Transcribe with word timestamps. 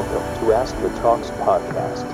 Welcome 0.00 0.28
to 0.40 0.52
Ask 0.54 0.74
the 0.76 0.88
Talks 0.96 1.30
podcast. 1.38 2.06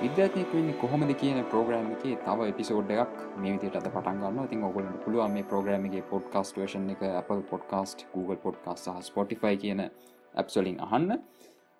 විද්‍යාත්මයක් 0.00 0.50
වෙන්නේ 0.52 0.74
කොහොමද 0.74 1.14
කියන 1.14 1.38
ප්‍රෝග්‍රෑම් 1.44 1.92
එකේ 1.92 2.16
තව 2.16 2.48
එපිසෝඩ් 2.48 2.90
එකක් 2.90 3.14
මේ 3.36 3.52
විදියට 3.52 3.76
අද 3.76 3.86
පටන් 3.86 4.18
ගන්නවා 4.18 4.48
ඉතින් 4.48 4.64
ඔයගොල්ලන්ට 4.64 4.98
පුළුවන් 5.04 5.36
මේ 5.36 5.46
ප්‍රෝග්‍රෑම් 5.52 5.86
එකේ 5.90 6.02
පොඩ්කාස්ට් 6.10 6.58
වර්ෂන් 6.58 6.90
එක 6.96 7.06
Apple 7.12 7.46
පොඩ්කාස්ට් 7.52 8.04
Google 8.16 8.40
පොඩ්කාස්ට් 8.48 8.90
සහ 8.90 9.06
Spotify 9.12 9.54
කියන 9.66 9.86
ඇප්ස් 9.86 10.58
වලින් 10.58 10.82
අහන්න 10.88 11.20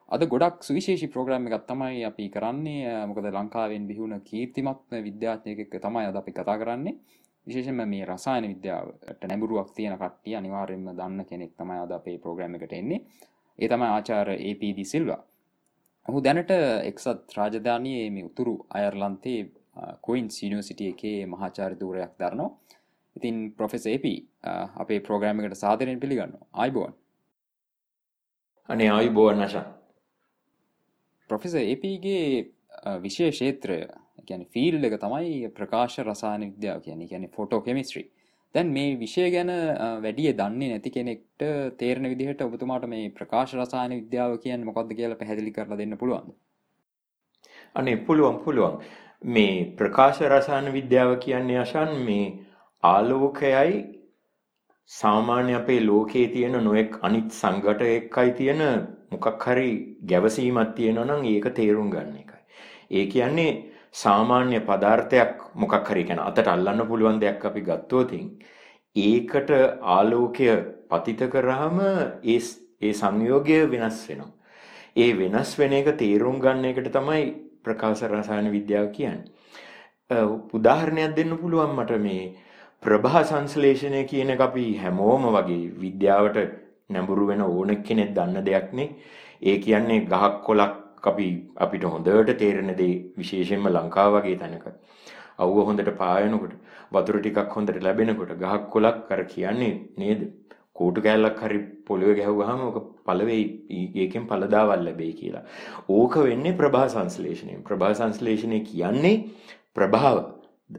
අද 0.08 0.22
ගොඩක් 0.26 0.62
සුවිශේෂී 0.62 1.08
ප්‍රෝග්‍රෑම් 1.08 1.46
එකක් 1.48 1.66
තමයි 1.66 2.04
අපි 2.04 2.28
කරන්නේ. 2.28 3.06
මොකද 3.06 3.26
ලංකාවෙන් 3.26 3.86
බිහුණ 3.86 4.20
කීර්තිමත් 4.20 4.96
විද්‍යාඥයෙක් 5.02 5.76
තමයි 5.76 6.06
අද 6.06 6.16
අපි 6.16 6.32
කතා 6.32 6.58
කරන්නේ. 6.58 6.98
විශේෂම 7.46 7.80
මේ 7.84 8.04
රසායන 8.04 8.44
විද්‍යාවට 8.44 9.24
නැඹුරුවක් 9.24 9.70
තියෙන 9.74 9.96
කට්ටිය 9.96 10.36
අනිවාර්යෙන්ම 10.36 10.90
දන්න 10.90 11.24
කෙනෙක් 11.24 11.52
තමයි 11.54 11.78
අද 11.78 11.92
අපේ 11.92 12.18
ප්‍රෝග්‍රෑම් 12.18 12.54
එකට 12.54 12.72
එන්නේ. 12.72 13.00
ඒ 13.58 13.68
තමයි 13.68 13.88
ආචාර 13.88 14.28
APD 14.30 14.84
සිල්වා 14.84 15.20
ඔහු 16.08 16.20
දැනට 16.20 16.50
එක්සත් 16.84 17.36
රාජධානයේ 17.36 18.10
මේ 18.10 18.24
උතුරු 18.24 18.54
අයර්ලන්තේ 18.70 19.38
කොයින්ස් 20.00 20.42
යනිවසිටිය 20.42 20.90
එකේ 20.90 21.18
මහාචාරිදූරයක් 21.26 22.12
දරනවා. 22.18 22.50
ඉතින් 23.16 23.36
ප්‍රොෆෙස 23.52 23.86
AP 23.86 24.06
අපේ 24.76 25.00
ප්‍රෝග්‍රෑමකට 25.00 25.56
සාදරයෙන් 25.56 26.00
පිළිගන්න 26.00 26.36
අයිබෝන් 26.54 26.92
අනේ 28.68 28.90
අයිබෝන් 28.90 29.40
නශා 29.40 29.64
ප්‍රොෆෙස 31.30 31.54
APගේ 31.56 32.24
විශය 33.00 33.30
ෂේත්‍රය 33.30 33.78
ගැන 34.26 34.44
ෆිල් 34.48 34.78
එක 34.82 34.98
තමයි 34.98 35.52
ප්‍රකාශ 35.52 35.98
රසාන 36.02 36.46
විද්‍යාව 36.48 36.82
කියන 36.82 37.06
ගැන 37.06 37.28
ෆොටෝ 37.30 37.60
කෙමිස්ට්‍රී 37.62 38.08
දැන් 38.54 38.68
මේ 38.70 38.96
විෂය 38.96 39.28
ගැන 39.30 39.50
වැඩිය 40.00 40.32
දන්නේ 40.34 40.70
නැති 40.70 40.90
කෙනෙක්ට 40.90 41.44
තේරණ 41.78 42.10
විදිහට 42.10 42.42
ඔබතුමාට 42.42 42.84
මේ 42.88 43.06
ප්‍රකාශ 43.12 43.54
රසායන 43.56 43.94
විද්‍යාව 43.94 44.36
කියන්න 44.40 44.66
මොකක්ද 44.66 44.92
කියලා 44.92 45.18
පැහැදිලි 45.18 45.52
කරලා 45.52 45.78
දෙන්න 45.78 45.96
පුළුවන් 45.96 46.34
අනේ 47.74 47.96
පුළුවන් 47.98 48.38
පුළුවන්. 48.38 48.78
මේ 49.24 49.56
ප්‍රකාශ 49.74 50.20
රසායන 50.28 50.70
විද්‍යාව 50.72 51.12
කියන්නේ 51.18 51.58
අශන් 51.58 51.92
මේ 52.02 52.26
ආලෝකයයි 52.82 53.74
සාමාන්‍ය 54.90 55.54
අපේ 55.54 55.80
ලෝකයේ 55.82 56.28
තියෙන 56.28 56.56
නොයෙක් 56.60 56.98
අනිත් 57.02 57.28
සංගට 57.32 57.82
එක්කයි 57.90 58.30
තියෙන 58.32 58.62
මොකක් 59.14 59.46
හරි 59.46 59.70
ගැවසීමක් 60.10 60.74
තියෙනවා 60.76 61.06
නම් 61.08 61.22
ඒක 61.26 61.46
තේරුම් 61.58 61.90
ගන්න 61.94 62.16
එකයි. 62.22 62.42
ඒ 62.90 63.06
කියන්නේ 63.06 63.52
සාමාන්‍ය 63.94 64.60
පදාර්ථයක් 64.62 65.34
මොකක් 65.56 65.88
හරි 65.88 66.04
කියන 66.04 66.20
අතට 66.20 66.48
අල්ලන්න 66.48 66.86
පුළුවන් 66.88 67.20
දෙයක් 67.22 67.44
අපි 67.50 67.66
ගත්තෝතින් 67.68 68.26
ඒකට 68.96 69.50
ආලෝකය 69.96 70.48
පතිත 70.90 71.22
කරාම 71.30 71.78
ඒ 72.24 72.38
ඒ 72.82 72.92
සංයෝගය 72.94 73.58
වෙනස් 73.70 74.00
වෙනවා. 74.08 74.32
ඒ 74.96 75.10
වෙනස් 75.14 75.58
වෙන 75.58 75.72
එක 75.72 75.88
තේරුම් 75.98 76.40
ගන්න 76.40 76.70
එකට 76.70 76.90
තමයි 76.92 77.24
ප්‍රකාශ 77.64 78.04
රසායන 78.08 78.50
විද්‍යාව 78.52 78.88
කියන්නේ. 78.92 79.30
උදාහරණයක් 80.52 81.16
දෙන්න 81.16 81.38
පුළුවන් 81.38 81.72
මට 81.76 81.98
මේ 81.98 82.34
ප්‍රභා 82.82 83.24
සංශ්ලේෂණය 83.24 84.02
කියන 84.04 84.30
එක 84.30 84.40
අපි 84.40 84.66
හැමෝම 84.76 85.24
වගේ 85.36 85.72
විද්‍යාවට 85.80 86.63
නැඹුරු 86.90 87.26
වෙන 87.26 87.42
ඕන 87.42 87.70
කෙනෙක් 87.82 88.14
දන්න 88.14 88.44
දෙයක් 88.44 88.72
නේ. 88.72 88.90
ඒ 89.42 89.56
කියන්නේ 89.58 90.06
ගහක් 90.06 90.34
කොලක් 90.42 90.74
අපි 91.04 91.26
අපිට 91.56 91.84
හොඳට 91.84 92.38
තේරෙන 92.38 92.70
දේ 92.76 92.94
විශේෂයෙන්ම 93.18 93.68
ලංකාව 93.68 94.14
වගේ 94.16 94.38
තැනක 94.38 94.66
අවුව 95.38 95.66
හොඳට 95.68 95.90
පායනකොට 95.98 96.54
වතුර 96.92 97.18
ටිකක් 97.18 97.56
හොඳට 97.56 97.82
ලැබෙනකොට 97.82 98.32
ගහක් 98.36 98.62
කොලක් 98.70 99.10
අර 99.10 99.24
කියන්නේ 99.34 99.74
නේද 99.96 100.20
කෝටු 100.74 101.00
කෑල්ලක් 101.00 101.40
හරි 101.40 101.58
පොළොවේ 101.86 102.16
ගැහුවාම 102.20 102.60
ඕක 102.60 102.78
පළවෙයි 103.06 103.44
ඒකෙන් 103.96 104.24
පළදාවල් 104.30 104.84
ලැබෙයි 104.86 105.12
කියලා. 105.20 105.44
ඕක 105.88 106.14
වෙන්නේ 106.28 106.58
ප්‍රභා 106.60 106.88
සංශ්ලේෂණයෙන්. 106.88 107.62
ප්‍රභා 107.62 107.94
සංශ්ලේෂණය 107.94 108.60
කියන්නේ 108.70 109.16
ප්‍රභාව. 109.76 110.18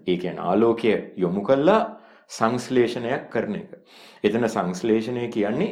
ඒ 0.07 0.17
කියන්නේ 0.17 0.47
ආලෝකය 0.49 0.91
යොමු 1.17 1.41
කළා 1.49 1.81
සංශ්ලේෂණයක් 2.29 3.29
කරන 3.29 3.55
එක. 3.55 3.71
එතන 4.23 4.47
සංශ්ලේෂණය 4.47 5.27
කියන්නේ 5.29 5.71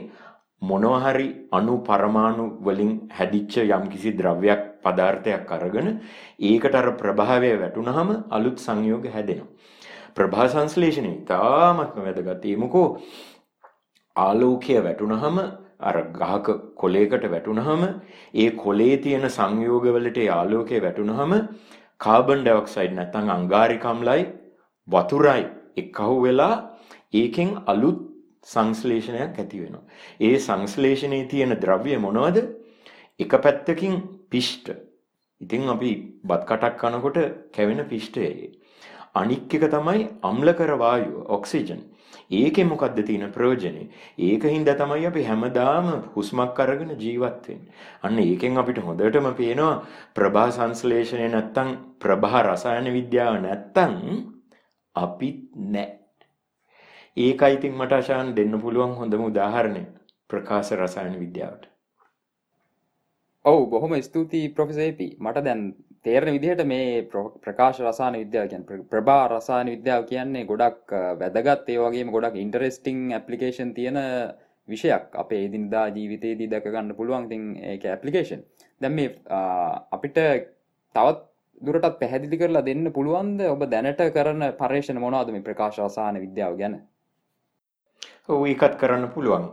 මොනවා 0.64 1.00
හරි 1.06 1.28
අණු 1.52 1.76
පරමාණු 1.82 2.46
වලින් 2.62 2.92
හැදිච්ච 3.12 3.56
යම්කිසි 3.70 4.12
ද්‍රව්‍යයක් 4.14 4.62
පදාර්ථයක් 4.84 5.52
අරගෙන 5.52 5.90
ඒකට 6.42 6.76
අර 6.76 6.88
ප්‍රභාවය 6.94 7.52
වැටුනහම 7.58 8.10
අලුත් 8.32 8.58
සංයෝග 8.60 9.06
හැදෙනවා. 9.08 9.52
ප්‍රභා 10.16 10.48
සංශ්ලේෂණය 10.48 11.12
ඉතාමත්ම 11.16 12.00
වැදගත්. 12.00 12.46
ඒමකෝ 12.46 12.88
ආලෝකය 14.16 14.76
වැටුනහම 14.80 15.38
අර 15.82 15.96
ගහක 16.14 16.48
කොලයකට 16.76 17.26
වැටුනහම 17.28 17.84
ඒ 18.36 18.50
කොලේ 18.58 18.96
තියෙන 19.00 19.28
සංයෝගවලට 19.30 20.20
ආලෝකය 20.30 20.82
වැටුනහම 20.82 21.34
කාබන් 22.00 22.40
ඩයොක්සයිඩ් 22.42 22.94
නැත්නම් 22.94 23.30
අංගාරික 23.30 23.86
අම්ලයි 23.86 24.24
වතුරයි 24.88 25.44
එක්කහුව 25.78 26.18
වෙලා 26.22 26.56
ඒකෙන් 27.14 27.52
අලුත් 27.68 28.00
සංශ්ලේෂණයක් 28.44 29.40
ඇති 29.40 29.62
වෙනවා. 29.62 29.84
ඒ 30.20 30.40
සංශ්ලේෂණයේ 30.40 31.26
තියෙන 31.26 31.56
ද්‍රව්‍ය 31.62 31.98
මොනවද? 31.98 32.38
එක 33.20 33.32
පැත්තකින් 33.44 33.96
පිෂ්ඨ. 34.30 34.76
ඉතින් 35.42 35.70
අපි 35.70 35.92
බත් 36.24 36.44
කටක් 36.50 36.78
කනකොට 36.82 37.18
කැවෙන 37.56 37.86
පිෂ්ඨය. 37.86 38.28
අනික් 39.16 39.54
එක 39.54 39.66
තමයි 39.72 40.08
අම්ලකර 40.22 40.72
වායුව, 40.78 41.26
ඔක්සිජන්. 41.30 41.82
ඒකේ 42.32 42.66
මොකද්ද 42.66 43.00
තියෙන 43.06 43.32
ප්‍රයෝජනේ? 43.32 43.88
ඒකින්ද 44.18 44.70
තමයි 44.78 45.06
අපි 45.08 45.24
හැමදාම 45.24 45.90
හුස්මක් 46.16 46.60
අරගෙන 46.60 46.96
ජීවත් 47.00 47.48
වෙන්නේ. 47.48 47.74
අන්න 48.04 48.20
ඒකෙන් 48.20 48.58
අපිට 48.58 48.84
හොඳටම 48.84 49.34
පේනවා 49.34 49.74
ප්‍රභා 50.16 50.52
සංශ්ලේෂණය 50.52 51.28
නැත්තම් 51.30 51.76
ප්‍රභා 52.00 52.44
රසායන 52.44 52.94
විද්‍යාව 52.94 53.42
නැත්තම් 53.42 54.00
අපි 54.96 55.30
නැහැ. 55.56 56.03
ඒකයි 57.18 57.56
ඉතින් 57.56 57.74
මට 57.74 57.94
අශාන් 57.94 58.34
දෙන්න 58.36 58.54
පුළුවන් 58.60 58.94
හොඳම 58.96 59.24
උදාහරණය 59.24 59.82
ප්‍රකාශ 60.30 60.72
රසායන 60.74 61.16
විද්‍යාවට. 61.16 61.66
ඔව් 63.46 63.60
බොහොම 63.70 63.94
ස්තුතියි 64.02 64.50
ප්‍රොෆෙසර් 64.50 64.82
AP. 64.82 65.02
මට 65.20 65.44
දැන් 65.46 65.62
තේරෙන 66.02 66.34
විදිහට 66.34 66.64
මේ 66.66 67.04
ප්‍රකාශ 67.40 67.82
රසායන 67.82 68.16
විද්‍යාව 68.16 68.48
කියන්නේ 68.48 68.88
ප්‍රභා 68.92 69.28
රසායන 69.30 69.68
විද්‍යාව 69.68 70.06
කියන්නේ 70.06 70.46
ගොඩක් 70.46 70.96
වැදගත් 71.20 71.70
ඒ 71.70 71.78
වගේම 71.80 72.10
ගොඩක් 72.10 72.36
ඉන්ටරෙස්ටිං 72.36 73.04
ඇප්ලිකේෂන් 73.12 73.74
තියෙන 73.74 74.00
විෂයක් 74.70 75.14
අපේ 75.16 75.42
එදිනදා 75.46 75.86
ජීවිතයේදී 75.90 76.50
දැක 76.50 76.66
ගන්න 76.68 76.96
පුළුවන් 76.96 77.28
ඉතින් 77.28 77.44
ඒක 77.66 77.86
ඇප්ලිකේෂන්. 77.88 78.42
දැන් 78.82 78.94
මේ 78.94 79.10
අපිට 79.92 80.18
තවත් 80.96 81.22
දුරටත් 81.62 82.00
පැහැදිලි 82.00 82.42
කරලා 82.42 82.66
දෙන්න 82.66 82.90
පුළුවන්ද 82.92 83.46
ඔබ 83.48 83.62
දැනට 83.68 84.02
කරන 84.18 84.42
පර්යේෂණ 84.60 85.00
මොනවද 85.00 85.32
මේ 85.32 85.46
ප්‍රකාශ 85.50 85.80
රසායන 85.80 86.20
විද්‍යාව 86.20 86.58
ගැන? 86.58 86.76
ඔව් 88.30 88.46
ඒකත් 88.48 88.76
කරන්න 88.80 89.10
පුළුවන්. 89.14 89.50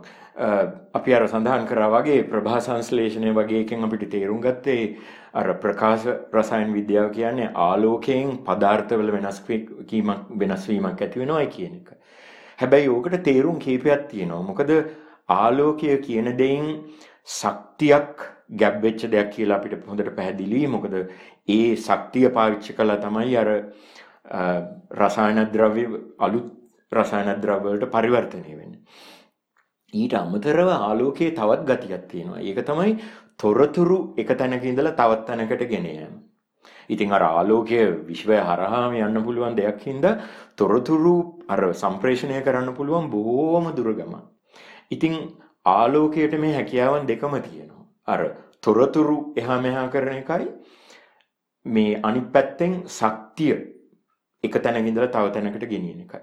අපි 0.93 1.13
අර 1.13 1.25
සඳහන් 1.27 1.65
කරා 1.67 1.89
වගේ 1.91 2.23
ප්‍රභා 2.23 2.59
සංශ්ලේෂණය 2.59 3.33
වගේ 3.33 3.63
එකෙන් 3.63 3.83
අපිට 3.83 4.05
තේරුම් 4.09 4.39
ගත්තේ 4.41 4.95
අර 5.33 5.53
ප්‍රකාශ 5.55 6.05
රසායන 6.33 6.71
විද්‍යාව 6.73 7.09
කියන්නේ 7.11 7.49
ආලෝකයෙන් 7.63 8.37
පදාර්ථවල 8.45 9.11
වෙනස් 9.11 9.41
වීමක් 9.43 10.29
වෙනස් 10.39 10.67
වීමක් 10.69 11.01
ඇති 11.01 11.19
වෙනවයි 11.19 11.47
කියන 11.47 11.73
එක. 11.75 11.89
හැබැයි 12.59 12.87
ඕකට 12.89 13.17
තේරුම් 13.23 13.59
කීපයක් 13.59 14.07
තියෙනවා. 14.07 14.41
මොකද 14.41 14.71
ආලෝකය 15.29 15.97
කියන 15.97 16.31
දෙයින් 16.37 16.71
ශක්තියක් 17.29 18.23
ගැබ් 18.55 18.81
වෙච්ච 18.81 19.05
දෙයක් 19.07 19.35
කියලා 19.35 19.57
අපිට 19.57 19.85
හොඳට 19.85 20.15
පැහැදිලි. 20.15 20.63
මොකද 20.67 20.95
ඒ 21.49 21.75
ශක්තිය 21.77 22.29
පාවිච්චි 22.29 22.73
කළා 22.73 23.03
තමයි 23.03 23.37
අර 23.37 23.51
රසායන 24.97 25.45
ද්‍රව්‍ය 25.51 25.85
අලුත් 26.19 26.60
රසායන 26.91 27.41
ද්‍රව්‍යවලට 27.41 27.91
පරිවර්තනය 27.91 28.57
වෙන්නේ. 28.59 28.81
ඊට 29.93 30.13
අමතරව 30.13 30.69
ආලෝකයේ 30.69 31.31
තවත් 31.31 31.63
ගතියක් 31.69 32.03
තියෙනවා. 32.07 32.39
ඒක 32.39 32.59
තමයි 32.65 32.91
තොරතුරු 33.37 33.99
එක 34.17 34.29
තැනක 34.37 34.63
ඉඳලා 34.63 34.93
තවත් 34.93 35.25
තැනකට 35.27 35.63
ගෙන 35.69 35.85
යාම. 35.87 36.13
ඉතින් 36.89 37.11
අර 37.11 37.23
ආලෝකය 37.23 37.79
විශ්වය 38.07 38.37
හරහාම 38.39 38.95
යන්න 38.97 39.23
පුළුවන් 39.25 39.55
දෙයක් 39.55 39.81
හින්දා 39.87 40.19
තොරතුරු 40.57 41.15
අර 41.47 41.61
සම්ප්‍රේෂණය 41.73 42.41
කරන්න 42.41 42.75
පුළුවන් 42.75 43.09
බොහෝම 43.09 43.71
දුර 43.75 43.93
ගමන්. 43.93 44.23
ඉතින් 44.91 45.13
ආලෝකයට 45.65 46.39
මේ 46.39 46.53
හැකියාවන් 46.53 47.07
දෙකම 47.07 47.35
තියෙනවා. 47.41 47.85
අර 48.07 48.21
තොරතුරු 48.61 49.17
එහා 49.37 49.61
මෙහා 49.61 49.87
කරන 49.89 50.17
එකයි 50.17 50.47
මේ 51.65 51.99
අනිත් 52.03 52.27
පැත්තෙන් 52.33 52.73
ශක්තිය 52.87 53.55
එක 54.43 54.55
තැනක 54.57 54.87
ඉඳලා 54.87 55.07
තව 55.07 55.33
තැනකට 55.33 55.65
ගෙනියන 55.67 56.01
එකයි. 56.01 56.21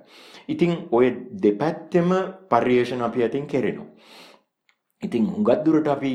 ඉතින් 0.48 0.72
ඔය 0.90 1.10
දෙපැත්තෙම 1.42 2.10
පරිේෂණ 2.48 3.02
අපි 3.02 3.24
අතින් 3.24 3.46
කෙරෙනවා. 3.46 3.86
ඉතින් 5.02 5.26
හුඟක් 5.26 5.64
දුරට 5.64 5.88
අපි 5.88 6.12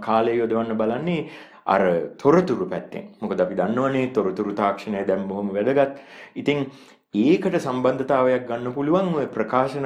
කාලය 0.00 0.36
යොදවන්න 0.36 0.76
බලන්නේ 0.76 1.28
අර 1.66 1.82
තොරතුරු 2.16 2.66
පැත්තෙන්. 2.66 3.04
මොකද 3.20 3.40
අපි 3.40 3.54
දන්නවනේ 3.54 4.12
තොරතුරු 4.12 4.54
තාක්ෂණය 4.54 5.06
දැන් 5.06 5.28
බොහොම 5.28 5.50
වැදගත්. 5.50 5.98
ඉතින් 6.34 6.64
ඒකට 7.16 7.58
සම්බන්ධතාවයක් 7.58 8.46
ගන්න 8.48 8.72
පුළුවන් 8.72 9.12
ඔය 9.14 9.26
ප්‍රකාශන 9.28 9.84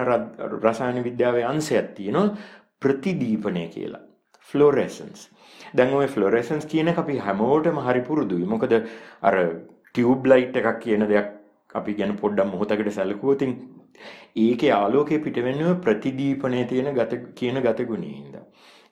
රසායන 0.62 1.02
විද්‍යාවේ 1.04 1.44
අංශයක් 1.44 1.90
තියෙනවා 1.96 2.36
ප්‍රතිදීපනය 2.80 3.66
කියලා. 3.68 4.04
ෆ්ලෝරෙසන්ස්. 4.48 5.26
දැන් 5.74 5.94
ඔය 5.94 6.06
ෆ්ලෝරෙසන්ස් 6.06 6.66
කියන 6.66 6.88
එක 6.88 6.98
අපි 6.98 7.18
හැමෝටම 7.18 7.82
හරි 7.86 8.02
පුරුදුයි. 8.02 8.46
මොකද 8.46 8.72
අර 9.22 9.36
ටියුබ් 9.88 10.26
ලයිට් 10.26 10.56
එකක් 10.56 10.80
කියන 10.84 11.08
දෙයක් 11.08 11.37
අපි 11.74 11.94
ගැන 11.94 12.16
පොඩ්ඩක් 12.22 12.52
මොහොතකට 12.52 12.90
සැලකුවොත් 12.98 13.42
ඒකේ 14.36 14.72
ආලෝකය 14.72 15.18
පිටවෙන්නේ 15.24 15.74
ප්‍රතිදීපනයේ 15.86 16.64
තියෙන 16.64 16.94
ගත 16.98 17.20
කියන 17.34 17.60
ගතගුණේ 17.66 18.14
හින්දා. 18.18 18.44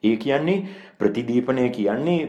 ඒ 0.05 0.17
කියන්නේ 0.17 0.64
ප්‍රතිදීපනය 0.99 1.69
කියන්නේ 1.78 2.20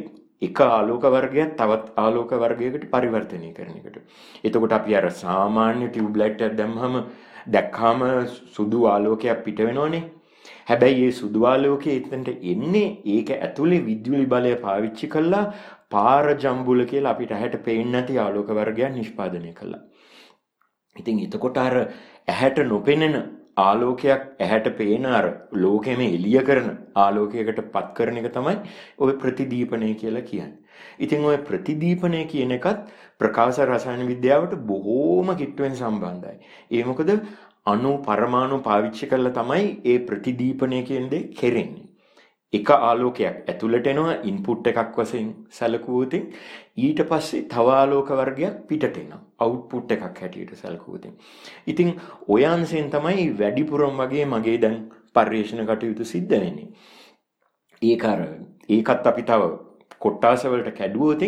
එක 0.41 0.59
ආලෝක 0.61 1.07
වර්ගයක් 1.15 1.55
තවත් 1.59 1.93
ආලෝක 2.03 2.31
වර්ගයකට 2.43 2.85
පරිවර්තනය 2.91 3.53
කරන 3.53 3.77
එකට. 3.79 3.97
එතකොට 4.43 4.77
අපි 4.79 4.95
අර 4.99 5.09
සාමාන්‍ය 5.23 5.89
ටියුබ් 5.89 6.21
ලයිට් 6.21 6.45
එකක් 6.47 6.57
දැම්මම 6.59 6.95
දැක්කාම 7.55 8.05
සුදු 8.55 8.85
ආලෝකයක් 8.93 9.43
පිට 9.47 9.59
වෙනවනේ. 9.69 10.03
හැබැයි 10.69 11.01
මේ 11.01 11.17
සුදු 11.21 11.45
ආලෝකය 11.51 11.89
එතනට 11.97 12.29
එන්නේ 12.53 12.87
ඒක 13.15 13.29
ඇතුලේ 13.37 13.81
විද්‍යුලි 13.89 14.25
බලය 14.33 14.55
පාවිච්චි 14.65 15.11
කළා 15.15 15.45
පාර 15.95 16.25
ජම්බුල 16.43 16.85
කියලා 16.91 17.13
අපිට 17.15 17.31
ඇහැට 17.35 17.57
පේන්නේ 17.67 17.93
නැති 17.93 18.19
ආලෝක 18.25 18.49
වර්ගයක් 18.59 18.93
නිෂ්පාදනය 18.95 19.53
කළා. 19.59 19.83
ඉතින් 20.96 21.22
එතකොට 21.26 21.58
අර 21.58 21.76
ඇහැට 22.28 22.58
නොපෙනෙන 22.66 23.16
ආලෝකයක් 23.58 24.22
ඇහැට 24.40 24.68
පේන 24.78 25.06
අර 25.08 25.26
ලෝකෙම 25.54 26.00
එළිය 26.00 26.42
කරන 26.42 26.68
ආලෝකයකට 26.96 27.62
පත් 27.66 27.88
කරන 27.94 28.18
එක 28.18 28.28
තමයි 28.32 28.56
ওই 28.98 29.14
ප්‍රතිදීපනය 29.14 29.94
කියලා 29.94 30.22
කියන්නේ. 30.22 30.58
ඉතින් 30.98 31.24
ওই 31.24 31.38
ප්‍රතිදීපනය 31.48 32.24
කියන 32.26 32.56
එකත් 32.58 32.92
ප්‍රකාශ 33.18 33.60
රසායන 33.66 34.04
විද්‍යාවට 34.06 34.58
බොහෝම 34.66 35.32
කිට්ටුවෙන් 35.36 35.76
සම්බන්ධයි. 35.76 36.36
ඒ 36.70 36.84
මොකද 36.84 37.12
අණු 37.66 37.92
පරමාණු 38.02 38.58
පාවිච්චි 38.62 39.06
කරලා 39.06 39.32
තමයි 39.32 39.66
ඒ 39.84 39.98
ප්‍රතිදීපනය 40.00 40.82
කියන 40.82 41.10
දේ 41.10 41.28
කෙරෙන්නේ. 41.34 41.85
එක 42.53 42.69
ආලෝකයක් 42.71 43.49
ඇතුළට 43.51 43.87
එනවා 43.87 44.13
ඉන්පුට් 44.23 44.67
එකක් 44.67 44.97
වශයෙන් 44.97 45.31
සැලකුවොත් 45.51 46.13
ඊට 46.77 47.01
පස්සේ 47.09 47.41
තව 47.45 47.73
ආලෝක 47.73 48.09
වර්ගයක් 48.11 48.61
පිටට 48.67 48.97
එනවා. 48.97 49.19
අවුට්පුට් 49.39 49.91
එකක් 49.91 50.21
හැටියට 50.21 50.55
සැලකුවොත් 50.55 51.07
ඉතින්. 51.67 51.89
ඔය 52.27 52.45
අංශයෙන් 52.45 52.89
තමයි 52.89 53.25
වැඩිපුරම 53.39 53.97
වගේ 53.97 54.25
මගේ 54.25 54.57
දැන් 54.57 54.77
පර්යේෂණ 55.13 55.65
කටයුතු 55.65 56.05
සිද්ධ 56.05 56.35
වෙන්නේ. 56.35 56.69
ඒක 57.81 58.05
අර 58.05 58.21
ඒකත් 58.69 59.07
අපි 59.07 59.23
තව 59.23 59.49
කොට්ටාස 59.99 60.45
වලට 60.45 60.77
කැඩුවොත් 60.77 61.23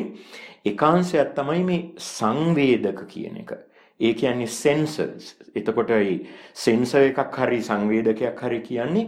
එකාංශයක් 0.65 1.36
තමයි 1.36 1.63
මේ 1.63 1.81
සංවේදක 1.98 3.04
කියන 3.07 3.38
එක. 3.38 3.51
ඒ 4.00 4.13
කියන්නේ 4.13 4.48
සෙන්සර්ස් 4.56 5.36
එතකොට 5.56 5.92
ඒ 5.92 6.15
සෙන්සර් 6.56 7.04
එකක් 7.04 7.38
හරි 7.38 7.62
සංවේදකයක් 7.62 8.42
හරි 8.42 8.60
කියන්නේ 8.62 9.07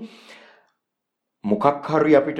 මොකක් 1.44 1.66
හරි 1.84 2.16
අපිට 2.16 2.40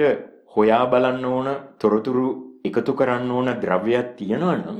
හොයා 0.54 0.86
බලන්න 0.86 1.24
ඕන 1.26 1.48
තොරතුරු 1.78 2.26
එකතු 2.64 2.92
කරන්න 2.94 3.30
ඕන 3.30 3.48
ද්‍රව්‍යයක් 3.62 4.16
තියෙනවා 4.16 4.56
නම් 4.56 4.78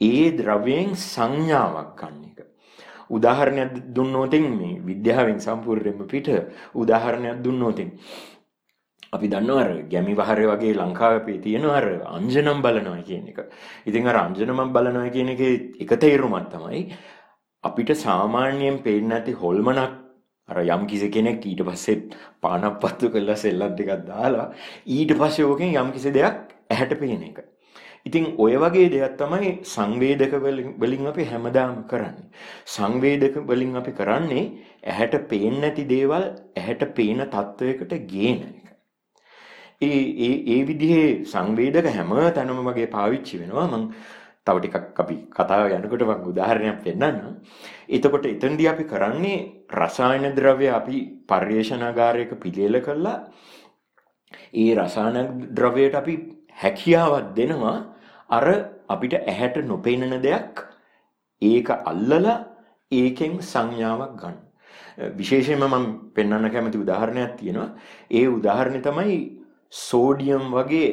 ඒ 0.00 0.26
ද්‍රව්‍යයෙන් 0.32 0.90
සංඥාවක් 0.96 1.94
ගන්න 1.98 2.24
එක. 2.30 2.38
උදාහරණයක් 3.10 3.72
දුන්නොත් 3.94 4.34
මේ 4.50 4.80
විද්‍යාවෙන් 4.80 5.40
සම්පූර්ණයෙන්ම 5.40 6.06
පිට 6.06 6.28
උදාහරණයක් 6.74 7.42
දුන්නොත් 7.44 7.80
අපි 9.12 9.26
දන්නවා 9.28 9.62
අර 9.62 9.72
ගැමි 9.92 10.14
වහරේ 10.14 10.46
වගේ 10.46 10.74
ලංකාවේ 10.74 11.20
අපේ 11.20 11.38
තියෙන 11.44 11.64
අර 11.68 11.86
අංජනම් 12.08 12.62
බලනවා 12.62 13.02
කියන 13.02 13.26
එක. 13.28 13.40
ඉතින් 13.86 14.06
අර 14.06 14.16
අංජනම 14.16 14.60
බලනවා 14.72 15.10
කියන 15.10 15.34
එකේ 15.34 15.54
එක 15.80 15.90
තේරුමක් 15.98 16.46
තමයි 16.52 16.82
අපිට 17.64 17.90
සාමාන්‍යයෙන් 17.96 18.78
පේන්නේ 18.84 19.10
නැති 19.10 19.32
හොල්මනක් 19.34 19.99
අර 20.50 20.58
යම් 20.64 20.86
කිසි 20.86 21.08
කෙනෙක් 21.10 21.46
ඊට 21.46 21.62
පස්සේ 21.68 21.96
පානක් 22.42 22.80
පත්තු 22.82 23.12
කරලා 23.14 23.36
සෙල්ලම් 23.36 23.72
ටිකක් 23.72 24.06
දාලා 24.10 24.46
ඊට 24.88 25.14
පස්සේ 25.20 25.46
ඕකෙන් 25.46 25.76
යම් 25.76 25.92
කිසි 25.92 26.12
දෙයක් 26.12 26.36
ඇහැට 26.70 26.94
පේන 27.00 27.22
එක. 27.22 27.40
ඉතින් 28.06 28.24
ඔය 28.38 28.54
වගේ 28.56 28.88
දෙයක් 28.88 29.16
තමයි 29.18 29.50
සංවේදක 29.64 30.34
වලින් 30.78 31.06
අපි 31.06 31.24
හැමදාම 31.24 31.74
කරන්නේ. 31.84 32.28
සංවේදක 32.66 33.36
වලින් 33.46 33.76
අපි 33.76 33.92
කරන්නේ 33.92 34.44
ඇහැට 34.84 35.16
පේන්නේ 35.28 35.60
නැති 35.62 35.84
දේවල් 35.86 36.24
ඇහැට 36.56 36.84
පේන 36.96 37.20
තත්වයකට 37.26 37.92
ගේන 38.08 38.40
එක. 38.48 38.66
ඒ 39.82 40.00
ඒ 40.20 40.32
ඒ 40.52 40.62
විදිහේ 40.64 41.10
සංවේදක 41.26 41.90
හැම 41.90 42.16
තැනම 42.34 42.64
වගේ 42.68 42.88
පාවිච්චි 42.88 43.42
වෙනවා. 43.42 43.68
මම 43.68 43.84
තව 44.46 44.56
ටිකක් 44.58 45.00
අපි 45.00 45.16
කතාව 45.30 45.68
යනකොට 45.70 46.02
මම 46.02 46.28
උදාහරණයක් 46.30 46.78
පෙන්නන්නම්. 46.84 47.36
එතකොට 47.88 48.26
එතනදී 48.26 48.70
අපි 48.72 48.84
කරන්නේ 48.84 49.38
රසායන 49.70 50.34
ද්‍රව්‍ය 50.34 50.68
අපි 50.70 50.98
පර්යේෂණාගාරයක 51.28 52.34
පිළියෙල 52.40 52.80
කළා. 52.80 53.28
ඒ 54.54 54.74
රසායන 54.74 55.48
ද්‍රව්‍යයට 55.54 55.94
අපි 55.94 56.14
හැකියාවක් 56.62 57.34
දෙනවා 57.36 57.76
අර 58.30 58.46
අපිට 58.88 59.14
ඇහැට 59.14 59.56
නොපෙනෙන 59.64 60.22
දෙයක් 60.22 60.64
ඒක 61.42 61.68
අල්ලලා 61.70 62.38
ඒකෙන් 62.92 63.38
සංඥාවක් 63.42 64.14
ගන්න. 64.20 64.38
විශේෂයෙන්ම 65.16 65.64
මම 65.64 65.86
පෙන්වන්න 66.14 66.50
කැමති 66.50 66.78
උදාහරණයක් 66.78 67.36
තියෙනවා. 67.36 67.70
ඒ 68.10 68.26
උදාහරණය 68.28 68.80
තමයි 68.80 69.18
සෝඩියම් 69.72 70.50
වගේ 70.50 70.88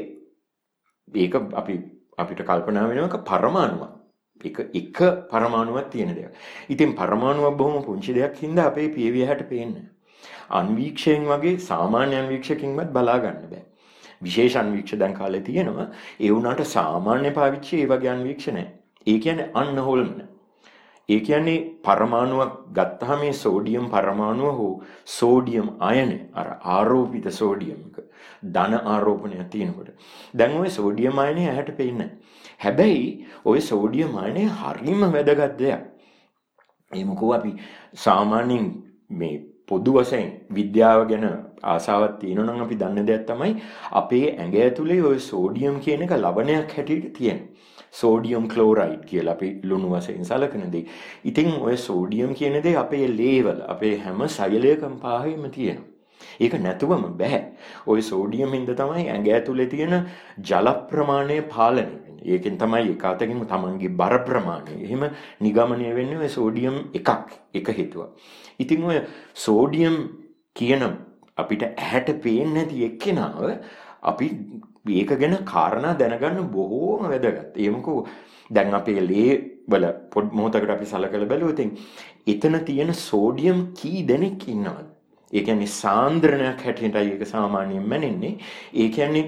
ඒක 1.08 1.36
අපි 1.36 1.76
අපිට 2.18 2.42
කල්පනා 2.42 2.90
වෙනවක 2.90 3.18
පරමාණුවක්. 3.26 3.97
එක 4.44 4.60
එක 4.74 5.00
පරමාණුවක් 5.30 5.90
තියෙන 5.92 6.16
දෙයක්. 6.16 6.32
ඉතින් 6.70 6.96
පරමාණුවක් 6.96 7.58
බොහොම 7.58 7.84
පුංචි 7.84 8.14
දෙයක් 8.14 8.36
හින්දා 8.36 8.68
අපේ 8.68 8.90
පියවිය 8.90 9.26
හැට 9.26 9.50
පේන්නේ. 9.50 9.88
අන්වීක්ෂයෙන් 10.52 11.26
වගේ 11.26 11.58
සාමාන්‍ය 11.60 12.16
අන්වීක්ෂකින්වත් 12.16 12.94
බලා 12.94 13.20
ගන්න 13.20 13.50
බෑ. 13.52 13.64
විශේෂ 14.22 14.56
අන්වීක්ෂ 14.56 15.00
දැන් 15.00 15.14
කාලේ 15.14 15.42
තියෙනවා. 15.42 15.88
ඒ 16.20 16.32
වුණාට 16.32 16.66
සාමාන්‍ය 16.68 17.32
පාවිච්චි 17.32 17.82
ඒ 17.82 17.88
වගේ 17.88 18.10
අන්වීක්ෂ 18.10 18.48
නැහැ. 18.48 18.74
ඒ 19.08 19.20
කියන්නේ 19.20 19.52
අන්න 19.54 19.78
හොල්මන. 19.80 20.28
ඒ 21.10 21.20
කියන්නේ 21.20 21.60
පරමාණුවක් 21.84 22.56
ගත්තාම 22.74 23.20
මේ 23.20 23.34
සෝඩියම් 23.36 23.86
පරමාණුව 23.90 24.58
හෝ 24.60 24.72
සෝඩියම් 25.10 25.68
අයන 25.80 26.12
අර 26.34 26.48
ආරෝපිත 26.70 27.28
සෝඩියම් 27.32 27.78
එක 27.90 28.00
ධන 28.48 28.74
ආරෝපණයක් 28.86 29.46
තියෙනකොට 29.50 30.10
දැන් 30.34 30.58
ওই 30.58 30.70
සෝඩියම් 30.70 31.22
අයනය 31.26 31.46
ඇහැට 31.46 31.72
පේන්නේ 31.78 32.10
හැබැයි 32.65 33.07
ওই 33.45 33.61
සෝඩියම් 33.71 34.19
අයනය 34.25 34.45
හරිම 34.59 35.01
වැදගත් 35.15 35.57
දෙයක්. 35.59 35.81
ඒ 36.91 37.05
මොකෝ 37.05 37.33
අපි 37.39 37.53
සාමාන්‍යයෙන් 38.05 38.69
මේ 39.11 39.35
පොදු 39.69 39.93
වශයෙන් 39.97 40.29
විද්‍යාව 40.57 41.07
ගැන 41.11 41.27
ආසාවක් 41.75 42.19
තියෙනවා 42.21 42.55
නම් 42.55 42.65
අපි 42.67 42.81
දන්න 42.83 43.09
දෙයක් 43.11 43.27
තමයි 43.29 43.53
අපේ 44.01 44.25
ඇඟ 44.33 44.57
ඇතුලේ 44.65 45.01
ওই 45.11 45.19
සෝඩියම් 45.31 45.79
කියන 45.85 46.05
එක 46.07 46.15
ලවණයක් 46.19 46.77
හැටියට 46.77 47.13
තියෙනවා. 47.19 47.49
සෝඩියම් 48.01 48.45
ක්ලෝරයිඩ් 48.53 49.03
කියලා 49.11 49.35
අපි 49.37 49.49
ලුණු 49.71 49.89
වශයෙන් 49.95 50.29
සලකන 50.31 50.71
දේ. 50.75 50.85
ඉතින් 51.25 51.51
ඔය 51.61 51.77
සෝඩියම් 51.87 52.35
කියන 52.39 52.61
දේ 52.67 52.77
අපේ 52.85 53.07
ලේවල 53.19 53.65
අපේ 53.75 53.95
හැම 54.05 54.23
සෛලයකම 54.37 54.95
පාහෙම 55.03 55.45
තියෙනවා. 55.57 55.89
ඒක 56.41 56.55
නැතුවම 56.67 57.05
බෑ. 57.21 57.43
ওই 57.87 58.01
සෝඩියම් 58.11 58.57
හින්දා 58.57 58.79
තමයි 58.81 59.05
ඇඟ 59.09 59.29
ඇතුලේ 59.35 59.69
තියෙන 59.75 59.95
ජල 60.51 60.73
ප්‍රමාණය 60.91 61.39
පාලනය 61.55 61.85
වෙන්නේ. 61.85 62.06
ඒකෙන් 62.34 62.58
තමයි 62.62 62.94
එක 62.94 63.04
අතකින් 63.12 63.42
තමන්ගේ 63.52 63.96
බර 64.00 64.16
ප්‍රමාණය. 64.28 64.78
එහෙම 64.86 65.04
නිගමනය 65.46 65.90
වෙන්නේ 66.00 66.22
ඔය 66.24 66.32
සෝඩියම් 66.38 66.78
එකක් 67.00 67.10
එක 67.60 67.68
හේතුවක්. 67.80 68.10
ඉතින් 68.60 68.88
ඔය 68.92 69.02
සෝඩියම් 69.46 69.98
කියන 70.56 70.84
අපිට 71.38 71.64
ඇහැට 71.68 72.10
පේන්නේ 72.24 72.64
නැති 72.64 72.86
එක්කෙනාව 72.90 73.44
අපි 74.12 74.28
ඒක 75.02 75.12
ගැන 75.22 75.38
කාරණා 75.54 75.94
දැනගන්න 76.02 76.50
බොහෝම 76.58 77.08
වැදගත්. 77.12 77.58
ඒ 77.58 77.70
මොකෝ 77.70 78.00
දැන් 78.50 78.74
අපේ 78.80 79.02
ලේ 79.10 79.32
වල 79.72 79.86
පොඩ් 80.14 80.36
මොහොතකට 80.38 80.76
අපි 80.76 80.92
සලකලා 80.92 81.32
බැලුවොත් 81.32 81.60
එතන 82.34 82.56
තියෙන 82.70 82.94
සෝඩියම් 83.08 83.60
කී 83.80 84.06
දෙනෙක් 84.12 84.48
ඉන්නවද? 84.54 84.88
ඒ 85.34 85.44
කියන්නේ 85.48 85.76
සාන්ද්‍රණයක් 85.82 86.64
හැටියටයි 86.66 87.14
ඒක 87.14 87.26
සාමාන්‍යයෙන් 87.34 87.88
මැනෙන්නේ. 87.92 88.34
ඒ 88.74 88.90
කියන්නේ 88.90 89.26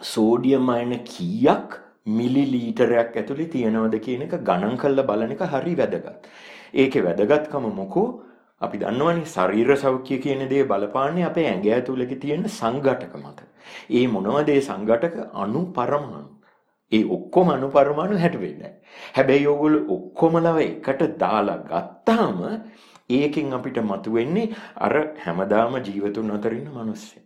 සෝඩියම් 0.00 0.68
අයන 0.70 0.92
කීයක් 1.04 1.76
මිලිලීටරයක් 2.06 3.16
ඇතුලේ 3.16 3.48
තියෙනවද 3.54 3.96
කියන 4.06 4.22
එක 4.26 4.34
ගණන් 4.48 4.76
කරලා 4.82 5.06
බලන 5.10 5.32
එක 5.36 5.44
හරි 5.52 5.76
වැදගත්. 5.76 6.26
ඒකේ 6.74 7.04
වැදගත්කම 7.04 7.68
මොකෝ 7.76 8.08
අපි 8.60 8.78
දන්නවනේ 8.78 9.30
ශරීර 9.34 9.76
සෞඛ්‍ය 9.76 10.18
කියන 10.18 10.48
දේ 10.48 10.64
බලපාන්නේ 10.64 11.26
අපේ 11.30 11.46
ඇඟ 11.46 11.70
ඇතුළේ 11.76 12.20
තියෙන 12.24 12.48
සංඝටක 12.48 13.14
මත. 13.22 13.40
ඒ 13.90 14.06
මොනවද 14.08 14.48
ඒ 14.48 14.60
සංඝටක 14.60 15.16
අණු 15.34 15.64
පරමාණු. 15.76 16.28
ඒ 16.92 17.04
ඔක්කොම 17.16 17.50
අණු 17.54 17.68
පරමාණු 17.70 18.18
හැට 18.18 18.40
වෙන්නේ 18.44 18.74
හැබැයි 19.16 19.46
ඕගොල්ලෝ 19.46 19.86
ඔක්කොමලව 19.96 20.60
එකට 20.66 21.02
දාලා 21.24 21.58
ගත්තාම 21.70 22.38
ඒකෙන් 23.10 23.52
අපිට 23.58 23.78
මතුවෙන්නේ 23.90 24.52
අර 24.86 24.94
හැමදාම 25.24 25.82
ජීවතුන් 25.88 26.30
අතර 26.36 26.56
ඉන්න 26.60 26.72
මිනිස්සු. 26.78 27.18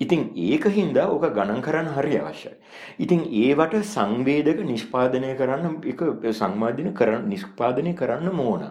ඉතින් 0.00 0.22
ඒක 0.34 0.64
හින්දා 0.76 1.08
ඕක 1.08 1.26
ගණන් 1.28 1.62
කරන්න 1.62 1.92
හරි 1.96 2.18
අවශ්‍යයි. 2.18 2.54
ඉතින් 2.98 3.20
ඒවට 3.42 3.76
සංවේදක 3.84 4.62
නිෂ්පාදනය 4.64 5.34
කරන්න 5.36 5.76
එක 5.92 6.00
සංවාදින 6.32 6.94
කරන්න 6.94 7.28
නිෂ්පාදනය 7.28 7.92
කරන්න 7.94 8.40
ඕන. 8.40 8.64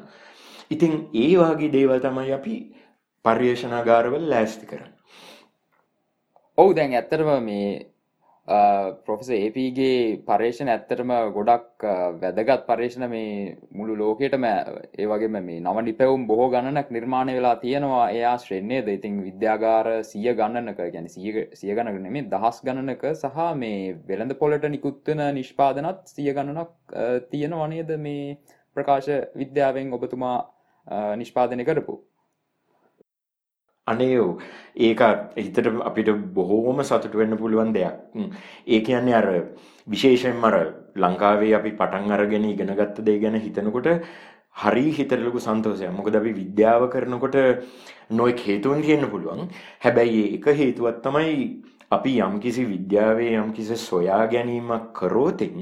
ඉතින් 0.72 0.94
ඒ 1.14 1.36
වගේ 1.38 1.72
දේවල් 1.72 2.02
තමයි 2.02 2.34
අපි 2.34 2.56
පර්යේෂණාගාරවල 3.26 4.26
ලෑස්ති 4.32 4.66
කරන්න. 4.66 4.92
ඔවු 6.58 6.74
දැන් 6.74 6.94
ඇත්තරම 6.94 7.32
මේ 7.44 7.70
පොෆෙස 9.06 9.28
ඒපගේ 9.30 10.22
පර්ේෂණ 10.28 10.72
ඇත්තටම 10.74 11.12
ගොඩක් 11.36 11.84
වැදගත් 12.22 12.64
පර්ේෂණ 12.70 13.06
මේ 13.12 13.58
මුළු 13.78 13.98
ලෝකයටම 14.00 14.46
ඒ 14.48 15.06
වගේම 15.12 15.38
මේ 15.48 15.60
නව 15.60 15.84
නිපැවුම් 15.88 16.26
බොහෝ 16.32 16.50
ගණනක් 16.50 16.90
නිර්මාණය 16.90 17.36
වෙලා 17.38 17.56
තියෙනවා. 17.64 18.10
එයා 18.10 18.34
ශ්‍රෙන්නේ 18.38 18.82
ද 18.82 18.98
ඉතින් 18.98 19.22
විද්‍යාගාර 19.28 19.90
සිය 20.04 20.34
ගණනක 20.34 20.82
ගැන 20.96 21.10
සිය 21.10 21.76
ගණක 21.76 22.02
නෙමේ 22.08 22.26
දහස් 22.34 22.62
ගණනක 22.66 23.06
සහ 23.14 23.40
මේ 23.62 23.96
වෙළඳ 24.10 24.34
පොලට 24.42 24.66
නිකුත්වන 24.76 25.22
නිෂ්පාදනත් 25.40 26.14
සිය 26.16 26.34
ගණනක් 26.34 26.98
තියෙන 27.32 27.58
වනේද 27.62 27.98
මේ 28.00 28.38
ප්‍රකාශ 28.76 29.12
විද්‍යාවෙන් 29.36 29.94
ඔබතුමා 29.94 30.38
නිෂ්පාදනය 31.18 31.66
කරපු? 31.66 31.99
අනේ 33.92 34.18
ඒක 34.80 35.02
හිතට 35.38 35.60
අපිට 35.90 36.10
බොහෝම 36.34 36.84
සතුට 36.84 37.16
වෙන්න 37.16 37.38
පුළුවන් 37.38 37.74
දෙයක්. 37.74 37.96
ඒ 38.68 38.82
කියන්නේ 38.82 39.16
අර 39.16 39.28
විශේෂයෙන්ම 39.88 40.44
අර 40.44 40.56
ලංකාවේ 40.96 41.54
අපි 41.56 41.72
පටන් 41.72 42.12
අරගෙන 42.12 42.46
ඉගෙන 42.46 42.76
ගත්ත 42.76 43.06
දේ 43.06 43.20
ගැන 43.20 43.40
හිතනකොට 43.40 43.90
හරි 44.56 44.86
හිතට 44.92 45.18
ලොකු 45.20 45.40
සන්තෝෂයක්. 45.40 45.92
මොකද 45.92 46.16
අපි 46.16 46.34
විද්‍යාව 46.34 46.90
කරනකොට 46.90 47.38
නොයෙක් 48.12 48.40
හේතුන් 48.42 48.82
තියෙන්න 48.82 49.10
පුළුවන්. 49.10 49.50
හැබැයි 49.84 50.24
ඒක 50.36 50.48
හේතුවක් 50.54 51.04
තමයි 51.04 51.36
අපි 51.92 52.12
යම්කිසි 52.20 52.66
විද්‍යාවේ 52.66 53.34
යම්කිසි 53.36 53.76
සොයා 53.80 54.24
ගැනීමක් 54.28 54.90
කරෝතින් 54.94 55.56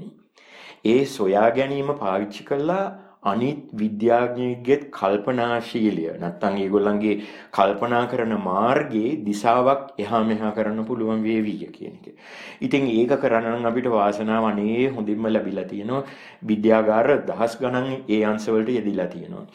ඒ 0.86 1.06
සොයා 1.08 1.50
ගැනීම 1.52 1.92
පාවිච්චි 2.00 2.44
කළා 2.44 2.86
අනිත් 3.24 3.70
විද්‍යාඥයෙක්ගෙත් 3.74 4.84
කල්පනාශීලිය 4.92 6.12
නැත්තම් 6.20 6.58
ඒගොල්ලන්ගේ 6.58 7.16
කල්පනා 7.52 8.04
කරන 8.08 8.34
මාර්ගයේ 8.44 9.16
දිශාවක් 9.26 9.82
එහා 9.98 10.24
මෙහා 10.24 10.52
කරන්න 10.52 10.86
පුළුවන් 10.86 11.24
වේවිය 11.24 11.66
කියන 11.72 11.98
එක. 12.00 12.16
ඉතින් 12.62 12.88
ඒක 12.90 13.18
කරන්න 13.18 13.50
නම් 13.54 13.66
අපිට 13.66 13.90
වාසනාව 13.90 14.46
අනේ 14.52 14.88
හොඳින්ම 14.90 15.28
ලැබිලා 15.28 15.66
තියෙනවා. 15.66 16.04
විද්‍යාගාර 16.44 17.08
දහස් 17.26 17.58
ගණන් 17.60 17.90
ඒ 18.08 18.24
අංශවලට 18.26 18.70
යෙදිලා 18.70 19.08
තියෙනවා. 19.08 19.46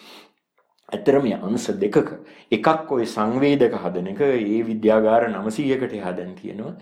ඇත්තරම 0.88 1.26
අංශ 1.40 1.70
දෙකක 1.78 2.08
එකක් 2.50 2.90
ওই 2.90 3.06
සංවේදක 3.06 3.78
හදන 3.84 4.12
එක 4.14 4.20
ඒ 4.22 4.62
විද්‍යාගාර 4.62 5.22
900කට 5.30 6.02
හදන් 6.06 6.34
තියෙනවා. 6.34 6.74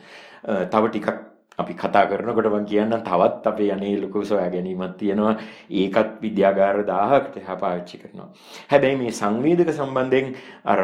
තව 0.66 0.88
ටිකක් 0.88 1.29
අපි 1.60 1.74
කතා 1.74 2.04
කරනකොට 2.10 2.48
මම 2.50 2.66
කියන්න 2.70 2.94
තවත් 3.08 3.46
අපේ 3.50 3.70
අනේ 3.74 3.94
ලොකු 4.02 4.24
සොයා 4.24 4.50
ගැනීමක් 4.54 4.96
තියෙනවා. 5.00 5.34
ඒකත් 5.80 6.10
විද්‍යාගාර 6.22 6.76
1000කට 6.82 7.42
එහා 7.42 7.56
පාවිච්චි 7.64 7.98
කරනවා. 8.02 8.28
හැබැයි 8.70 9.00
මේ 9.02 9.12
සංවේදක 9.20 9.72
සම්බන්ධයෙන් 9.72 10.34
අර 10.64 10.80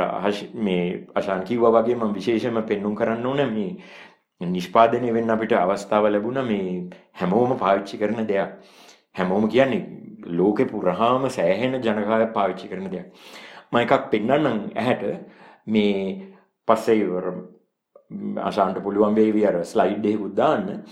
මේ 0.55 1.07
අශාන් 1.15 1.45
කිව්වා 1.45 1.73
වගේ 1.77 1.97
මම 1.97 2.15
විශේෂයෙන්ම 2.19 2.63
පෙන්눔 2.73 2.95
කරන්න 2.95 3.27
ඕන 3.27 3.43
මේ 3.55 3.71
නිෂ්පාදනය 4.41 5.13
වෙන්න 5.13 5.31
අපිට 5.31 5.53
අවස්ථාව 5.55 6.11
ලැබුණා 6.13 6.45
මේ 6.45 6.91
හැමෝම 7.21 7.57
පාවිච්චි 7.59 7.99
කරන 7.99 8.29
දෙයක්. 8.29 8.51
හැමෝම 9.19 9.49
කියන්නේ 9.49 9.83
ලෝකේ 10.39 10.71
පුරාම 10.73 11.31
සෑහෙන 11.31 11.81
ජනකායක් 11.81 12.33
පාවිච්චි 12.39 12.69
කරන 12.69 12.91
දෙයක්. 12.91 13.07
මම 13.73 13.79
එකක් 13.79 14.11
පෙන්වන්නම් 14.11 14.59
ඇහැට. 14.77 15.05
මේ 15.67 15.95
පස්සේ 16.69 16.99
අශාන්ට 18.51 18.83
පුළුවන් 18.87 19.19
වේවි 19.19 19.47
අර 19.47 19.59
ස්ලයිඩ් 19.73 20.07
එකකුත් 20.13 20.35
දාන්න. 20.37 20.85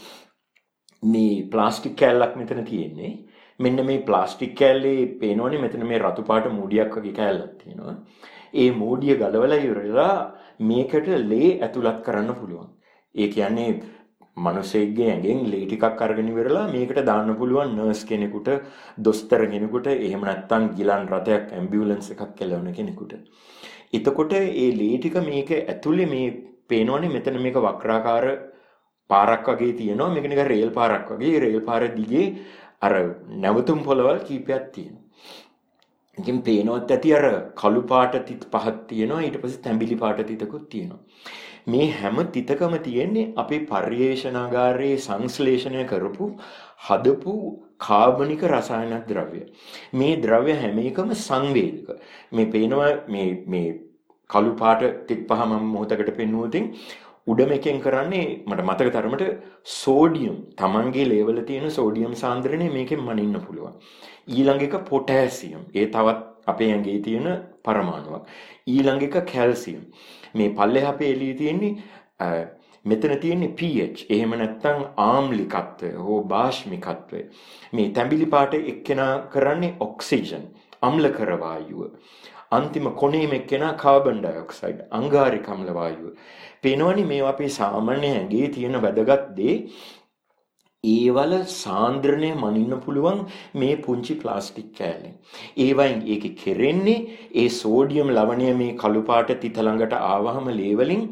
මේ 1.13 1.47
ප්ලාස්ටික් 1.53 1.97
කෑල්ලක් 1.97 2.37
මෙතන 2.37 2.65
තියෙන්නේ. 2.71 3.13
මෙන්න 3.61 3.87
මේ 3.87 4.05
ප්ලාස්ටික් 4.09 4.55
කෑල්ලේ 4.61 5.01
පේනවනේ 5.21 5.65
මෙතන 5.65 5.87
මේ 5.87 5.99
රතු 5.99 6.23
පාට 6.31 6.47
මූඩියක් 6.59 6.97
වගේ 6.97 7.19
කෑල්ලක් 7.19 7.53
තියෙනවා. 7.63 7.97
ඒ 8.55 8.71
මූඩිය 8.83 9.17
ගලවලා 9.17 9.61
ඉවරලා 9.67 10.15
මේකට 10.61 11.09
ලේ 11.31 11.51
ඇතුළත් 11.61 12.01
කරන්න 12.07 12.35
පුළුවන්. 12.41 12.71
ඒ 13.15 13.29
කියන්නේ 13.29 13.71
මනුස්සයෙක්ගේ 14.37 15.11
ඇඟෙන් 15.11 15.45
ලේ 15.51 15.67
ටිකක් 15.67 16.01
අරගෙන 16.07 16.31
ඉවරලා 16.33 16.65
මේකට 16.73 16.99
දාන්න 17.11 17.31
පුළුවන් 17.41 17.77
නර්ස් 17.77 18.01
කෙනෙකුට 18.09 18.49
දොස්තර 19.07 19.47
කෙනෙකුට 19.53 19.87
එහෙම 19.93 20.25
නැත්නම් 20.29 20.65
ගිලන් 20.79 21.07
රථයක් 21.13 21.53
ඇම්බියුලන්ස් 21.59 22.11
එකක් 22.15 22.35
කෙලවන 22.41 22.73
කෙනෙකුට. 22.79 23.15
එතකොට 23.93 24.33
ඒ 24.41 24.69
ලේ 24.81 24.99
ටික 24.99 25.21
මේක 25.31 25.51
ඇතුලේ 25.61 26.11
මේ 26.15 26.54
පේනවනේ 26.71 27.15
මෙතන 27.15 27.41
මේක 27.43 27.57
වක්‍රාකාර 27.59 28.27
පාරක් 29.11 29.49
වගේ 29.49 29.73
තියෙනවා 29.81 30.13
මේක 30.15 30.29
නිකන් 30.29 30.47
රේල් 30.47 30.71
පාරක් 30.71 31.09
වගේ 31.13 31.41
රේල් 31.41 31.61
පාර 31.61 31.83
දිගේ 31.97 32.27
අර 32.81 32.93
නැවතුම් 33.45 33.83
පොළවල් 33.85 34.21
කීපයක් 34.29 34.65
තියෙනවා. 34.73 35.03
ඉතින් 36.19 36.43
පේනවත් 36.43 36.91
ඇති 36.91 37.15
අර 37.15 37.25
කළු 37.55 37.83
පාට 37.93 38.15
තිත් 38.27 38.45
පහක් 38.53 38.77
තියෙනවා 38.89 39.23
ඊට 39.23 39.41
පස්සේ 39.43 39.63
තැඹිලි 39.63 39.97
පාට 39.97 40.27
තිතකුත් 40.27 40.69
තියෙනවා. 40.69 41.01
මේ 41.67 41.91
හැම 41.93 42.17
තිතකම 42.29 42.75
තියෙන්නේ 42.87 43.33
අපේ 43.37 43.61
පර්යේෂණාගාරයේ 43.67 44.99
සංශ්ලේෂණය 44.99 45.85
කරපු 45.93 46.27
හදපු 46.87 47.35
කාබනික 47.79 48.43
රසායනික 48.45 49.09
ද්‍රව්‍ය. 49.09 49.41
මේ 49.93 50.15
ද්‍රව්‍ය 50.17 50.61
හැම 50.63 50.79
එකම 50.81 51.11
සංවේදක. 51.27 51.89
මේ 52.33 52.47
පේනවා 52.47 52.93
මේ 53.09 53.29
මේ 53.47 53.69
කළු 54.35 54.53
පාට 54.63 54.85
තිත් 55.09 55.27
පහ 55.31 55.43
මම 55.49 55.67
මොහොතකට 55.75 56.13
පෙන්වුවතින් 56.21 56.71
උඩම 57.33 57.53
එකෙන් 57.57 57.79
කරන්නේ 57.85 58.25
මට 58.49 58.65
මතක 58.69 58.89
තරමට 58.95 59.23
සෝඩියම් 59.83 60.35
තමන්ගේ 60.61 61.05
ලේවල 61.13 61.39
තියෙන 61.51 61.71
සෝඩියම් 61.79 62.15
සාන්ද්‍රණය 62.23 62.67
මේකෙන් 62.77 63.01
මනින්න 63.09 63.39
පුළුවන්. 63.47 63.75
ඊළඟ 64.35 64.65
එක 64.67 64.75
පොටෑසියම්. 64.91 65.63
ඒ 65.79 65.87
තවත් 65.95 66.21
අපේ 66.53 66.69
ඇඟේ 66.73 66.99
තියෙන 67.07 67.29
පරමාණුවක්. 67.65 68.27
ඊළඟ 68.75 69.07
එක 69.07 69.17
කැල්සියම්. 69.33 69.81
මේ 70.37 70.51
පල්ලෙහා 70.59 70.93
පේලිය 71.01 71.33
තියෙන්නේ 71.41 71.73
මෙතන 72.91 73.15
තියෙන්නේ 73.23 73.55
pH. 73.59 74.05
එහෙම 74.15 74.35
නැත්නම් 74.41 74.81
ආම්ලිකත්වය 75.09 75.93
හෝ 76.07 76.21
බාෂ්මිකත්වය. 76.33 77.21
මේ 77.73 77.89
තැඹිලි 77.97 78.27
පාට 78.35 78.55
එක්කෙනා 78.73 79.13
කරන්නේ 79.35 79.77
ඔක්සිජන්, 79.87 80.45
අම්ලකර 80.89 81.33
වායුව. 81.45 81.89
අන්තිම 82.53 82.89
කොනේම 83.03 83.35
එක්කෙනා 83.39 83.75
කාබන් 83.77 84.23
ඩයොක්සයිඩ් 84.23 84.81
අංගාරික 84.93 85.49
අම්ල 85.49 85.69
වායුව. 85.79 86.15
පේනවනේ 86.63 87.11
මේවා 87.13 87.35
අපේ 87.35 87.53
සාමාන්‍ය 87.59 88.09
ඇඟේ 88.11 88.49
තියෙන 88.57 88.81
වැදගත් 88.85 89.29
දේ 89.39 89.57
ඒවල 90.85 91.33
සාන්ද්‍රණය 91.55 92.31
මනින්න 92.35 92.75
පුළුවන් 92.81 93.21
මේ 93.55 93.77
පුංචි 93.87 94.15
ප්ලාස්ටික් 94.23 94.69
කෑල්ලෙන්. 94.79 95.15
ඒවයින් 95.59 96.03
ඒක 96.09 96.27
කෙරෙන්නේ 96.43 96.99
ඒ 97.35 97.49
සෝඩියම් 97.61 98.11
ලවණය 98.19 98.53
මේ 98.61 98.77
කළු 98.83 99.03
පාට 99.11 99.35
තිත 99.45 99.59
ළඟට 99.59 99.97
ආවහම 100.03 100.49
ලේවලින් 100.61 101.05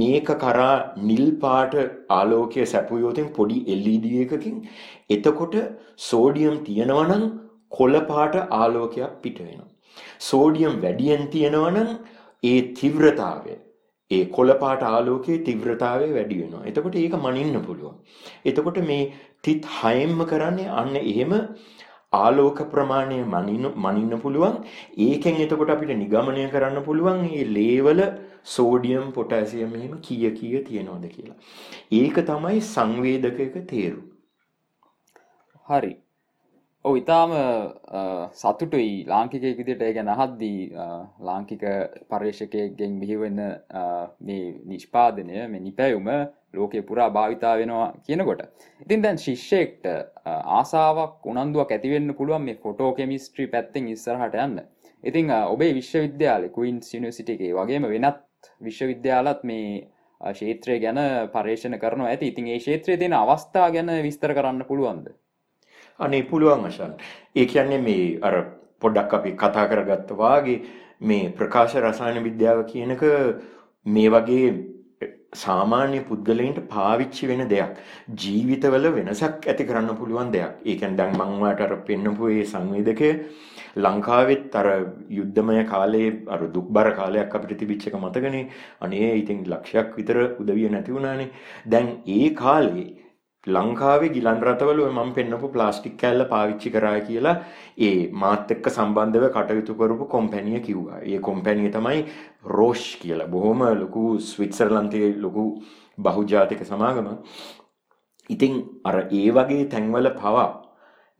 මේක 0.00 0.28
කරා 0.44 0.74
නිල් 1.02 1.26
පාට 1.38 1.74
ආලෝකය 2.10 2.66
සැපුවොතින් 2.66 3.32
පොඩි 3.32 3.58
LED 3.78 4.06
එකකින් 4.24 4.56
එතකොට 5.10 5.56
සෝඩියම් 6.08 6.56
තියෙනවා 6.64 7.06
නම් 7.08 7.24
කොළ 7.72 8.00
පාට 8.10 8.36
ආලෝකයක් 8.36 9.22
පිට 9.22 9.38
වෙනවා. 9.38 9.65
සෝඩියම් 10.18 10.82
වැඩියෙන් 10.82 11.24
තියෙනවනම් 11.28 11.88
ඒ 12.42 12.60
තිව්‍රතාවය 12.72 13.56
ඒ 14.10 14.24
කොළපාට 14.26 14.82
ආලෝකයේ 14.82 15.38
තිව්‍රතාවය 15.38 16.08
වැඩි 16.14 16.40
වෙනවා. 16.42 16.64
එතකොට 16.64 16.96
ඒක 16.96 17.14
මනින්න 17.16 17.56
පුළුවන්. 17.62 17.96
එතකොට 18.44 18.78
මේ 18.90 19.12
තිත් 19.42 19.66
හයෙන්ම 19.78 20.20
කරන්නේ 20.24 20.68
අන්න 20.82 20.96
එහෙම 20.96 21.34
ආලෝක 22.12 22.60
ප්‍රමාණය 22.70 23.18
මනින්න 23.24 23.66
මනින්න 23.76 24.20
පුළුවන්. 24.20 24.56
ඒකෙන් 24.98 25.42
එතකොට 25.46 25.70
අපිට 25.70 25.92
නිගමනය 26.04 26.46
කරන්න 26.50 26.84
පුළුවන් 26.84 27.22
මේ 27.22 27.44
ලේවල 27.56 28.02
සෝඩියම් 28.46 29.12
පොටෑසියම් 29.12 29.74
එහෙම 29.74 29.94
කීය 30.00 30.30
කීය 30.30 30.64
තියෙනවද 30.68 31.06
කියලා. 31.08 31.38
ඒක 31.92 32.18
තමයි 32.30 32.60
සංවේදකයක 32.72 33.56
තේරුම. 33.66 34.04
හරි. 35.66 35.94
ඔව් 36.86 36.94
ඉතාම 37.00 37.32
සතුටුයි 38.32 38.90
ලාංකිකයෙක් 39.08 39.56
විදිහට 39.60 39.80
ඒ 39.82 39.94
ගැන 39.96 40.10
අහද්දී 40.14 40.58
ලාංකික 41.28 41.62
පර්යේෂකයෙක්ගෙන් 42.10 42.92
බිහිවෙන 43.00 43.40
මේ 44.20 44.44
නිෂ්පාදනය 44.72 45.40
මේ 45.52 45.62
නිපැයුම 45.64 46.06
ලෝකේ 46.54 46.82
පුරා 46.82 47.08
භාවිතා 47.10 47.54
වෙනවා 47.60 47.88
කියනකොට. 48.06 48.44
ඉතින් 48.80 49.02
දැන් 49.02 49.18
ශිෂ්‍යයෙක්ට 49.18 49.90
ආසාවක් 50.60 51.26
උනන්දුවක් 51.26 51.74
ඇති 51.74 51.92
වෙන්න 51.94 52.14
පුළුවන් 52.14 52.46
මේ 52.46 52.62
ෆොටෝ 52.62 52.92
කෙමිස්ට්‍රි 52.92 53.48
පැත්තෙන් 53.48 53.90
ඉස්සරහට 53.96 54.38
යන්න. 54.46 54.62
ඉතින් 55.04 55.34
ඔබේ 55.34 55.72
විශ්වවිද්‍යාලේ 55.74 56.54
ක්වීන්ස් 56.54 56.94
යුනිවර්සිටි 56.94 57.38
එකේ 57.38 57.52
වගේම 57.60 57.90
වෙනත් 57.96 58.24
විශ්වවිද්‍යාලත් 58.62 59.42
මේ 59.44 59.68
ක්ෂේත්‍රය 60.20 60.80
ගැන 60.80 61.04
පර්යේෂණ 61.34 61.82
කරනවා 61.82 62.14
ඇති. 62.14 62.32
ඉතින් 62.32 62.48
ඒ 62.48 62.58
ක්ෂේත්‍රයේ 62.58 62.98
තියෙන 62.98 63.22
අවස්ථා 63.24 63.70
ගැන 63.70 63.96
විස්තර 64.02 64.38
කරන්න 64.38 64.68
පුළුවන්ද? 64.70 65.16
අනේ 66.00 66.22
පුළුවන් 66.22 66.66
අශන්. 66.66 66.94
ඒ 67.34 67.46
කියන්නේ 67.46 67.80
මේ 67.80 68.18
අර 68.22 68.34
පොඩ්ඩක් 68.80 69.14
අපි 69.14 69.32
කතා 69.34 69.66
කරගත්ත 69.66 70.10
වාගේ 70.14 70.62
මේ 71.02 71.28
ප්‍රකාශ 71.32 71.76
රසායන 71.82 72.22
විද්‍යාව 72.22 72.64
කියනක 72.66 73.04
මේ 73.86 74.08
වගේ 74.10 74.46
සාමාන්‍ය 75.34 76.00
පුද්ගලයින්ට 76.08 76.60
පාවිච්චි 76.68 77.28
වෙන 77.28 77.42
දෙයක්. 77.48 77.76
ජීවිතවල 78.22 78.86
වෙනසක් 78.94 79.46
ඇති 79.46 79.64
කරන්න 79.64 79.98
පුළුවන් 80.00 80.32
දෙයක්. 80.32 80.52
ඒ 80.64 80.76
කියන්නේ 80.76 80.96
දැන් 80.96 81.16
මම 81.16 81.42
ඔයාලට 81.42 81.64
අර 81.66 81.76
පෙන්නපු 81.88 82.30
ඒ 82.30 82.44
සංවේදකය 82.44 83.10
ලංකාවෙත් 83.76 84.54
අර 84.54 84.68
යුද්ධමය 85.10 85.64
කාලේ 85.64 86.08
අර 86.28 86.40
දුක්බර 86.48 86.88
කාලයක් 87.00 87.34
අපිට 87.34 87.58
තිබිච්ච 87.58 87.88
එක 87.88 87.96
මතකනේ. 87.96 88.44
අනේ 88.80 89.10
ඉතින් 89.22 89.42
ලක්ෂයක් 89.46 89.96
විතර 89.98 90.18
උදවිය 90.40 90.68
නැති 90.70 90.96
වුණානේ. 90.96 91.32
දැන් 91.66 91.90
ඒ 92.18 92.30
කාලේ 92.34 92.86
ලංකාවේ 93.46 94.08
ගිලන් 94.08 94.40
රටවල 94.42 94.80
ඔය 94.80 94.90
මම 94.90 95.10
පෙන්නපු 95.16 95.48
ප්ලාස්ටික් 95.48 95.96
කෑල්ල 95.96 96.24
පාවිච්චි 96.32 96.70
කරා 96.70 96.98
කියලා 97.08 97.34
ඒ 97.78 98.08
මාත් 98.22 98.50
එක්ක 98.50 98.66
සම්බන්ධව 98.70 99.28
කටයුතු 99.30 99.74
කරපු 99.74 100.06
කොම්පැනිය 100.06 100.60
කිව්වා. 100.60 101.00
ඒ 101.02 101.18
කොම්පැනිය 101.20 101.70
තමයි 101.70 102.00
රෝෂ් 102.56 102.84
කියලා. 103.02 103.28
බොහොම 103.28 103.62
ලොකු 103.82 104.04
ස්විට්සර්ලන්තයේ 104.20 105.14
ලොකු 105.18 105.44
බහුජාතික 105.98 106.64
සමාගමක්. 106.64 107.18
ඉතින් 108.30 108.52
අර 108.84 108.96
ඒ 109.12 109.28
වගේ 109.30 109.64
තැන්වල 109.66 110.10
පවා 110.12 110.48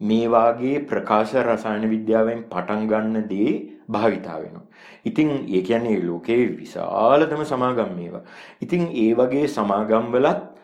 මේ 0.00 0.26
වාගේ 0.28 0.84
ප්‍රකාශ 0.88 1.34
රසායන 1.44 1.88
විද්‍යාවෙන් 1.90 2.42
පටන් 2.44 2.88
ගන්න 2.88 3.28
දේ 3.30 3.52
භාවිතා 3.88 4.42
වෙනවා. 4.42 4.66
ඉතින් 5.04 5.30
ඒ 5.48 5.62
කියන්නේ 5.62 6.02
ලෝකේ 6.02 6.42
විශාලතම 6.58 7.42
සමාගම් 7.44 7.96
මේවා. 7.96 8.26
ඉතින් 8.60 8.90
ඒ 8.94 9.10
වගේ 9.14 9.46
සමාගම් 9.48 10.12
වලත් 10.12 10.55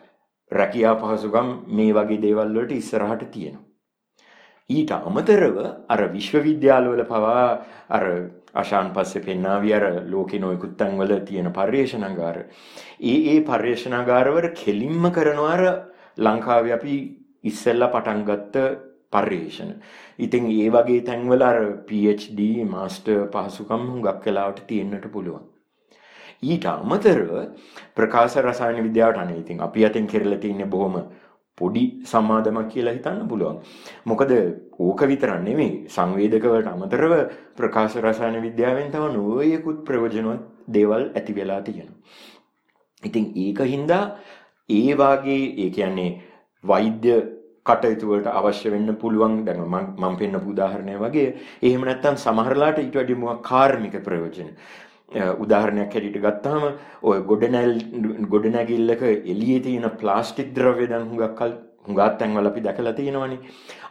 රැකියා 0.51 0.95
පහසුකම් 0.95 1.49
මේ 1.69 1.93
වගේ 1.93 2.21
දේවල් 2.21 2.53
වලට 2.55 2.71
ඉස්සරහට 2.73 3.31
තියෙනවා. 3.31 3.65
ඊට 4.69 4.91
අමතරව 4.91 5.57
අර 5.87 6.01
විශ්වවිද්‍යාලවල 6.09 7.03
පවා 7.05 7.47
අර 7.89 8.05
අශාන් 8.55 8.93
පස්සේ 8.93 9.21
පෙන්නාවි 9.21 9.73
අර 9.73 9.85
ලෝකේ 10.05 10.39
නොයෙකුත් 10.39 10.77
තැන්වල 10.77 11.11
තියෙන 11.21 11.51
පර්යේෂණාගාර. 11.51 12.37
ඒ 13.01 13.17
ඒ 13.27 13.41
පර්යේෂණාගාරවල 13.41 14.47
කෙලින්ම 14.53 15.11
කරනවා 15.11 15.53
අර 15.53 15.63
ලංකාවේ 16.19 16.73
අපි 16.73 16.95
ඉස්සෙල්ලා 17.43 17.89
පටන් 17.89 18.23
ගත්ත 18.23 18.55
පර්යේෂණ. 19.11 19.71
ඉතින් 20.19 20.45
ඒ 20.51 20.69
වගේ 20.69 21.01
තැන්වල 21.01 21.41
අර 21.43 21.59
PhD 21.87 22.39
මාස්ටර් 22.65 23.25
පහසුකම් 23.27 23.89
හුඟක් 23.89 24.25
වෙලාවට 24.25 24.67
තියෙන්නට 24.67 25.11
පුළුවන්. 25.11 25.52
ඊට 26.43 26.65
අමතරව 26.67 27.31
ප්‍රකාශ 27.95 28.37
රසායන 28.39 28.79
විද්‍යාවට 28.83 29.21
අනේ 29.23 29.37
ඉතින් 29.37 29.61
අපි 29.61 29.85
අතින් 29.85 30.07
කෙරලා 30.07 30.39
තින්නේ 30.39 30.67
බොහොම 30.67 30.95
පොඩි 31.57 31.83
සමාදමක් 32.03 32.69
කියලා 32.69 32.93
හිතන්න 32.93 33.27
පුළුවන්. 33.27 33.57
මොකද 34.05 34.31
ඕක 34.79 35.01
විතරක් 35.03 35.39
නෙමෙයි 35.41 35.71
සංවේදක 35.87 36.45
වලට 36.45 36.73
අමතරව 36.75 37.13
ප්‍රකාශ 37.57 37.97
රසායන 37.99 38.39
විද්‍යාවෙන් 38.41 38.91
තව 38.91 39.11
නොයෙකුත් 39.11 39.79
ප්‍රයෝජනවත් 39.85 40.41
දේවල් 40.69 41.03
ඇති 41.11 41.35
වෙලා 41.35 41.61
තියෙනවා. 41.61 41.99
ඉතින් 43.03 43.25
ඒක 43.37 43.59
හින්දා 43.67 44.03
ඒ 44.69 44.97
වාගේ 44.97 45.41
ඒ 45.57 45.69
කියන්නේ 45.69 46.11
වෛද්‍ය 46.63 47.15
කටයුතු 47.65 48.07
වලට 48.07 48.31
අවශ්‍ය 48.31 48.71
වෙන්න 48.71 48.95
පුළුවන් 48.95 49.35
දැන් 49.45 49.61
මම 49.63 49.75
මම 49.97 50.15
පෙන්නපු 50.17 50.49
උදාහරණය 50.49 50.95
වගේ 50.97 51.27
එහෙම 51.61 51.83
නැත්නම් 51.83 52.17
සමහරලාට 52.17 52.79
ඊට 52.79 52.95
වඩා 52.95 53.19
මොකක් 53.19 53.43
කාර්මික 53.43 53.95
ප්‍රයෝජන 54.03 54.49
උදාහරණයක් 55.15 55.93
හැටියට 55.93 56.23
ගත්තාම 56.25 56.63
ඔය 57.03 57.19
ගොඩනැල් 57.29 57.75
ගොඩනැගිල්ලක 58.29 59.05
එළියේ 59.11 59.61
තියෙන 59.67 59.91
ප්ලාස්ටික් 60.01 60.49
ද්‍රව්‍ය 60.57 60.87
දැන් 60.87 61.07
හුඟක් 61.11 61.37
කල් 61.39 61.53
හුඟක් 61.85 62.17
තැන්වල 62.19 62.49
අපි 62.49 62.61
දැකලා 62.61 62.93
තියෙනවනේ. 62.93 63.39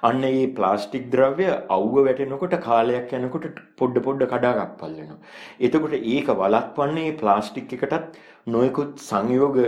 අන්න 0.03 0.21
මේ 0.21 0.47
ප්ලාස්ටික් 0.59 1.05
ද්‍රව්‍ය 1.13 1.47
අවුව 1.77 1.97
වැටෙනකොට 1.99 2.57
කාලයක් 2.67 3.13
යනකොට 3.13 3.47
පොඩ 3.77 4.03
පොඩ 4.07 4.25
කඩා 4.25 4.55
කප්පල් 4.59 4.95
වෙනවා. 4.99 5.19
එතකොට 5.61 5.95
ඒක 6.15 6.31
වළක්වන්නේ 6.35 7.07
මේ 7.09 7.19
ප්ලාස්ටික් 7.23 7.75
එකටත් 7.79 8.19
නොයෙකුත් 8.47 8.99
සංයෝග 9.01 9.59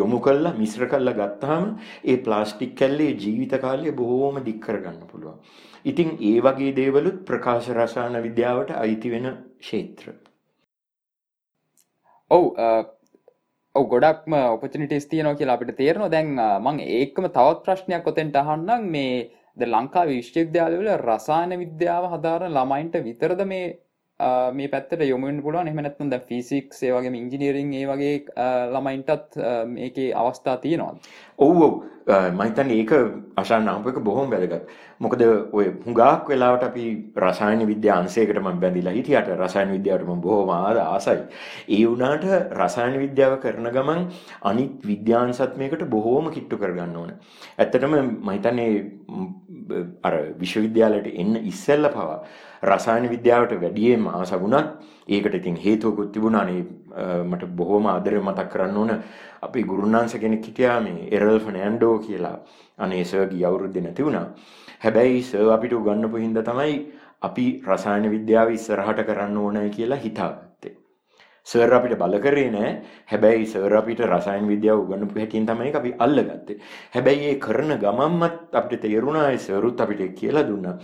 යොමු 0.00 0.20
කළා 0.20 0.54
මිශ්‍ර 0.54 0.88
කළා 0.88 1.18
ගත්තාම 1.20 1.70
ඒ 2.04 2.18
ප්ලාස්ටික් 2.18 2.74
කැල්ලේ 2.76 3.12
ජීවිත 3.16 3.56
කාලය 3.60 3.92
බොහෝම 3.92 4.42
දික් 4.44 4.60
කරගන්න 4.60 5.00
පුළුවන්. 5.06 5.40
ඉතින් 5.84 6.18
ඒ 6.22 6.36
වගේ 6.40 6.76
දේවලුත් 6.76 7.24
ප්‍රකාශ 7.24 7.72
රසායන 7.78 8.22
විද්‍යාවට 8.28 8.78
අයිති 8.84 9.10
වෙන 9.10 9.26
ක්ෂේත්‍ර. 9.60 10.23
ඔව් 12.34 12.44
ඔව 13.74 13.84
ගොඩක්ම 13.92 14.34
ඔපචනිටස් 14.40 15.08
තියනවා 15.12 15.38
කියලා 15.38 15.56
අපිට 15.58 15.76
තේරනවා. 15.80 16.12
දැන් 16.14 16.28
මං 16.66 16.82
ඒකම 16.98 17.26
තවත් 17.36 17.64
ප්‍රශ්නයක් 17.66 18.10
ඔතෙන්ට 18.12 18.36
අහන්නම්. 18.42 18.84
මේ 18.94 19.16
ද 19.56 19.70
ලංකා 19.70 20.04
විශ්වවිද්‍යාලවල 20.10 20.90
රසායන 20.96 21.54
විද්‍යාව 21.62 22.06
හදාරන 22.12 22.54
ළමයින්ට 22.56 22.96
විතරද 23.06 23.42
මේ 23.52 23.66
මේ 24.52 24.68
පැත්තට 24.68 25.02
යොමුෙන් 25.02 25.42
පුළුවන්. 25.42 25.68
එහම 25.68 25.80
නැත්නම් 25.82 26.10
ද 26.10 26.20
ෆිසික් 26.28 26.74
ඒ 26.82 26.92
වගේ 26.92 27.14
ඉංජිනීරිං 27.14 27.72
ඒ 27.74 27.86
වගේ 27.86 28.14
ළමයින්ටත් 28.70 29.38
මේකේ 29.68 30.14
අවස්ථා 30.14 30.56
තියෙනවා 30.58 30.94
ඔව් 31.38 31.82
මහිතන් 32.32 32.70
ඒක 32.70 32.90
අශාන් 33.36 33.64
නාමපක 33.64 33.98
බොහොම 34.00 34.30
වැදගත්. 34.30 34.68
මොකද 35.00 35.22
ඔය 35.52 35.66
හුඟක් 35.84 36.28
වෙලාවට 36.28 36.64
අපි 36.64 36.84
රසායන 37.16 37.66
විද්‍යා 37.66 37.98
අංශයකට 37.98 38.38
මම 38.38 38.60
බැඳිලා 38.60 38.92
හිටියට 38.92 39.28
රසායන 39.36 39.72
විද්‍යාවට 39.72 40.06
මම 40.06 40.20
බොහොම 40.20 40.50
ආසයි. 40.50 41.18
ඒ 41.68 41.84
වුණාට 41.84 42.24
රසායන 42.52 42.98
විද්‍යාව 43.00 43.40
කරන 43.40 43.68
ගමන් 43.68 44.06
අනිත් 44.42 44.86
විද්‍යාංශත් 44.86 45.56
මේකට 45.56 45.84
බොහොම 45.88 46.30
කිට්ටු 46.30 46.56
කරගන්න 46.56 46.96
ඕන. 46.96 47.12
ඇත්තටම 47.58 47.94
මම 47.96 48.30
හිතන්නේ 48.30 48.70
අර 50.02 50.14
විශ්වවිද්‍යාලයට 50.38 51.08
එන්න 51.14 51.36
ඉස්සෙල්ලා 51.44 51.90
පවා 51.90 52.18
රසායන 52.70 53.08
විද්‍යාවට 53.14 53.54
වැඩියෙන්ම 53.62 54.08
ආස 54.08 54.32
වුණත් 54.42 54.68
ඒකට 55.08 55.34
ඉතින් 55.34 55.56
හේතුවකුත් 55.56 56.12
තිබුණානේ 56.12 56.64
මට 57.24 57.48
බොහොම 57.56 57.86
ආදරේ 57.86 58.20
මතක් 58.20 58.48
කරන්න 58.52 58.76
ඕන 58.76 58.92
අපේ 59.42 59.64
ගුරුනාංශ 59.64 60.16
කෙනෙක් 60.20 60.46
හිටියා 60.48 60.80
මේ 60.80 61.08
එරල් 61.10 61.40
ෆර්නෑන්ඩෝ 61.40 61.98
කියලා. 61.98 62.36
අනේ 62.78 63.04
සර් 63.04 63.26
ගිය 63.32 63.44
අවුරුද්දේ 63.44 63.82
නැති 63.82 64.06
වුණා. 64.06 64.26
හැබැයි 64.84 65.22
සර් 65.22 65.52
අපිට 65.56 65.72
උගන්වපු 65.72 66.22
හින්දා 66.24 66.42
තමයි 66.44 66.78
අපි 67.22 67.46
රසායන 67.66 68.10
විද්‍යාව 68.10 68.56
ඉස්සරහට 68.56 69.04
කරන්න 69.08 69.36
ඕනයි 69.36 69.70
කියලා 69.76 70.00
හිතාගත්තේ. 70.04 70.74
සර් 71.46 71.74
අපිට 71.74 71.98
බල 71.98 72.18
කරේ 72.24 72.50
නෑ. 72.50 72.70
හැබැයි 73.12 73.46
සර් 73.46 73.76
අපිට 73.80 74.00
රසායන 74.08 74.48
විද්‍යාව 74.48 74.84
උගන්වපු 74.84 75.20
හැටියෙන් 75.20 75.46
තමයි 75.46 75.72
අපි 75.80 75.94
අල්ලගත්තේ. 75.98 76.60
හැබැයි 76.94 77.30
ඒ 77.30 77.40
කරන 77.46 77.76
ගමන්මත් 77.82 78.60
අපිට 78.60 78.80
තේරුණා 78.80 79.30
ඒ 79.30 79.38
සරුත් 79.38 79.80
අපිට 79.80 80.14
කියලා 80.20 80.48
දුන්නා. 80.48 80.78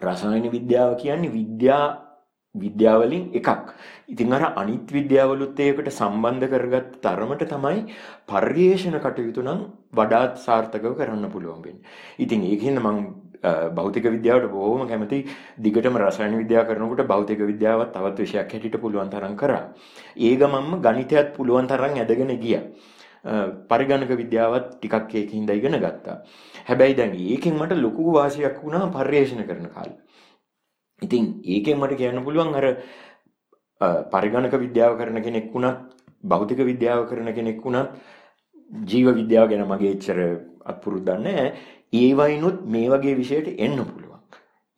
රසායන 0.00 0.50
විද්‍යාව 0.50 0.96
කියන්නේ 0.96 1.32
විද්‍යා 1.32 2.08
විද්‍යාවලින් 2.54 3.24
එකක්. 3.34 3.74
ඉතින් 4.08 4.32
අර 4.32 4.52
අනිත් 4.56 4.90
විද්‍යාවලුත් 4.90 5.58
ඒකට 5.58 5.90
සම්බන්ධ 5.90 6.48
කරගත් 6.48 6.90
තරමට 7.02 7.48
තමයි 7.52 7.80
පර්යේෂණ 8.26 8.98
කටයුතු 8.98 9.42
නම් 9.42 9.60
වඩාත් 9.92 10.38
සාර්ථකව 10.38 10.92
කරන්න 10.98 11.30
පුළුවන් 11.30 11.62
වෙන්නේ. 11.62 11.84
ඉතින් 12.18 12.42
ඒකින්ද 12.44 12.80
මම 12.80 12.98
භෞතික 13.74 14.04
විද්‍යාවට 14.04 14.50
බොහොම 14.50 14.88
කැමති 14.88 15.18
දිගටම 15.58 15.96
රසායන 15.96 16.38
විද්‍යාව 16.42 16.66
කරනකොට 16.68 17.06
භෞතික 17.06 17.40
විද්‍යාවත් 17.52 17.92
තවත් 17.92 18.18
විෂයක් 18.18 18.52
හැටියට 18.52 18.80
පුළුවන් 18.80 19.10
තරම් 19.10 19.36
කරා. 19.36 19.64
ඒ 20.16 20.36
ගමන්ම 20.36 20.80
ගණිතයත් 20.82 21.34
පුළුවන් 21.36 21.68
තරම් 21.68 21.94
ඇදගෙන 21.96 22.32
ගියා. 22.44 22.62
පරිගණක 23.70 24.10
විද්‍යාවත් 24.22 24.78
ටිකක් 24.80 25.14
ඒකින්ද 25.14 25.50
ඉගෙන 25.50 25.78
ගත්තා. 25.78 26.22
හැබැයි 26.68 26.96
දැන් 26.96 27.14
ඒකෙන් 27.26 27.54
මට 27.54 27.78
ලොකු 27.78 28.12
වාසියක් 28.12 28.56
වුණා 28.62 28.90
පර්යේෂණ 28.90 29.46
කරන 29.46 29.68
කාලේ. 29.68 29.98
ඉතින් 31.02 31.24
ඒකෙන් 31.46 31.78
මට 31.78 31.96
කියන්න 31.96 32.24
පුළුවන් 32.24 32.54
අර 32.54 32.66
පරිගණක 34.12 34.54
විද්‍යාව 34.56 34.98
කරන 34.98 35.22
කෙනෙක් 35.22 35.48
වුණත් 35.52 35.78
භෞතික 36.24 36.60
විද්‍යාව 36.62 37.08
කරන 37.08 37.32
කෙනෙක් 37.34 37.60
වුණත් 37.60 37.90
ජීව 38.86 39.14
විද්‍යාව 39.14 39.48
ගැන 39.50 39.64
මගේ 39.66 39.94
එච්චර 39.94 40.18
අත්පුරුද්දක් 40.64 41.18
නැහැ. 41.18 41.54
ඒ 41.92 42.10
වයින්ොත් 42.14 42.66
මේ 42.66 42.88
වගේ 42.88 43.16
විෂයට 43.16 43.54
එන්න 43.58 43.78
පුළුවන්. 43.80 44.20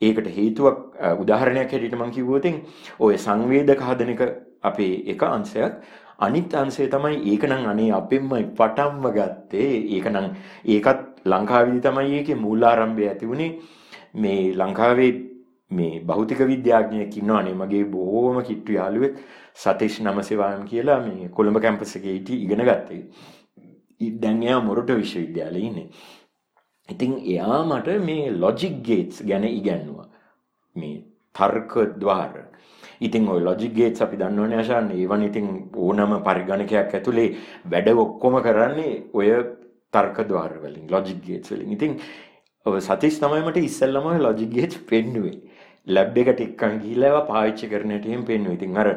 ඒකට 0.03 0.29
හේතුවක් 0.31 0.79
උදාහරණයක් 1.19 1.73
හැටියට 1.73 1.97
මම 1.97 2.13
කිව්වොත් 2.13 2.47
ඔය 3.01 3.17
සංවේදක 3.19 3.81
හදන 3.81 4.11
එක 4.11 4.23
අපේ 4.63 4.95
එක 5.07 5.23
අංශයක් 5.25 5.75
අනිත් 6.19 6.55
අංශය 6.55 6.87
තමයි 6.89 7.17
ඒක 7.27 7.45
නම් 7.45 7.67
අනේ 7.67 7.91
අපෙන්ම 7.93 8.31
පටන්ම 8.55 9.05
ගත්තේ 9.11 9.71
ඒක 9.91 10.07
නම් 10.07 10.27
ඒකත් 10.67 11.01
ලංකාවේදී 11.27 11.83
තමයි 11.83 12.17
ඒකේ 12.17 12.35
මූලාරම්භය 12.37 13.09
ඇති 13.09 13.29
වුණේ 13.29 13.51
මේ 14.17 14.55
ලංකාවේ 14.55 15.13
මේ 15.71 16.01
භෞතික 16.03 16.41
විද්‍යාඥයෙක් 16.47 17.17
ඉන්නවනේ 17.17 17.55
මගේ 17.55 17.85
බොහෝම 17.87 18.43
කිට්ටු 18.43 18.73
යාළුවෙක් 18.73 19.19
සතීෂ් 19.55 20.01
නමසේවායම් 20.01 20.65
කියලා 20.65 21.01
මේ 21.01 21.29
කොළඹ 21.31 21.61
කැම්පස් 21.63 21.97
එකේ 21.97 22.15
හිටි 22.15 22.43
ඉගෙන 22.45 22.65
ගත්තේ. 22.65 23.03
දැන් 24.17 24.43
එයා 24.43 24.61
මොරටු 24.61 24.97
විශ්වවිද්‍යාලේ 24.97 25.63
ඉන්නේ. 25.63 25.89
ඉතින් 26.89 27.13
එයා 27.27 27.65
මට 27.65 27.99
මේ 28.05 28.31
ලොජික් 28.35 28.83
ගේට්ස් 28.83 29.23
ගැන 29.23 29.45
ඉගැන්නුවා. 29.47 30.09
මේ 30.77 30.95
තර්ක 31.35 31.75
ద్వාර. 32.01 32.35
ඉතින් 33.01 33.29
ඔය 33.29 33.41
ලොජික් 33.41 33.75
ගේට්ස් 33.75 34.03
අපි 34.03 34.17
දන්නවනේ 34.17 34.59
ආශාන් 34.59 34.91
ඒවන් 34.93 35.23
ඉතින් 35.23 35.49
ඕනම 35.77 36.17
පරිගණකයක් 36.25 36.95
ඇතුලේ 36.95 37.29
වැඩ 37.71 37.89
ඔක්කොම 37.97 38.43
කරන්නේ 38.43 38.95
ඔය 39.15 39.29
තර්ක 39.93 40.27
ద్వාර 40.31 40.53
වලින් 40.65 40.91
ලොජික් 40.95 41.23
ගේට්ස් 41.27 41.53
වලින්. 41.53 41.73
ඉතින් 41.73 41.99
ඔය 42.67 42.81
සතීෂ් 42.81 43.21
තමයි 43.23 43.43
මට 43.47 43.65
ඉස්සෙල්ලම 43.71 44.07
ලොජික් 44.27 44.53
ගේට්ස් 44.59 44.85
පෙන්නුවේ. 44.91 45.39
ලැබ් 45.87 46.19
එකට 46.19 46.41
එක්කන් 46.45 46.75
ගිහිල්ලා 46.83 47.11
ඒවා 47.11 47.27
පාවිච්චි 47.31 47.69
කරන 47.73 47.93
හැටියෙන් 47.95 48.25
පෙන්වුවා. 48.25 48.57
ඉතින් 48.59 48.77
අර 48.77 48.89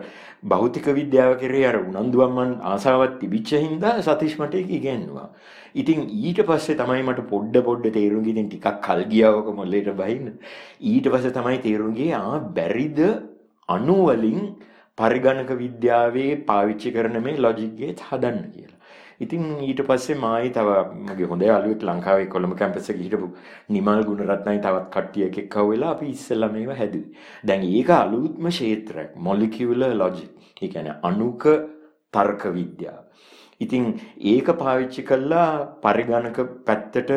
භෞතික 0.51 0.87
විද්‍යාව 0.99 1.33
කෙරේ 1.41 1.65
අර 1.69 1.77
උනන්දුවක් 1.81 2.31
මන් 2.31 2.51
ආසාවක් 2.71 3.13
තිබිච්ච 3.21 3.53
හින්දා 3.65 3.93
සතීෂ් 4.07 4.35
මට 4.39 4.59
ඒක 4.61 4.73
ඉගෙනුවා. 4.79 5.29
ඉතින් 5.75 6.03
ඊට 6.21 6.41
පස්සේ 6.49 6.77
තමයි 6.81 7.03
මට 7.03 7.25
පොඩ්ඩ 7.31 7.63
පොඩ්ඩ 7.69 7.95
තේරුම් 7.97 8.27
ගිහින් 8.27 8.49
ටිකක් 8.49 8.67
කල් 8.87 9.01
ගියාවක 9.13 9.49
මොළේට 9.61 9.89
බහින්න. 10.01 10.27
ඊට 10.91 11.09
පස්සේ 11.13 11.35
තමයි 11.39 11.63
තේරුම් 11.67 11.95
ගියේ 11.99 12.21
ආ 12.21 12.37
බැරිද 12.59 13.01
අණු 13.69 13.97
වලින් 14.09 14.39
පරිගණක 14.97 15.51
විද්‍යාවේ 15.63 16.31
පාවිච්චි 16.51 16.95
කරන 16.97 17.17
මේ 17.25 17.41
ලොජික් 17.45 17.73
ගේට් 17.81 18.05
හදන්න 18.09 18.45
කියලා. 18.53 18.72
ඉතින් 19.23 19.43
ඊට 19.67 19.81
පස්සේ 19.89 20.17
මායි 20.23 20.49
තව 20.57 20.69
මගේ 21.07 21.29
හොඳ 21.31 21.45
යාළුවෙක් 21.47 21.85
ලංකාවේ 21.89 22.27
කොළඹ 22.33 22.55
කැම්පස් 22.61 22.89
එකේ 22.93 23.05
හිටපු 23.05 23.29
නිමල් 23.75 24.01
ගුණරත්නයි 24.09 24.63
තවත් 24.65 24.89
කට්ටියක් 24.95 25.37
එක්ක 25.43 25.55
වෙලා 25.69 25.91
අපි 25.95 26.09
ඉස්සෙල්ලා 26.15 26.51
මේවා 26.55 26.79
හැදුවේ. 26.81 27.13
දැන් 27.47 27.63
ඒක 27.75 27.89
අලුත්ම 27.99 28.49
ක්ෂේත්‍රයක් 28.49 29.15
මොලිකියුලර් 29.27 29.93
ලොජික්. 30.01 30.31
ඒ 30.63 30.69
කියන්නේ 30.73 30.99
අණුක 31.09 31.45
තර්ක 32.13 32.43
විද්‍යාව. 32.57 33.01
ඉතින් 33.63 33.83
ඒක 34.33 34.47
පාවිච්චි 34.61 35.07
කළා 35.09 35.49
පරිගණක 35.83 36.37
පැත්තට 36.67 37.11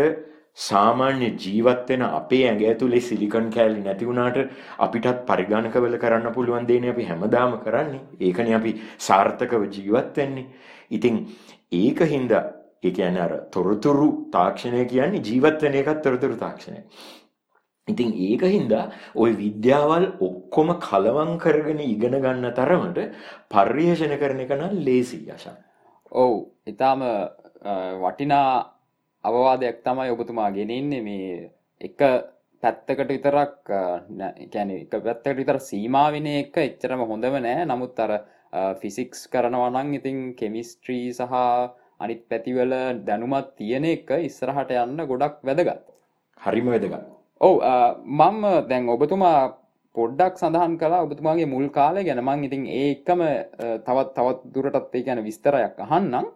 සාමාන්‍ය 0.67 1.27
ජීවත් 1.43 1.89
වෙන 1.89 2.03
අපේ 2.03 2.45
ඇඟ 2.49 2.63
ඇතුලේ 2.69 3.01
සිලිකන් 3.09 3.49
කෑලි 3.57 3.83
නැති 3.87 4.09
වුණාට 4.09 4.39
අපිටත් 4.87 5.19
පරිගණකවල 5.31 5.97
කරන්න 6.05 6.35
පුළුවන් 6.37 6.69
දේනේ 6.71 6.95
අපි 6.95 7.09
හැමදාම 7.11 7.59
කරන්නේ. 7.67 8.01
ඒකනේ 8.21 8.57
අපි 8.61 8.73
සාර්ථකව 9.09 9.69
ජීවත් 9.77 10.17
වෙන්නේ. 10.17 10.47
ඉතින් 10.91 11.15
ඒක 11.73 12.01
හින්දා 12.07 12.45
ඒ 12.83 12.91
කියන්නේ 12.93 13.23
අර 13.23 13.33
තොරතුරු 13.51 14.09
තාක්ෂණය 14.33 14.85
කියන්නේ 14.87 15.23
ජීවත් 15.23 15.63
වෙන 15.63 15.75
එකත් 15.75 16.03
තොරතුරු 16.03 16.37
තාක්ෂණය. 16.37 16.81
ඉතින් 17.89 18.13
ඒක 18.21 18.43
හින්දා 18.47 18.85
ওই 19.15 19.31
විද්‍යාවල් 19.35 20.07
ඔක්කොම 20.21 20.69
කලවම් 20.79 21.33
කරගෙන 21.39 21.81
ඉගෙන 21.83 22.19
ගන්න 22.19 22.53
තරමට 22.53 22.99
පර්යේෂණ 23.49 24.17
කරන 24.19 24.41
එක 24.41 24.53
නම් 24.53 24.79
ලේසි 24.83 25.19
යශා. 25.27 25.57
ඔව් 26.13 26.33
ඉතාම 26.67 27.03
වටිනා 28.01 28.49
අවවාදයක් 29.25 29.83
තමයි 29.83 30.11
ඔබතුමා 30.11 30.51
ගෙනෙන්නේ 30.51 31.03
මේ 31.03 31.51
එක 31.81 31.99
පැත්තකට 32.63 33.09
විතරක් 33.09 33.55
කැන 34.53 34.71
එක 34.73 34.91
පැත්තකට 34.91 35.37
විතර 35.37 35.59
සීමාවෙන 35.61 36.27
එක 36.33 36.57
එච්චරම 36.59 37.03
හොඳව 37.05 37.39
නෑ 37.39 37.67
නමුත් 37.67 37.99
අර 37.99 38.13
ෆිසික්ස් 38.81 39.27
කරනවා 39.33 39.73
නම් 39.73 39.93
ඉතින් 39.99 40.23
කෙමිස්ට්‍රී 40.41 41.05
සහ 41.19 41.35
අනිත් 42.05 42.23
පැතිවල 42.31 42.73
දැනුමත් 43.09 43.53
තියෙන 43.59 43.85
එක 43.93 44.11
ඉස්සරහට 44.29 44.73
යන්න 44.85 45.05
ගොඩක් 45.13 45.39
වැදගත්. 45.49 45.85
හරිම 46.41 46.73
වැදගත්. 46.73 47.07
ඔව් 47.41 47.55
මම 48.21 48.45
දැන් 48.71 48.89
ඔබතුමා 48.97 49.39
පොඩ්ඩක් 49.95 50.35
සඳහන් 50.41 50.75
කලා 50.81 51.05
ඔබතුමාගේ 51.07 51.53
මුල් 51.53 51.69
කාලය 51.77 52.03
ගැන. 52.09 52.21
මං 52.29 52.45
ඉතින් 52.49 52.65
ඒකම 52.81 53.21
තවත් 53.87 54.11
තවත් 54.17 54.41
දුරටත් 54.55 54.97
ඒ 54.97 55.07
ගැන 55.07 55.23
විස්තරයක් 55.29 55.79
අහන්නම්. 55.87 56.27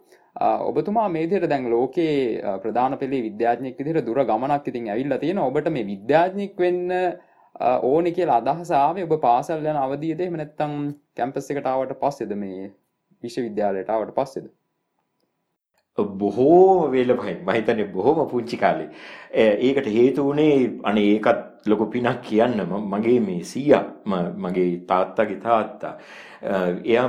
ඔබතුමා 0.71 1.09
මේදියට 1.17 1.49
දැන් 1.53 1.67
ලෝකයේ 1.75 2.59
ප්‍රධාන 2.63 2.97
පෙළේ 3.03 3.27
විද්‍යාඥයෙක් 3.29 3.79
විදිහට 3.81 4.07
දුර 4.07 4.21
ගමනක් 4.31 4.69
ඉතින් 4.73 4.89
ඇවිල්ලා 4.93 5.21
තියෙන 5.25 5.43
ඔබට 5.49 5.69
මේ 5.77 5.91
විද්‍යාඥයෙක් 5.93 6.57
වෙන්න 6.65 6.89
ඕනි 7.91 8.13
කියලා 8.17 8.41
අදහස 8.43 8.71
ආවේ 8.81 9.07
ඔබ 9.09 9.15
පාසල් 9.27 9.67
යන 9.73 9.81
අවධියේද? 9.85 10.21
එහෙම 10.21 10.37
නැත්නම් 10.41 10.75
කැම්පස් 11.21 11.51
එකට 11.51 11.69
ආවට 11.69 11.99
පස්සේද 11.99 12.35
මේ 12.37 12.71
විශ්වවිද්‍යාලයට 13.23 13.91
ආවට 13.91 14.17
පස්සේද 14.17 14.49
බොහෝ 15.99 16.91
වේලපයි 16.91 17.35
මම 17.37 17.51
හිතන්නේ 17.51 17.89
බොහොම 17.89 18.21
පුංචි 18.29 18.57
කාලේ 18.57 18.89
ඒකට 19.61 19.89
හේතු 19.91 20.25
වුණේ 20.25 20.55
අනේ 20.85 21.07
ඒකත් 21.09 21.67
ලොකු 21.67 21.87
පිනක් 21.89 22.21
කියන්න 22.23 22.63
මගේ 22.87 23.19
මේ 23.21 23.41
සීයා 23.45 23.85
මගේ 24.39 24.69
තාත්තගේ 24.87 25.41
තාත්තා 25.41 25.95
එයා 26.85 27.09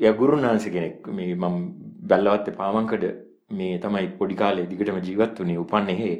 එයා 0.00 0.14
ගුරුනාංශ 0.14 0.68
කෙනෙක් 0.68 1.10
මේ 1.10 1.34
මම 1.34 1.58
බැල්ලවත්තේ 2.04 2.56
පාමංකඩ 2.56 3.04
මේ 3.52 3.78
තමයි 3.78 4.08
පොඩි 4.18 4.34
කාලේ 4.36 4.66
දිගටම 4.66 5.02
ජීවත් 5.02 5.38
වුණේ 5.38 5.58
උපන්නේ 5.58 5.96
එහෙ. 5.96 6.12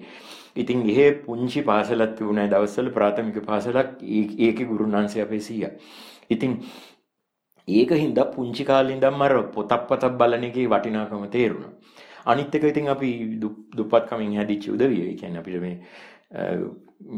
ඉතින් 0.57 0.89
එහෙ 0.89 1.07
පුංචි 1.25 1.63
පාසලක් 1.63 2.15
තිබුණා 2.17 2.49
දවස්වල 2.49 2.91
ප්‍රාථමික 2.91 3.45
පාසලක් 3.47 3.91
ඒකේ 4.41 4.67
ගුරුනාංශය 4.67 5.23
අපේ 5.23 5.41
සීයා. 5.41 5.73
ඉතින් 6.31 6.57
ඒක 7.79 7.91
හින්දා 8.03 8.27
පුංචි 8.35 8.65
කාලේ 8.71 8.97
ඉඳන්ම 8.97 9.23
අර 9.27 9.35
පොතක් 9.57 9.83
පතක් 9.89 10.13
බලන 10.21 10.47
එකේ 10.51 10.69
වටිනාකම 10.75 11.27
තේරුණා. 11.37 11.73
අනිත් 12.31 12.55
එක 12.55 12.65
ඉතින් 12.71 12.89
අපි 12.95 13.11
දුප්පත්කමින් 13.77 14.37
හැදිච්ච 14.39 14.71
උදවිය. 14.75 15.03
ඒ 15.09 15.15
කියන්නේ 15.21 15.43
අපිට 15.43 15.61
මේ 15.67 15.77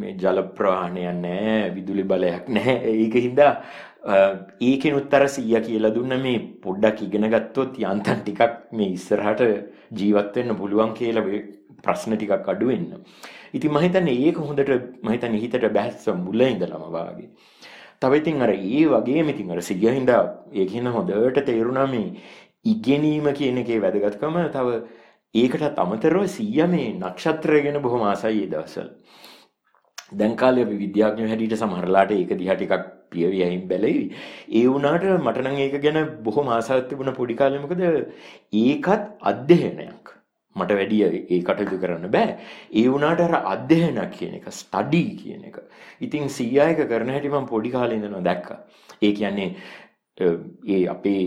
මේ 0.01 0.13
ජල 0.23 0.39
ප්‍රවාහනයක් 0.59 1.17
නැහැ, 1.25 1.71
විදුලි 1.77 2.05
බලයක් 2.13 2.45
නැහැ. 2.57 2.93
ඒක 3.05 3.15
හින්දා 3.27 3.53
ඒකෙනුත් 4.69 5.15
අර 5.15 5.25
100 5.29 5.61
කියලා 5.67 5.95
දුන්න 5.97 6.15
මේ 6.27 6.39
පොඩ්ඩක් 6.65 7.03
ඉගෙන 7.07 7.29
ගත්තොත් 7.35 7.77
යන්තම් 7.83 8.23
ටිකක් 8.23 8.73
මේ 8.79 8.95
ඉස්සරහට 8.97 9.43
ජීවත් 9.99 10.37
වෙන්න 10.37 10.57
පුළුවන් 10.61 10.95
කියලා 10.99 11.27
ප්‍රශ්න 11.85 12.17
ටිකක් 12.17 12.49
අඩු 12.55 12.67
වෙන්න. 12.73 12.91
ඉතින් 13.57 13.71
මම 13.73 13.83
හිතන්නේ 13.85 14.19
ඒක 14.27 14.39
හොඳට 14.49 14.73
මම 15.03 15.11
හිතන්නේ 15.15 15.43
හිතට 15.45 15.69
බැස්ස 15.79 16.07
මුල 16.25 16.41
ඉඳලම 16.49 16.85
වාගේ. 16.97 17.29
තව 18.03 18.21
ඉතින් 18.21 18.43
අර 18.47 18.53
ඒ 18.53 18.85
වගේම 18.87 19.33
ඉතින් 19.35 19.53
අර 19.55 19.61
100 19.63 19.97
හින්දා 19.99 20.23
ඒකින් 20.55 20.91
හොඳට 20.97 21.45
තේරුණා 21.51 21.87
මේ 21.95 22.07
ඉගෙනීම 22.65 23.27
කියන 23.39 23.63
එකේ 23.63 23.81
වැදගත්කම 23.85 24.39
තව 24.57 24.81
ඒකටත් 25.35 25.79
අමතරව 25.79 26.25
100 26.29 26.67
මේ 26.69 26.89
නක්ෂත්‍රය 26.95 27.61
ගැන 27.67 27.83
බොහොම 27.83 28.03
ආසයි 28.05 28.43
ඒ 28.43 28.51
දවස්වල. 28.53 28.89
දැන් 30.13 30.35
කාලේ 30.37 30.65
අපි 30.67 30.77
විද්‍යාඥයෝ 30.83 31.29
හැටියට 31.31 31.57
සමහරලාට 31.61 32.13
ඒක 32.17 32.35
දිහා 32.41 32.57
ටිකක් 32.57 32.89
පියවි 33.13 33.45
ඇහිම් 33.47 33.63
බැලෙවි. 33.71 34.05
ඒ 34.59 34.65
වුණාට 34.69 35.07
මට 35.17 35.45
නම් 35.45 35.61
ඒක 35.65 35.77
ගැන 35.85 36.01
බොහොම 36.27 36.53
ආසාවක් 36.57 36.89
තිබුණ 36.91 37.17
පොඩි 37.21 37.39
කාලේ 37.41 37.63
මොකද 37.65 37.83
ඒකත් 38.63 39.07
අධ්‍යයනයක්. 39.33 40.12
මට 40.57 40.77
වැඩි 40.79 40.99
ඒ 41.05 41.41
කටයුතු 41.47 41.79
කරන්න 41.83 42.11
බෑ. 42.17 42.37
ඒ 42.73 42.87
වුණාට 42.89 43.21
අර 43.21 43.35
අධ්‍යයනයක් 43.55 44.13
කියන 44.19 44.35
එක, 44.39 44.51
ස්ටඩි 44.51 45.05
කියන 45.21 45.45
එක. 45.49 45.57
ඉතින් 46.01 46.29
සීයා 46.29 46.69
එක 46.75 46.85
කරන 46.89 47.15
හැටි 47.15 47.33
මම 47.33 47.47
පොඩි 47.47 47.71
කාලේ 47.71 47.99
ඉඳන්ම 48.01 48.29
දැක්කා. 48.29 48.59
ඒ 49.03 49.13
කියන්නේ 49.13 49.49
ඒ 50.69 50.85
අපේ 50.95 51.23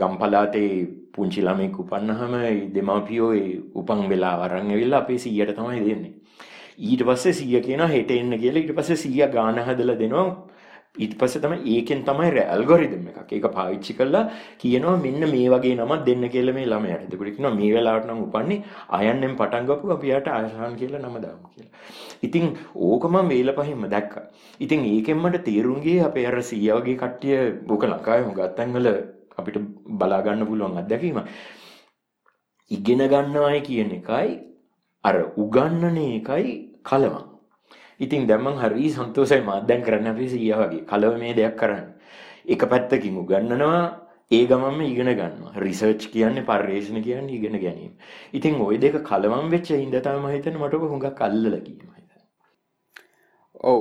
ගම්පලාතේ 0.00 0.72
පුංචි 1.14 1.42
ළමෙක් 1.42 1.78
උපන්නහම 1.78 2.34
දෙමාපියෝ 2.74 3.30
ඒ 3.34 3.60
උපන් 3.80 4.08
වෙලා 4.12 4.34
අරන් 4.44 4.70
ඇවිල්ලා 4.70 5.00
අපේ 5.04 5.18
සීයට 5.24 5.54
තමයි 5.56 5.84
දෙන්නේ. 5.88 6.14
ඊට 6.88 7.02
පස්සේ 7.08 7.32
සීය 7.40 7.60
කියනවා 7.66 7.92
හෙට 7.94 8.10
එන්න 8.10 8.38
කියලා 8.42 8.62
ඊට 8.62 8.74
පස්සේ 8.78 9.02
සීයා 9.04 9.28
ගාන 9.34 9.58
හදලා 9.66 9.98
දෙනවා 9.98 10.26
ඊට 10.94 11.14
පස්සේ 11.20 11.40
තමයි 11.40 11.74
ඒකෙන් 11.74 12.00
තමයි 12.04 12.40
ඇල්ගොරිතම් 12.40 13.04
එකක්. 13.10 13.30
ඒක 13.32 13.46
පාවිච්චි 13.54 13.94
කරලා 13.98 14.24
කියනවා 14.62 14.96
මෙන්න 15.04 15.24
මේ 15.30 15.46
වගේ 15.52 15.76
නමක් 15.76 16.04
දෙන්න 16.08 16.24
කියලා 16.34 16.54
මේ 16.58 16.66
ළමයාට. 16.72 17.06
එතකොට 17.06 17.30
කියනවා 17.36 17.54
මේ 17.60 17.70
වෙලාවට 17.76 18.08
නම් 18.08 18.20
උපන්නේ 18.26 18.58
අයන්නෙන් 18.98 19.36
පටන් 19.40 19.68
ගපු 19.70 19.94
අපි 19.96 20.12
යාට 20.12 20.28
ආශාන් 20.34 20.76
කියලා 20.82 21.00
නම 21.00 21.16
දාමු 21.24 21.48
කියලා. 21.54 21.72
ඉතින් 22.28 22.46
ඕක 22.88 23.08
මම 23.10 23.32
වේලපහින්ම 23.32 23.88
දැක්කා. 23.94 24.26
ඉතින් 24.60 24.84
ඒකෙන් 24.92 25.24
මට 25.24 25.42
තේරුම් 25.48 25.80
ගියේ 25.86 26.04
අපේ 26.10 26.26
අර 26.32 26.38
සීයා 26.50 26.78
වගේ 26.82 27.00
කට්ටිය 27.02 27.40
ඕක 27.72 27.88
ලංකාවේ 27.90 28.28
හුඟක් 28.28 28.54
තැන්වල 28.60 28.92
අපිට 29.38 29.58
බලා 30.00 30.22
ගන්න 30.28 30.48
පුළුවන් 30.52 30.80
අත්දැකීම. 30.84 31.24
ඉගෙන 32.70 33.08
ගන්නවයි 33.12 33.66
කියන 33.68 33.98
එකයි 34.00 34.40
අර 35.04 35.16
උගන්නන 35.44 36.02
එකයි 36.06 36.56
කලවම්. 36.84 37.31
ඉතින් 38.04 38.26
දැන් 38.28 38.42
මං 38.44 38.56
හරි 38.62 38.90
සන්තෝෂයි 38.90 39.42
මාත් 39.48 39.66
දැන් 39.68 39.82
කරන්න 39.86 40.12
අපි 40.12 40.28
සීයා 40.34 40.62
වගේ 40.62 40.84
කලව 40.90 41.18
මේ 41.22 41.34
දෙයක් 41.38 41.56
කරන්න. 41.60 41.86
එක 42.46 42.62
පැත්තකින් 42.72 43.18
උගන්නනවා 43.22 43.82
ඒ 44.30 44.44
ගමන්ම 44.46 44.80
ඉගෙන 44.82 45.10
ගන්නවා. 45.20 45.54
රිසර්ච් 45.64 46.04
කියන්නේ 46.12 46.46
පර්යේෂණ 46.50 47.02
කියන්නේ 47.06 47.36
ඉගෙන 47.38 47.56
ගැනීම. 47.64 47.92
ඉතින් 48.32 48.60
ওই 48.66 48.78
දෙක 48.84 49.00
කලවම් 49.08 49.50
වෙච්ච 49.54 49.72
හින්දා 49.72 50.04
තමයි 50.06 50.20
මම 50.20 50.34
හිතන්නේ 50.34 50.62
මට 50.62 50.78
ඔක 50.78 50.86
හුඟක් 50.92 51.20
අල්ලලා 51.26 51.64
ගියේ 51.66 51.86
මම 51.86 51.96
හිතන්නේ. 51.98 52.24
ඔව්. 53.70 53.80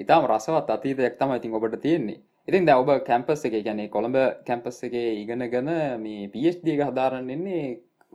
ඊටම 0.00 0.26
රසවත් 0.30 0.74
අතීතයක් 0.76 1.20
තමයි 1.20 1.38
ඉතින් 1.40 1.54
ඔබට 1.58 1.80
තියෙන්නේ. 1.84 2.18
ඉතින් 2.48 2.66
දැන් 2.66 2.82
ඔබ 2.82 2.90
කැම්පස් 3.08 3.44
එකේ 3.46 3.62
කියන්නේ 3.66 3.88
කොළඹ 3.94 4.16
කැම්පස් 4.48 4.82
එකේ 4.88 5.08
ඉගෙනගෙන 5.22 5.70
මේ 6.04 6.28
PhD 6.32 6.74
එක 6.74 6.82
හදාරන්න 6.88 7.30
ඉන්නේ 7.36 7.64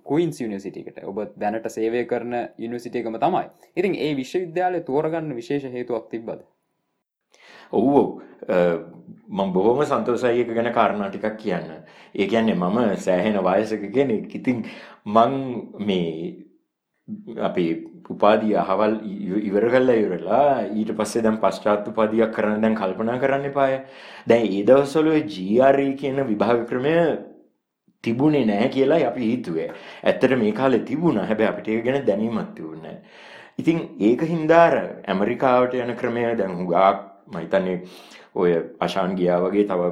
කුයින්ස් 0.04 0.42
යුනිසිටිකට 0.42 1.04
ඔබ 1.04 1.22
දැනට 1.40 1.70
සේවය 1.70 2.06
කරන 2.06 2.34
යුනිසිටියකම 2.58 3.20
තමයි. 3.20 3.46
ඉතින් 3.76 3.96
ඒ 3.98 4.16
විශ්වවිද්‍යාලය 4.16 4.82
තෝරගන්න 4.82 5.36
විශේෂ 5.36 5.72
හේතුවක් 5.72 6.10
තිබ්බද? 6.12 6.44
ඔව්ෝ 7.72 8.22
මං 9.30 9.54
බොහොම 9.54 9.86
සන්තෝසයි 9.86 10.42
එක 10.42 10.54
ගැන 10.54 10.74
කාරණා 10.74 11.10
ටිකක් 11.10 11.38
කියන්න. 11.38 11.70
ඒ 12.16 12.28
කියන්නේ 12.28 12.56
මම 12.56 12.96
සෑහෙන 12.98 13.40
වයසක 13.40 13.86
කෙනෙක්. 13.94 14.36
ඉතින් 14.36 14.66
මං 15.06 15.34
මේ 15.80 16.44
අපේ 17.42 17.72
උපාදිය 18.10 18.56
අහවල් 18.58 18.94
ඉවර 19.42 19.66
කල්ලා 19.70 19.96
ඉවරලා 19.96 20.48
ඊට 20.72 20.92
පස්සේ 20.98 21.24
දැන් 21.24 21.38
පශ්චාත් 21.38 21.88
උපාදියක් 21.88 22.32
කරන්න 22.32 22.62
දැන් 22.62 22.76
කල්පනා 22.76 23.20
කරන්න 23.20 23.52
එපාය. 23.52 23.80
දැන් 24.28 24.46
ඒ 24.48 24.64
දවස්වල 24.64 25.10
GRE 25.28 25.88
කියන 26.02 26.28
විභාග 26.28 26.66
ක්‍රමය 26.70 26.96
තිබුණේ 28.04 28.46
නැහැ 28.46 28.70
කියලායි 28.70 29.06
අපි 29.06 29.28
හිතුවේ. 29.28 29.70
ඇත්තට 30.04 30.40
මේ 30.40 30.52
කාලේ 30.54 30.84
තිබුණා. 30.90 31.26
හැබැයි 31.26 31.52
අපිට 31.52 31.68
ඒක 31.70 31.86
ගැන 31.86 32.08
දැනීමක් 32.08 32.56
තිබුණේ 32.56 32.98
ඉතින් 33.60 33.78
ඒක 34.00 34.22
හින්දා 34.24 34.62
අර 34.68 34.76
ඇමරිකාවට 35.06 35.76
යන 35.76 35.94
ක්‍රමය 35.96 36.24
දැන් 36.36 36.56
හුඟක් 36.58 37.04
මහිතන්නේ 37.30 37.78
ඔය 38.36 38.54
අශාන් 38.80 39.14
ගියා 39.16 39.40
වගේ 39.42 39.66
තව 39.66 39.92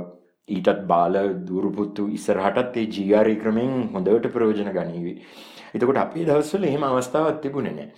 ඊටත් 0.49 0.81
බාල 0.87 1.17
දුරපුත්තු 1.47 2.07
ඉස්සරහටත් 2.09 2.77
ඒ 2.77 2.87
ජීආරී 2.87 3.37
ක්‍රමෙන් 3.37 3.75
හොඳට 3.93 4.25
ප්‍රයෝජන 4.33 4.71
ගනීවි. 4.71 5.13
එතකොට 5.75 5.97
අපේ 5.97 6.25
දවස්වල 6.25 6.65
එහෙම 6.65 6.83
අවස්ථාවක් 6.83 7.41
තිබුණේ 7.41 7.73
නැහැ. 7.73 7.91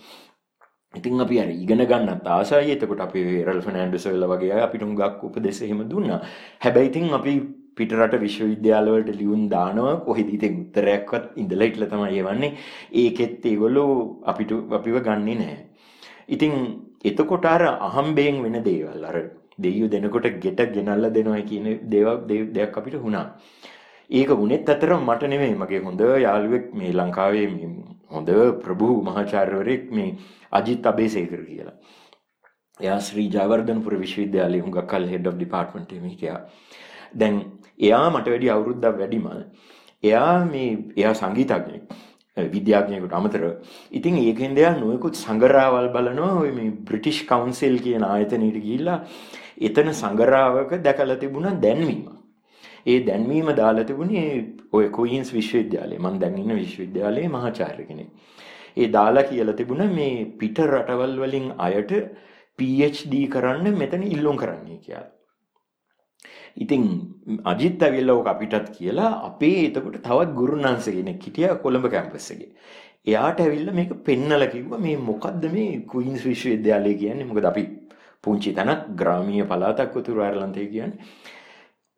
ඉතින් 0.94 1.20
අපි 1.20 1.40
අර 1.40 1.50
ඉගෙන 1.54 1.82
ගන්නත් 1.82 2.28
ආසයි 2.28 2.76
එතකොට 2.76 3.00
අපි 3.00 3.24
රල් 3.42 3.60
ෆර්නෑන්ඩස් 3.60 4.06
වෙලා 4.06 4.30
වගේ 4.34 4.52
අය 4.52 4.62
අපිට 4.62 4.84
හුඟක් 4.84 5.24
උපදෙස් 5.24 5.62
එහෙම 5.62 5.80
දුන්නා. 5.88 6.20
හැබැයි 6.60 6.90
ඉතින් 6.90 7.08
අපි 7.14 7.34
පිටරට 7.76 8.14
විශ්වවිද්‍යාලවලට 8.24 9.10
ලියුම් 9.20 9.42
දානවා 9.54 9.94
කොහෙද 10.06 10.28
ඉතින් 10.36 10.58
උත්තරයක්වත් 10.62 11.24
ඉඳලා 11.42 11.70
ඉట్లా 11.70 11.86
තමයි 11.92 12.18
එවන්නේ. 12.22 12.56
ඒකෙත් 13.02 13.46
ඒගොල්ලෝ 13.52 13.92
අපිට 14.32 14.52
අපිව 14.78 14.98
ගන්නෙ 15.08 15.34
නැහැ. 15.40 15.58
ඉතින් 16.28 16.52
එතකොට 17.10 17.46
අර 17.54 17.62
අහම්බයෙන් 17.88 18.42
වෙන 18.44 18.58
දේවල් 18.68 19.04
අර 19.10 19.16
දෙයියෝ 19.64 19.90
දෙනකොට 19.94 20.28
ගෙට 20.44 20.60
ගෙනල්ලා 20.76 21.14
දෙනවා 21.16 21.42
කියන 21.50 21.66
දේවල් 21.94 22.16
දෙයක් 22.56 22.78
අපිට 22.80 22.96
වුණා. 23.04 23.26
ඒක 24.10 24.30
වුණෙත් 24.40 24.68
අතර 24.68 24.90
මට 24.98 25.28
නෙමෙයි 25.32 25.58
මගේ 25.62 25.82
හොඳ 25.88 26.00
යාළුවෙක් 26.26 26.66
මේ 26.78 26.92
ලංකාවේ 26.92 27.46
හොඳ 28.14 28.30
ප්‍රභූ 28.64 28.96
මහාචාර්යවරයෙක් 29.08 29.84
මේ 29.90 30.16
අජිත් 30.58 30.86
අබේසේකර 30.86 31.40
කියලා. 31.50 31.76
එයා 32.80 32.98
ශ්‍රී 33.06 33.28
ජයවර්ධනපුර 33.34 33.94
විශ්වවිද්‍යාලයේ 34.02 34.64
හුඟක් 34.64 34.86
කල් 34.92 35.04
හෙඩ් 35.12 35.26
ඔෆ් 35.30 35.36
ඩිපාර්ට්මන්ට් 35.36 35.92
එකේ 35.92 36.10
හිටියා. 36.12 36.40
දැන් 37.14 37.36
එයා 37.80 38.06
මට 38.10 38.26
වැඩි 38.28 38.50
අවුරුද්දක් 38.50 38.98
වැඩිමල්. 38.98 39.44
එයා 40.02 40.44
මේ 40.46 40.70
එයා 40.96 41.14
සංගීතඥයෙක්. 41.14 41.84
විද්‍යාඥයෙකුට 42.36 43.12
අමතරව. 43.12 43.44
ඉතින් 43.92 44.18
ඒකෙන්ද 44.18 44.58
එයා 44.58 44.74
නොයෙකුත් 44.78 45.14
සංගරාවල් 45.16 45.88
බලනවා 45.88 46.34
ඔය 46.40 46.50
මේ 46.50 46.70
බ්‍රිටිෂ් 46.88 47.22
කවුන්සිල් 47.30 47.78
කියන 47.78 48.04
ආයතනයට 48.04 48.58
ගිහිල්ලා 48.58 48.98
එතන 49.60 49.92
සංගරාවක 49.92 50.74
දැකලා 50.82 51.16
තිබුණා 51.16 51.54
දැන්වීම. 51.62 52.04
ඒ 52.86 52.98
දැන්වීම 53.06 53.48
දාලා 53.54 53.84
තිබුණේ 53.84 54.26
ඔය 54.72 54.86
කුයින්ස් 54.90 55.30
විශ්වවිද්‍යාලයේ 55.32 55.98
මම 55.98 56.18
දැන් 56.18 56.38
ඉන්න 56.38 56.56
විශ්වවිද්‍යාලයේ 56.56 57.28
මහාචාර්ය 57.28 57.86
කෙනෙක්. 57.86 58.08
ඒ 58.76 58.88
දාලා 58.88 59.28
කියලා 59.30 59.58
තිබුණා 59.60 59.90
මේ 59.98 60.12
පිට 60.40 60.58
රටවල් 60.66 61.18
වලින් 61.22 61.46
අයට 61.58 61.92
PhD 62.58 63.14
කරන්න 63.28 63.78
මෙතන 63.82 64.02
ඉල්ලුම් 64.04 64.36
කරන්නයි 64.36 64.78
කියලා. 64.78 65.13
ඉතින් 66.64 66.84
අජිත් 67.52 67.84
ඇවිල්ලා 67.86 68.16
ඕක 68.18 68.30
අපිටත් 68.32 68.70
කියලා 68.78 69.12
අපේ 69.28 69.58
එතකොට 69.68 69.98
තවත් 70.06 70.34
ගුරුනාන්ස 70.40 70.88
කෙනෙක් 70.96 71.24
හිටියා 71.26 71.60
කොළඹ 71.64 71.88
කැම්පස් 71.94 72.28
එකේ. 72.34 72.50
එයාට 73.06 73.40
ඇවිල්ලා 73.44 73.78
මේක 73.78 73.94
පෙන්නලා 74.08 74.52
කිව්වා 74.54 74.84
මේ 74.86 74.96
මොකද්ද 75.10 75.44
මේ 75.56 75.70
කුයින්ස් 75.92 76.22
විශ්වවිද්‍යාලය 76.30 76.94
කියන්නේ 77.02 77.30
මොකද 77.30 77.50
අපි 77.52 77.64
පුංචි 78.24 78.52
තැනක් 78.58 78.84
ග්‍රාමීය 79.00 79.48
පළාතක් 79.50 79.98
උතුරු 80.00 80.22
අයර්ලන්තේ 80.28 80.68
කියන්නේ. 80.74 81.00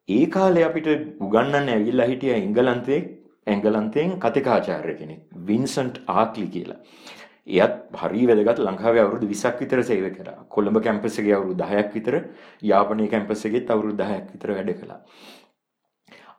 ඒ 0.08 0.24
කාලේ 0.34 0.64
අපිට 0.64 0.88
උගන්වන්න 1.26 1.70
ඇවිල්ලා 1.74 2.10
හිටියා 2.10 2.40
එංගලන්තයේ 2.42 3.00
එංගලන්තයෙන් 3.54 4.18
කතිකාචාර්ය 4.24 4.94
කෙනෙක් 5.00 5.20
වින්සන්ට් 5.48 6.02
ආක්ලි 6.18 6.46
කියලා. 6.54 6.80
එයත් 7.46 7.74
හරි 8.02 8.26
වැදගත් 8.28 8.60
ලංකාවේ 8.66 9.02
අවුරුදු 9.06 9.26
20ක් 9.32 9.58
විතර 9.62 9.82
සේවය 9.90 10.10
කරා. 10.18 10.38
කොළඹ 10.54 10.78
කැම්පස් 10.86 11.18
එකේ 11.22 11.34
අවුරුදු 11.38 11.62
10ක් 11.62 11.88
විතර, 11.96 12.14
යාපනයේ 12.70 13.10
කැම්පස් 13.14 13.46
එකේත් 13.48 13.70
අවුරුදු 13.74 14.02
10ක් 14.02 14.32
විතර 14.34 14.50
වැඩ 14.56 14.72
කළා. 14.80 15.00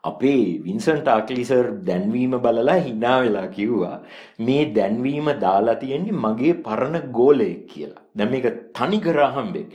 අපේ 0.10 0.44
වින්සන්ට් 0.66 1.08
ආක්ලි 1.14 1.44
සර් 1.50 1.68
දැන්වීම 1.90 2.34
බලලා 2.46 2.78
hina 2.88 3.14
වෙලා 3.24 3.48
කිව්වා 3.58 3.96
මේ 4.48 4.64
දැන්වීම 4.78 5.30
දාලා 5.46 5.80
තියෙන්නේ 5.84 6.20
මගේ 6.26 6.54
පරණ 6.68 7.08
ගෝලයෙක් 7.20 7.64
කියලා. 7.72 8.04
දැන් 8.18 8.32
මේක 8.34 8.48
තනි 8.78 9.00
කර 9.06 9.20
අහම්බෙක්. 9.30 9.70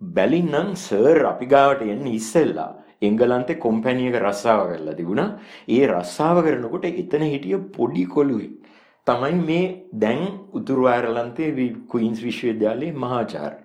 බැලින්නම් 0.00 0.74
සර් 0.86 1.18
අපි 1.32 1.46
ගාවට 1.54 1.86
එන්න 1.94 2.06
ඉස්සෙල්ලා 2.18 2.70
එංගලන්තේ 3.08 3.62
කොම්පැනි 3.66 4.10
එක 4.10 4.20
රස්සාව 4.26 4.60
කරලා 4.70 4.98
තිබුණා. 5.00 5.30
ඒ 5.76 5.82
රස්සාව 5.94 6.44
කරනකොට 6.46 6.86
එතන 6.90 7.24
හිටිය 7.32 7.58
පොඩි 7.78 8.04
කොළුවෙක් 8.16 8.63
තමයි 9.06 9.34
මේ 9.48 9.64
දැන් 9.92 10.22
උතුරු 10.52 10.86
අයර්ලන්තයේ 10.94 11.68
කුයින්ස් 11.88 12.20
විශ්වවිද්‍යාලයේ 12.22 12.92
මහාචාර්ය. 13.04 13.58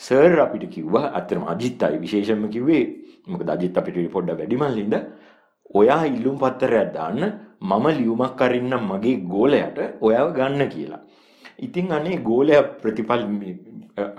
සර් 0.00 0.40
අපිට 0.44 0.64
කිව්වා 0.74 1.12
අතරම 1.18 1.44
අජිත්තයි 1.54 1.98
විශේෂයෙන්ම 2.04 2.48
කිව්වේ 2.50 2.84
මොකද 3.26 3.48
අජිත් 3.54 3.78
අපිට 3.78 4.12
පොඩ්ඩක් 4.12 4.38
වැඩිමල්ලින්ද 4.38 4.94
ඔයා 5.74 6.04
ඉල්ලුම් 6.06 6.36
පත්තරයක් 6.42 6.92
දාන්න 6.96 7.20
මම 7.62 7.86
ලියුමක් 7.98 8.40
අරින්නම් 8.46 8.88
මගේ 8.90 9.16
ගෝලයට 9.32 9.78
ඔයාව 10.00 10.28
ගන්න 10.36 10.68
කියලා. 10.74 11.02
ඉතින් 11.58 11.92
අනේ 11.92 12.16
ගෝලයා 12.28 12.62
ප්‍රතිඵල 12.82 13.22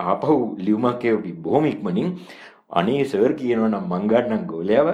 ආපහු 0.00 0.56
ලියුමක් 0.58 1.04
එවපි 1.04 1.32
බොහොම 1.44 1.66
ඉක්මනින් 1.66 2.08
අනේ 2.70 3.02
සර් 3.04 3.32
කියනවා 3.40 3.68
නම් 3.68 3.84
මං 3.92 4.08
ගන්නම් 4.12 4.46
ගෝලයාව 4.52 4.88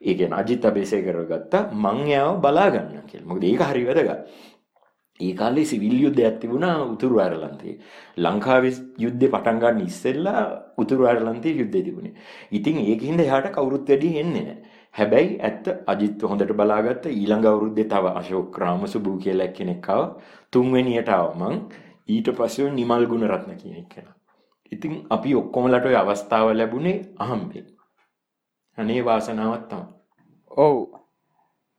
ඒ 0.00 0.14
කියන්නේ 0.14 0.40
අජිත් 0.40 0.64
අබේසේකරව 0.64 1.22
ගත්තා 1.30 1.68
මං 1.84 1.98
එයාව 2.08 2.40
බලා 2.44 2.68
ගන්න 2.74 3.06
කියලා. 3.08 3.28
මොකද 3.30 3.44
ඒක 3.44 3.62
හරි 3.70 3.84
වැදගත්. 3.88 4.20
ඒ 5.20 5.32
කාලේ 5.34 5.64
සිවිල් 5.64 5.96
යුද්ධයක් 6.02 6.38
තිබුණා 6.40 6.76
උතුරු 6.84 7.18
අයර්ලන්තයේ. 7.20 7.74
ලංකාවේ 8.16 8.72
යුද්ධේ 8.98 9.28
පටන් 9.28 9.60
ගන්න 9.62 9.84
ඉස්සෙල්ලා 9.86 10.40
උතුරු 10.78 11.06
අයර්ලන්තයේ 11.06 11.58
යුද්ධය 11.60 11.82
තිබුණේ. 11.82 12.14
ඉතින් 12.52 12.78
ඒකින්ද 12.84 13.20
එහාට 13.20 13.46
කවුරුත් 13.52 13.88
වැඩි 13.88 14.10
එන්නේ 14.18 14.42
නැහැ. 14.42 14.56
හැබැයි 14.94 15.38
ඇත්ත 15.40 15.70
අජිත් 15.86 16.24
හොඳට 16.24 16.52
බලාගත්ත 16.52 17.06
ඊළඟ 17.12 17.46
අවුරුද්දේ 17.46 17.86
තව 17.86 18.12
අශෝක් 18.20 18.58
රාමසුබු 18.58 19.16
කියලා 19.18 19.48
කෙනෙක් 19.58 19.88
ආවා. 19.88 20.10
තුන්වෙනියට 20.52 21.08
ආවා 21.10 21.38
මං. 21.42 21.62
ඊට 22.08 22.28
පස්සේ 22.36 22.70
නිමල් 22.72 23.06
ගුණරත්න 23.06 23.56
කියන 23.56 23.86
කෙනා. 23.86 24.14
ඉතින් 24.72 24.94
අපි 25.10 25.34
ඔක්කොමලට 25.34 25.86
ඔය 25.86 25.96
අවස්ථාව 25.96 26.52
ලැබුණේ 26.56 26.98
අහම්බෙන්. 27.18 27.66
අනේ 28.78 29.00
වාසනාවක් 29.04 29.64
තමයි. 29.68 29.86
ඔව්. 30.50 31.03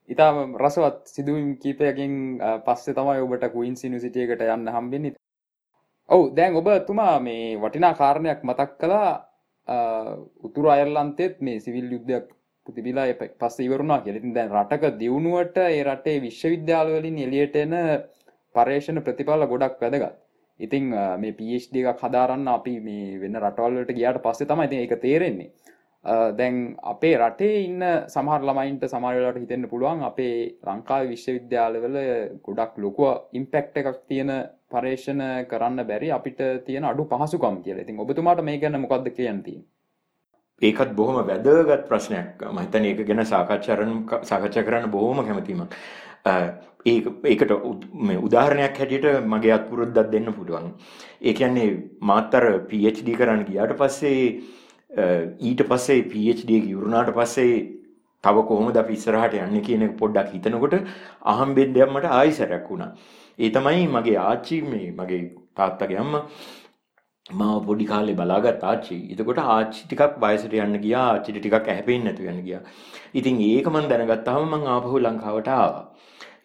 ඉතාම 0.10 0.58
රසවත් 0.58 1.14
සිදුවීම් 1.16 1.52
කීපයකින් 1.62 2.14
පස්සේ 2.66 2.98
තමයි 2.98 3.24
ඔබට 3.26 3.46
කුයින්ස් 3.54 3.86
යුනිවර්සිටි 3.86 4.26
එකට 4.26 4.44
යන්න 4.48 4.74
හම්බෙන්නේ. 4.76 5.16
ඔව් 6.10 6.24
දැන් 6.38 6.58
ඔබ 6.60 6.68
තුමා 6.88 7.20
මේ 7.20 7.58
වටිනා 7.58 7.94
කාරණයක් 8.02 8.44
මතක් 8.44 8.72
කළා 8.82 9.12
උතුරු 10.44 10.70
අයර්ලන්තෙත් 10.70 11.42
මේ 11.42 11.60
සිවිල් 11.60 11.88
යුද්ධයක් 11.92 12.28
තිබිලා 12.66 13.08
පස්සේ 13.40 13.66
ඉවරුණා 13.66 14.02
කියලා. 14.04 14.20
ඉතින් 14.20 14.36
දැන් 14.36 14.52
රටක 14.52 15.00
දියුණුවට 15.00 15.58
ඒ 15.64 15.82
රටේ 15.84 16.22
විශ්වවිද්‍යාල 16.22 16.94
වලින් 16.96 17.18
එළියට 17.26 17.56
එන 17.56 17.74
පර්යේෂණ 18.56 19.02
ප්‍රතිඵල 19.02 19.48
ගොඩක් 19.52 19.82
වැදගත්. 19.82 20.16
ඉතිං 20.60 20.86
මේ 21.22 21.38
PhD 21.40 21.82
එකක් 21.84 22.02
හදාරන්න 22.04 22.48
අපි 22.48 22.74
මේ 22.80 23.20
වෙන්න 23.22 23.40
රටවල්ලට 23.42 23.96
ගියාට 23.98 24.22
පස්සේ 24.26 24.50
තමයි 24.52 24.68
ඉතින් 24.68 24.84
ඒක 24.84 25.02
තේරෙන්නේ 25.02 25.50
දැන් 26.40 26.58
අපේ 26.84 27.14
රටේ 27.18 27.62
ඉන්න 27.68 27.84
සමහර 28.16 28.42
ළමයින්ට 28.48 28.84
සමහරලාට 28.88 29.40
හිතෙන්න 29.42 29.70
පුළුවන් 29.72 30.04
අපේ 30.10 30.36
ලංකාවේ 30.68 31.12
විශ්වවිද්‍යාලවල 31.14 31.98
ගොඩක් 32.48 32.76
ලොකුව 32.84 33.38
ඉම්පැක්ට් 33.40 33.80
එකක් 33.82 34.02
තියෙන 34.10 34.34
පර්යේෂණ 34.74 35.24
කරන්න 35.52 35.88
බැරි 35.92 36.12
අපිට 36.18 36.44
තියෙන 36.68 36.86
අඩු 36.92 37.08
පහසුකම් 37.14 37.58
කියලා. 37.64 37.86
ඉතින් 37.86 38.04
ඔබතුමාට 38.06 38.44
මේ 38.44 38.60
ගැන 38.60 38.82
මොකක්ද 38.82 39.10
කියන්න 39.18 39.42
තියෙන්නේ? 39.44 39.68
ඒකත් 40.62 40.96
බොහොම 40.96 41.18
වැදගත් 41.28 41.88
ප්‍රශ්නයක්. 41.90 42.46
මම 42.52 42.60
හිතන්නේ 42.60 42.92
ඒක 42.92 43.08
ගැන 43.08 43.26
සාකච්ඡා 43.26 44.64
කරන්න 44.68 44.92
බොහොම 44.92 45.26
කැමතියි 45.26 45.58
ඒකට 47.32 47.52
උදාහරණයක් 48.28 48.78
හැටියට 48.80 49.08
මගේ 49.34 49.54
අත්පුරුද්දක් 49.58 50.12
දෙන්න 50.12 50.34
පුළුවන්. 50.38 50.70
ඒ 51.22 51.34
කියන්නේ 51.34 51.70
මාත් 52.02 52.36
අර 52.36 52.46
PhD 52.70 53.18
කරන්න 53.20 53.44
ගියාට 53.50 53.74
පස්සේ 53.80 54.22
ඊට 54.90 55.62
පස්සේ 55.70 56.04
PhD 56.12 56.58
එක 56.58 56.68
ඉවරුණාට 56.74 57.14
පස්සේ 57.14 57.56
තව 58.24 58.44
කොහොමද 58.50 58.78
අපි 58.78 58.94
ඉස්සරහට 58.94 59.34
යන්නේ 59.38 59.64
කියන 59.68 59.88
එක 59.88 59.98
පොඩ්ඩක් 60.02 60.34
හිතනකොට 60.34 60.76
අහම්බෙන් 61.34 61.74
දෙයක් 61.74 61.90
මට 61.90 62.12
ආයිසරයක් 62.12 62.70
වුණා. 62.70 62.92
ඒ 63.40 63.50
තමයි 63.50 63.88
මගේ 63.88 64.20
ආච්චි 64.20 64.62
මේ 64.64 64.92
මගේ 64.92 65.22
තාත්තගේ 65.56 66.00
අම්මා 66.04 66.24
මාව 67.26 67.66
පොඩි 67.68 67.86
කාලේ 67.86 68.16
බලාගත් 68.16 68.64
ආච්චි. 68.64 68.98
එතකොට 69.12 69.42
ආච්චි 69.46 69.82
ටිකක් 69.86 70.20
වයසට 70.24 70.54
යන්න 70.54 70.80
ගියා. 70.86 71.06
ආච්චිට 71.14 71.40
ටිකක් 71.40 71.56
ඇහැපෙන්නේ 71.64 72.06
නැතුව 72.08 72.32
යන්න 72.34 72.44
ගියා. 72.48 72.62
ඉතින් 73.14 73.42
ඒක 73.42 73.68
මම 73.74 73.90
දැනගත්තාම 73.92 74.44
මම 74.50 74.68
ආපහු 74.76 75.02
ලංකාවට 75.06 75.50
ආවා. 75.56 75.86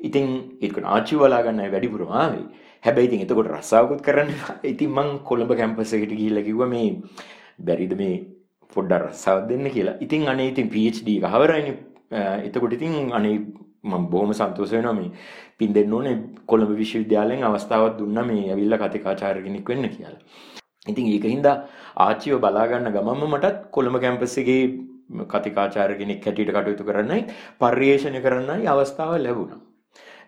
ඉතින් 0.00 0.26
ඒක 0.60 0.80
ආච්චි 0.84 1.20
බලා 1.22 1.42
ගන්න 1.46 1.72
වැඩිපුරම 1.74 2.16
ආවේ. 2.22 2.46
හැබැයි 2.84 3.08
ඉතින් 3.10 3.26
එතකොට 3.26 3.52
රස්සාවකුත් 3.56 4.00
කරන්න 4.06 4.30
ඉතින් 4.74 4.96
මං 4.96 5.10
කොළඹ 5.28 5.52
කැම්පස් 5.60 5.92
එකට 5.96 6.16
ගිහිල්ලා 6.20 6.48
කිව්වා 6.48 6.70
මේ 6.74 6.88
බැරිද 7.66 7.94
මේ 8.00 8.14
පොඩ්ඩක් 8.74 9.06
රස්සාවක් 9.06 9.48
දෙන්න 9.50 9.70
කියලා. 9.76 9.96
ඉතින් 10.04 10.28
අනේ 10.32 10.50
ඉතින් 10.52 10.68
PhD 10.74 11.08
එක 11.18 11.26
හවරයිනේ. 11.34 11.76
එතකොට 12.46 12.76
ඉතින් 12.78 13.12
අනේ 13.18 13.36
මම 13.82 14.04
බොහොම 14.12 14.32
සන්තෝෂ 14.38 14.72
වෙනවා 14.76 14.94
මේ 15.00 15.10
පින් 15.58 15.72
දෙන්න 15.76 15.92
ඕනේ 15.98 16.16
කොළඹ 16.50 16.72
විශ්වවිද්‍යාලයෙන් 16.82 17.44
අවස්ථාවක් 17.48 17.98
දුන්නා 18.00 18.24
මේ 18.30 18.42
ඇවිල්ලා 18.52 18.80
කතිකාචාර්ය 18.82 19.42
කෙනෙක් 19.46 19.68
වෙන්න 19.72 19.88
කියලා. 19.96 20.20
ඉතින් 20.92 21.06
ඒක 21.14 21.26
හින්දා 21.34 21.56
ආච්චිව 22.06 22.38
බලා 22.44 22.66
ගන්න 22.70 22.94
ගමන්ම 22.96 23.24
මටත් 23.32 23.56
කොළඹ 23.76 24.00
කැම්පස් 24.04 24.36
එකේ 24.42 24.62
කතිකාචාර්ය 25.32 25.96
කෙනෙක් 26.00 26.24
හැටියට 26.26 26.54
කටයුතු 26.56 26.88
කරන්නයි 26.88 27.22
පර්යේෂණ 27.60 28.20
කරන්නයි 28.26 28.70
අවස්ථාව 28.74 29.16
ලැබුණා. 29.26 29.60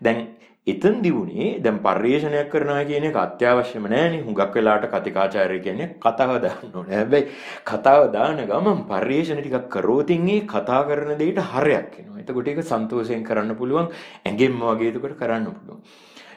දැන් 0.05 0.19
එතන් 0.67 1.01
දියුණේ 1.03 1.47
දැන් 1.63 1.79
පර්යේෂණයක් 1.79 2.49
කරනවා 2.51 2.83
කියන 2.85 3.05
එක 3.09 3.17
අත්‍යවශ්‍යම 3.17 3.87
නෑනේ. 3.93 4.21
හුඟක් 4.23 4.53
වෙලාවට 4.55 4.93
කතිකාචාර්ය 4.93 5.59
කියන්නේ 5.59 5.89
කතාව 5.99 6.39
දාන්න 6.45 6.75
ඕනේ. 6.75 6.95
හැබැයි 6.95 7.27
කතාව 7.65 8.03
දාන 8.13 8.39
ගමන් 8.51 8.85
පර්යේෂණ 8.91 9.41
ටිකක් 9.41 9.67
කරෝතින් 9.69 10.29
ඒ 10.29 10.39
කතා 10.53 10.81
කරන 10.87 11.19
දෙයට 11.19 11.41
හරයක් 11.51 11.99
එනවා. 11.99 12.21
එතකොට 12.21 12.47
ඒක 12.47 12.63
සන්තෝෂයෙන් 12.63 13.27
කරන්න 13.29 13.55
පුළුවන්. 13.55 13.91
ඇඟෙන්ම 14.25 14.63
වගේ 14.69 14.93
එතකොට 14.93 15.17
කරන්න 15.19 15.49
පුළුවන්. 15.49 15.81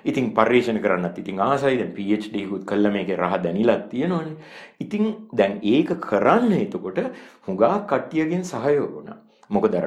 ඉතින් 0.05 0.27
පර්යේෂණ 0.35 0.83
කරන්නත් 0.83 1.23
ඉතින් 1.23 1.41
ආසයි 1.41 1.79
දැන් 1.79 1.95
PhD 1.95 2.43
එකකුත් 2.43 2.67
කළා 2.71 2.93
මේකේ 2.93 3.17
රහ 3.17 3.39
දැනිලක් 3.45 3.87
තියෙනවනේ. 3.93 4.37
ඉතින් 4.81 5.07
දැන් 5.33 5.55
ඒක 5.75 5.95
කරන්න 6.09 6.53
එතකොට 6.59 6.99
හුඟා 7.47 7.87
කට්ටියගෙන් 7.87 8.45
සහයෝග 8.45 8.93
වුණා. 8.97 9.19
මොකද 9.51 9.81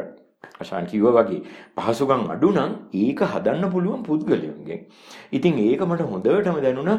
අර 0.60 0.66
අශාන් 0.66 0.86
කිව්වා 0.86 1.24
වගේ 1.24 1.42
පහසුකම් 1.78 2.24
අඩු 2.32 2.52
නම් 2.52 2.72
ඒක 2.94 3.22
හදන්න 3.24 3.72
පුළුවන් 3.72 4.04
පුද්ගලයන්ගෙන්. 4.04 4.82
ඉතින් 5.32 5.60
ඒක 5.60 5.82
මට 5.82 6.08
හොඳටම 6.12 6.60
දැනුණා 6.62 6.98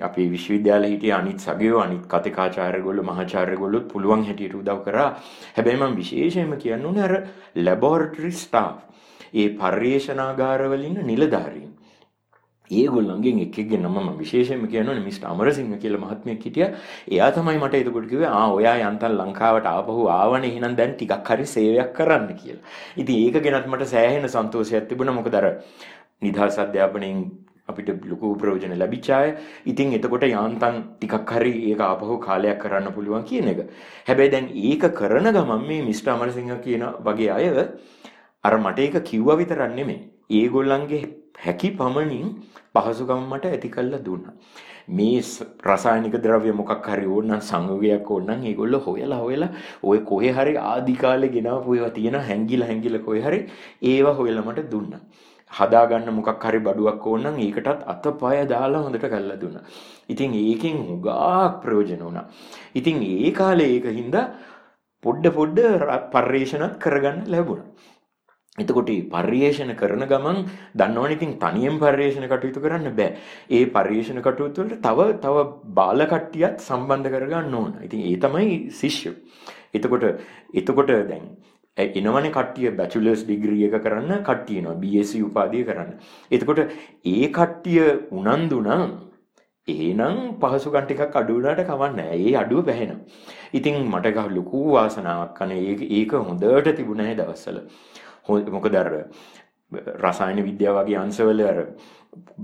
අපේ 0.00 0.28
විශ්වවිද්‍යාලේ 0.30 0.90
හිටිය 0.90 1.12
අනිත් 1.12 1.38
සගයෝ 1.38 1.80
අනිත් 1.80 2.04
කතිකාචාර්යගොල්ලෝ 2.06 3.08
මහාචාර්යගොල්ලොත් 3.10 3.88
පුළුවන් 3.92 4.24
හැටියට 4.24 4.54
උදව් 4.54 4.82
කරා. 4.84 5.10
හැබැයි 5.56 5.80
මම 5.80 5.96
විශේෂයෙන්ම 5.96 6.54
කියන්න 6.58 6.86
ඕනේ 6.86 7.02
අර 7.02 7.14
ලැබොරටරි 7.56 8.32
ස්ටාෆ්. 8.32 8.76
ඒ 9.34 9.48
පර්යේෂණාගාරවල 9.60 10.84
ඉන්න 10.90 11.06
නිලධාරීන්. 11.06 11.77
ඒගොල්ලන්ගෙන් 12.70 13.40
එකෙක්ගේ 13.46 13.80
නම 13.80 13.96
මම 14.02 14.18
විශේෂයෙන්ම 14.20 14.66
කියනවනේ 14.72 15.04
මිස්ටර් 15.08 15.28
අමරසිංහ 15.32 15.72
කියලා 15.82 16.02
මහත්මයෙක් 16.04 16.44
හිටියා. 16.46 16.70
එයා 17.14 17.30
තමයි 17.32 17.58
මට 17.58 17.82
එතකොට 17.82 18.08
කිව්වේ 18.12 18.30
ආ 18.38 18.46
ඔයා 18.58 18.76
යන්තම් 18.90 19.18
ලංකාවට 19.20 19.68
ආපහු 19.74 20.08
ආවනේ 20.18 20.52
එහෙනම් 20.52 20.78
දැන් 20.80 20.94
ටිකක් 20.94 21.28
හරි 21.32 21.46
සේවයක් 21.56 21.92
කරන්න 21.98 22.32
කියලා. 22.40 22.62
ඉතින් 23.00 23.16
ඒක 23.24 23.42
ගැනත් 23.44 23.68
මට 23.72 23.92
සෑහෙන 23.94 24.28
සන්තෝෂයක් 24.36 24.88
තිබුණා. 24.88 25.18
මොකද 25.18 25.34
අර 25.40 25.46
නිදහස් 26.22 26.58
අධ්‍යාපනයෙන් 26.64 27.20
අපිට 27.68 27.88
ලොකු 28.10 28.34
ප්‍රයෝජන 28.40 28.74
ලැබිච්ච 28.82 29.08
අය. 29.10 29.28
ඉතින් 29.66 29.94
එතකොට 29.98 30.24
යාන්තම් 30.34 30.76
ටිකක් 31.00 31.32
හරි 31.36 31.52
ඒක 31.70 31.80
ආපහු 31.88 32.18
කාලයක් 32.26 32.58
කරන්න 32.62 32.92
පුළුවන් 32.96 33.24
කියන 33.30 33.48
එක. 33.52 33.60
හැබැයි 34.08 34.32
දැන් 34.34 34.46
ඒක 34.68 34.84
කරන 35.00 35.32
ගමන් 35.36 35.66
මේ 35.68 35.82
මිස්ටර් 35.88 36.12
අමරසිංහ 36.14 36.52
කියන 36.66 36.84
වගේ 37.06 37.30
අය 37.38 37.46
අර 38.44 38.54
මට 38.64 38.78
ඒක 38.78 38.96
කිව්වා 39.10 39.36
විතරක් 39.40 39.74
නෙමෙයි. 39.78 39.98
ඒගොල්ලන්ගේ 40.30 41.02
හැකි 41.44 41.70
පමණින් 41.80 42.26
පහසුකම් 42.74 43.22
මට 43.30 43.52
ඇති 43.52 43.68
කල්ලා 43.76 44.04
දුන්නා. 44.08 44.34
මේ 44.96 45.20
රසායනික 45.68 46.16
ද්‍රව්‍ය 46.24 46.52
මොකක් 46.60 46.86
හරි 46.92 47.06
ඕනනම් 47.14 47.40
සංයෝගයක් 47.50 48.10
ඕනනම් 48.16 48.44
ඒගොල්ලෝ 48.50 48.82
හොයලා 48.86 49.20
හොයලා 49.24 49.50
ඔය 49.90 49.98
කොහේ 50.10 50.32
හරි 50.38 50.54
ආදි 50.72 50.94
කාලේ 51.02 51.32
ගෙනාවු 51.36 51.74
ඒවා 51.76 51.94
තියෙන 51.98 52.18
හැංගිලා 52.28 52.68
හැංගිලා 52.70 53.06
කොහේ 53.08 53.24
හරි 53.26 53.40
ඒවා 53.92 54.14
හොයලා 54.20 54.46
මට 54.48 54.70
දුන්නා. 54.74 55.02
හදාගන්න 55.50 56.08
මොකක් 56.18 56.44
හරි 56.48 56.60
බඩුවක් 56.66 57.06
ඕනනම් 57.12 57.38
ඒකටත් 57.46 57.84
අතපය 57.92 58.34
දාලා 58.52 58.82
හොඳට 58.86 59.06
කරලා 59.14 59.38
දුන්නා. 59.42 59.64
ඉතින් 60.12 60.34
ඒකෙන් 60.44 60.76
හුඟක් 60.88 61.08
ප්‍රයෝජන 61.62 62.02
වුණා. 62.06 62.26
ඉතින් 62.80 63.02
ඒ 63.12 63.30
කාලේ 63.38 63.70
ඒක 63.76 63.86
හින්දා 64.00 64.26
පොඩ 65.04 65.24
පොඩ 65.38 65.58
පර්යේෂණත් 66.14 66.76
කරගන්න 66.84 67.20
ලැබුණා. 67.32 67.68
එතකොට 68.58 68.88
මේ 68.88 69.06
පර්යේෂණ 69.08 69.74
කරන 69.74 70.04
ගමන් 70.04 70.38
දන්නවනේ 70.74 71.16
ඉතින් 71.16 71.34
තනියෙන් 71.38 71.78
පර්යේෂණ 71.78 72.28
කටයුතු 72.28 72.60
කරන්න 72.60 72.94
බෑ. 72.94 73.10
ඒ 73.50 73.64
පර්යේෂණ 73.68 74.22
කටයුතු 74.22 74.62
වලට 74.62 74.82
තව 74.82 75.08
තව 75.18 75.44
බාල 75.74 76.06
කට්ටියත් 76.06 76.60
සම්බන්ධ 76.60 77.10
කරගන්න 77.10 77.54
ඕන. 77.54 77.72
ඉතින් 77.82 78.02
ඒ 78.04 78.16
තමයි 78.18 78.56
ශිෂ්‍ය. 78.72 79.14
එතකොට 79.72 80.08
එතකොට 80.54 80.94
දැන් 81.06 81.26
එනවනේ 81.76 82.30
කට්ටිය 82.30 82.70
බැචලර්ස් 82.72 83.20
ඩිග්‍රී 83.24 83.66
එක 83.68 83.76
කරන්න 83.82 84.22
කට්ටිය 84.22 84.60
එනවා 84.60 84.76
BSc 84.76 85.20
උපාධිය 85.24 85.64
කරන්න. 85.64 85.92
එතකොට 86.30 86.64
ඒ 87.06 87.28
කට්ටිය 87.30 87.84
උනන්දු 88.12 88.58
නම් 88.62 88.90
එහෙනම් 89.68 90.16
පහසුකම් 90.40 90.80
ටිකක් 90.80 91.16
අඩු 91.16 91.36
වුණාට 91.36 91.62
කවන්නේ 91.64 92.10
ඒ 92.16 92.34
අඩුව 92.34 92.64
පැහැෙනවා. 92.64 93.04
ඉතින් 93.52 93.76
මට 93.84 94.14
ගහ 94.16 94.28
ලොකු 94.30 94.60
වාසනාවක් 94.72 95.40
අනේ 95.40 95.60
ඒක 95.64 95.80
ඒක 95.92 96.12
හොඳට 96.20 96.74
තිබුණා 96.76 97.08
ඒ 97.08 97.16
දවස්වල. 97.16 97.58
මොකද 98.28 98.74
අර 98.74 98.90
රසායන 99.98 100.44
විද්‍යාව 100.44 100.78
වගේ 100.78 100.98
අංශවල 100.98 101.42
අර 101.42 101.58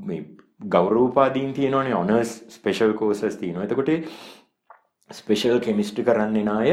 මේ 0.03 0.25
ගෞරවෝපාදීන් 0.69 1.53
තියෙනවනේ 1.53 1.95
ඔනර්ස් 1.95 2.33
ස්පෙෂල් 2.51 2.93
කෝසස් 2.95 3.37
තියෙනවා. 3.37 3.65
එතකොට 3.65 3.91
ස්පෙෂල් 5.11 5.59
කෙමිස්ට්‍රි 5.61 6.05
කරන්න 6.05 6.37
එන 6.37 6.49
අය 6.51 6.71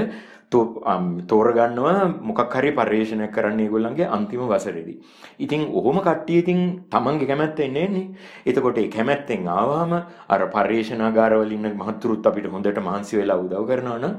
තෝරගන්නවා 0.52 2.08
මොකක් 2.22 2.54
හරි 2.54 2.72
පර්යේෂණයක් 2.74 3.32
කරන්න 3.32 3.60
ඒගොල්ලන්ගේ 3.60 4.08
අන්තිම 4.08 4.42
වසරේදී. 4.44 4.98
ඉතින් 5.40 5.62
ඔහොම 5.72 6.00
කට්ටිය 6.00 6.40
ඉතින් 6.40 6.60
තමන්ගේ 6.90 7.28
කැමැත්ත 7.28 7.60
එන්නේ 7.60 7.88
නේ. 7.88 8.08
එතකොට 8.46 8.78
ඒ 8.78 8.88
කැමැත්තෙන් 8.90 9.48
ආවම 9.50 9.94
අර 10.30 10.42
පර්යේෂණාගාරවල 10.50 11.52
ඉන්න 11.52 11.72
මහතුරුත් 11.76 12.26
අපිට 12.26 12.48
හොඳට 12.48 12.80
මහන්සි 12.80 13.18
වෙලා 13.18 13.40
උදව් 13.40 13.66
කරනවා 13.66 14.00
නම් 14.00 14.16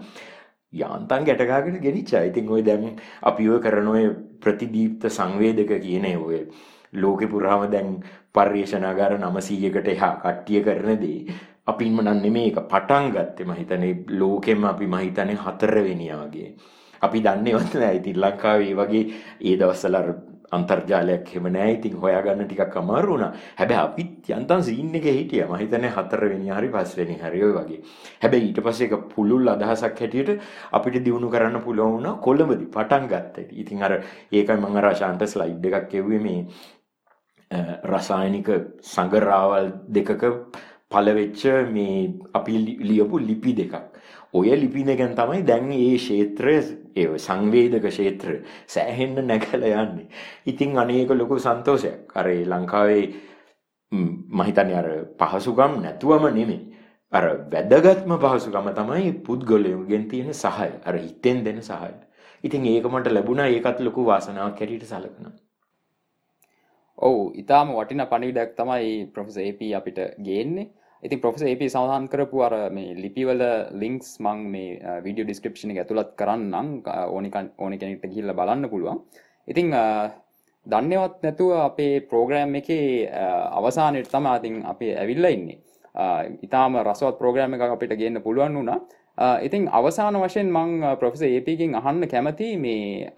යාන්තම් 0.73 1.25
ගැටගාගෙන 1.25 1.81
ගෙනිච්චා. 1.81 2.25
ඉතින් 2.25 2.49
ওই 2.49 2.63
දැන් 2.63 2.97
අපි 3.23 3.49
ඔය 3.49 3.61
කරන 3.61 3.89
ඔය 3.89 4.05
ප්‍රතිදීප්ත 4.43 5.09
සංවේදක 5.11 5.73
කියන 5.85 6.07
ඔය 6.17 6.43
ලෝකෙ 6.95 7.27
පුරාම 7.27 7.65
දැන් 7.71 7.97
පර්යේෂණාගාර 8.35 9.17
900කට 9.19 9.89
එහා 9.89 10.15
කට්ටිය 10.17 10.63
කරන 10.63 11.01
දේ 11.01 11.19
අපින්ම 11.67 12.03
නම් 12.03 12.21
නෙමෙයි 12.23 12.51
ඒක 12.51 12.61
පටන් 12.67 13.11
ගත්තේ 13.15 13.47
මම 13.47 13.55
හිතන්නේ 13.55 13.95
ලෝකෙම 14.21 14.65
අපි 14.65 14.87
මම 14.87 14.99
හිතන්නේ 14.99 15.37
හතරවෙනි 15.37 16.09
වගේ. 16.13 16.49
අපි 17.03 17.19
දන්නේවත් 17.21 17.75
නැහැ. 17.75 17.97
ඉතින් 17.97 18.21
ලංකාවේ 18.21 18.75
වගේ 18.75 19.05
ඒ 19.41 19.57
දවස්වල 19.57 19.97
අන්තර්ජාලයක් 20.57 21.31
එහෙම 21.33 21.47
නැහැ. 21.55 21.77
ඉතින් 21.79 21.95
හොයාගන්න 22.03 22.45
ටිකක් 22.47 22.77
අමාරු 22.83 23.13
වුණා. 23.15 23.31
හැබැයි 23.61 23.83
අපිත් 23.85 24.31
යන්තම් 24.39 24.63
සීන් 24.69 24.95
එකේ 25.01 25.15
හිටියා. 25.19 25.49
මම 25.49 25.63
හිතන්නේ 25.63 25.93
හතරවෙනි 25.97 26.51
හරි 26.57 26.69
පස්වෙනි 26.75 27.17
හරි 27.23 27.45
ඔය 27.47 27.53
වගේ. 27.59 27.81
හැබැයි 28.25 28.49
ඊට 28.49 28.61
පස්සේ 28.67 28.89
ඒක 28.89 29.09
පුළුල් 29.15 29.55
අදහසක් 29.55 30.03
හැටියට 30.05 30.31
අපිට 30.73 31.01
දිනු 31.07 31.33
කරන්න 31.35 31.65
පුළුවන් 31.67 31.97
වුණා 31.97 32.15
කොළඹදී 32.27 32.71
පටන් 32.77 33.09
ගත්තා. 33.13 33.49
ඉතින් 33.63 33.83
අර 33.83 33.97
ඒකයි 34.33 34.59
මම 34.59 34.77
අර 34.83 34.95
ශාන්ත 35.03 35.27
ස්ලයිඩ් 35.35 35.67
එකක් 35.71 35.89
කෙව්වේ 35.95 36.23
මේ 36.27 36.41
රසායනික 37.93 38.49
සංගරාවල් 38.93 39.73
දෙකක 39.97 40.23
පළවෙච්ච 40.93 41.43
මේ 41.75 41.97
අපි 42.39 42.55
ලියපු 42.91 43.19
ලිපි 43.19 43.53
දෙකක්. 43.61 43.92
ඔය 44.35 44.51
ලිපි 44.57 44.85
දෙකෙන් 44.85 45.15
තමයි 45.15 45.43
දැන් 45.45 45.67
මේ 45.69 45.97
ක්ෂේත්‍රය 45.97 46.55
ඒ 46.97 47.19
සංවේදක 47.19 47.85
ක්ෂේත්‍ර 47.85 48.31
සෑහෙන්න 48.67 49.27
නැගලා 49.27 49.83
යන්නේ. 49.83 50.09
ඉතින් 50.47 50.79
අනේක 50.79 51.11
ලොකු 51.13 51.39
සන්තෝෂයක්. 51.39 52.13
අර 52.15 52.27
ලංකාවේ 52.53 53.05
මම 53.93 54.41
හිතන්නේ 54.43 54.77
අර 54.77 54.89
පහසුකම් 55.21 55.73
නැතුවම 55.83 56.25
නෙමෙයි. 56.31 56.61
අර 57.13 57.25
වැදගත්ම 57.53 58.13
පහසුකම 58.19 58.69
තමයි 58.73 59.13
පුද්ගලයන්ගෙන් 59.25 60.09
තියෙන 60.09 60.35
සහාය. 60.35 60.73
අර 60.85 60.95
හිතෙන් 60.97 61.45
දෙන 61.45 61.63
සහාය. 61.63 61.95
ඉතින් 62.45 62.67
ඒක 62.67 62.87
මට 62.87 63.13
ලැබුණා 63.13 63.49
ඒකත් 63.49 63.81
ලොකු 63.81 64.07
වාසනාවක් 64.07 64.61
හැටියට 64.61 64.87
සලකනවා. 64.87 65.33
ඔව් 66.99 67.17
ඊටාම 67.35 67.75
වටිනා 67.77 68.07
පණිවිඩයක් 68.07 68.55
තමයි 68.57 68.89
ප්‍රොෆෙසර් 69.15 69.43
AP 69.43 69.61
අපිට 69.75 69.99
ගේන්නේ. 70.19 70.71
ඉතින් 71.03 71.21
ප්‍රොෆෙසර් 71.21 71.47
AP 71.47 71.63
සඳහන් 71.67 72.05
කරපු 72.09 72.43
අර 72.47 72.55
මේ 72.71 72.95
ලිපිවල 72.95 73.43
ලින්ක්ස් 73.75 74.11
මං 74.21 74.43
මේ 74.53 74.99
වීඩියෝ 75.05 75.27
ඩිස්ක්‍රිප්ෂන් 75.27 75.73
එක 75.75 75.81
ඇතුළත් 75.83 76.13
කරන්නම් 76.21 76.69
ඕනි 77.09 77.31
ඕනි 77.59 77.79
කෙනෙක්ට 77.79 78.07
ගිහිල්ලා 78.07 78.39
බලන්න 78.39 78.71
පුළුවන්. 78.71 79.01
ඉතින් 79.49 79.75
දන්නේවත් 80.67 81.19
නැතුව 81.23 81.53
අපේ 81.61 82.01
ප්‍රෝග්‍රෑම් 82.03 82.55
එකේ 82.55 83.11
අවසානයේ 83.53 84.07
තමයි 84.07 84.37
ඉතින් 84.39 84.63
අපි 84.65 84.95
ඇවිල්ලා 84.95 85.35
ඉන්නේ. 85.37 85.59
ඊටාම 86.39 86.79
රසවත් 86.85 87.19
ප්‍රෝග්‍රෑම් 87.19 87.55
එකක් 87.55 87.67
අපිට 87.69 87.99
ගේන්න 87.99 88.23
පුළුවන් 88.23 88.57
වුණා. 88.57 88.79
ඉතින් 89.43 89.69
අවසාන 89.71 90.15
වශයෙන් 90.17 90.53
මං 90.53 90.97
ප්‍රොෆෙසර් 91.01 91.27
AP 91.33 91.49
කින් 91.59 91.75
අහන්න 91.75 92.09
කැමති 92.09 92.57
මේ 92.57 93.11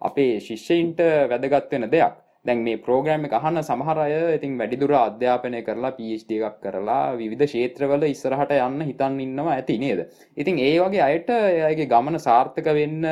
අපේ 0.00 0.40
ශිෂ්‍යයින්ට 0.40 0.98
වැදගත් 1.30 1.70
වෙන 1.70 1.90
දෙයක්. 1.90 2.14
දැන් 2.46 2.62
මේ 2.66 2.80
ප්‍රෝග්‍රෑම් 2.86 3.24
එක 3.28 3.34
අහන 3.38 3.60
සමහර 3.62 3.98
අය 4.04 4.14
ඉතින් 4.36 4.58
වැඩිදුර 4.60 4.92
අධ්‍යාපනය 4.98 5.62
කරලා 5.68 5.92
PhD 5.98 6.38
එකක් 6.38 6.58
කරලා 6.64 7.16
විවිධ 7.20 7.46
ක්ෂේත්‍රවල 7.48 8.06
ඉස්සරහට 8.10 8.52
යන්න 8.58 8.84
හිතන් 8.90 9.18
ඉන්නවා 9.26 9.56
ඇති 9.56 9.78
නේද? 9.84 10.04
ඉතින් 10.36 10.60
ඒ 10.66 10.76
වගේ 10.84 11.02
අයට 11.08 11.32
එයාගේ 11.38 11.90
ගමන 11.92 12.18
සාර්ථක 12.28 12.70
වෙන්න 12.80 13.10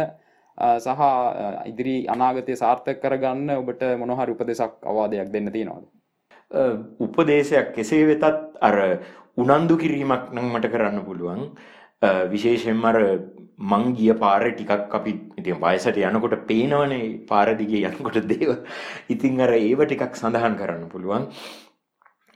සහ 0.84 1.04
ඉදිරි 1.70 1.96
අනාගතය 2.14 2.56
සාර්ථක 2.62 3.02
කරගන්න 3.02 3.54
ඔබට 3.58 3.85
මොන 4.00 4.16
හරි 4.18 4.37
උපදෙසක් 4.37 4.74
අවවාදයක් 4.90 5.32
දෙන්න 5.35 5.52
තියෙනවද? 5.56 5.87
උපදේශයක් 7.06 7.72
කෙසේ 7.78 8.04
වෙතත් 8.10 8.26
අර 8.68 8.76
උනන්දු 9.37 9.76
කිරීමක් 9.76 10.30
නම් 10.35 10.52
මට 10.54 10.70
කරන්න 10.74 11.06
පුළුවන්. 11.08 11.48
විශේෂයෙන්ම 12.30 12.85
අර 12.85 12.98
මං 13.59 13.94
ගිය 13.94 14.13
පාර 14.15 14.42
ටිකක් 14.42 14.90
අපි 14.90 15.13
ඉතින් 15.37 15.57
වයසට 15.57 15.96
යනකොට 15.98 16.46
පේනවනේ 16.46 17.27
පාර 17.27 17.55
දිගේ 17.55 17.87
යනකොට 17.88 18.19
දේව. 18.25 18.67
ඉතින් 19.09 19.40
අර 19.40 19.52
ඒව 19.52 19.85
ටිකක් 19.85 20.15
සඳහන් 20.15 20.57
කරන්න 20.57 20.88
පුළුවන්. 20.88 21.31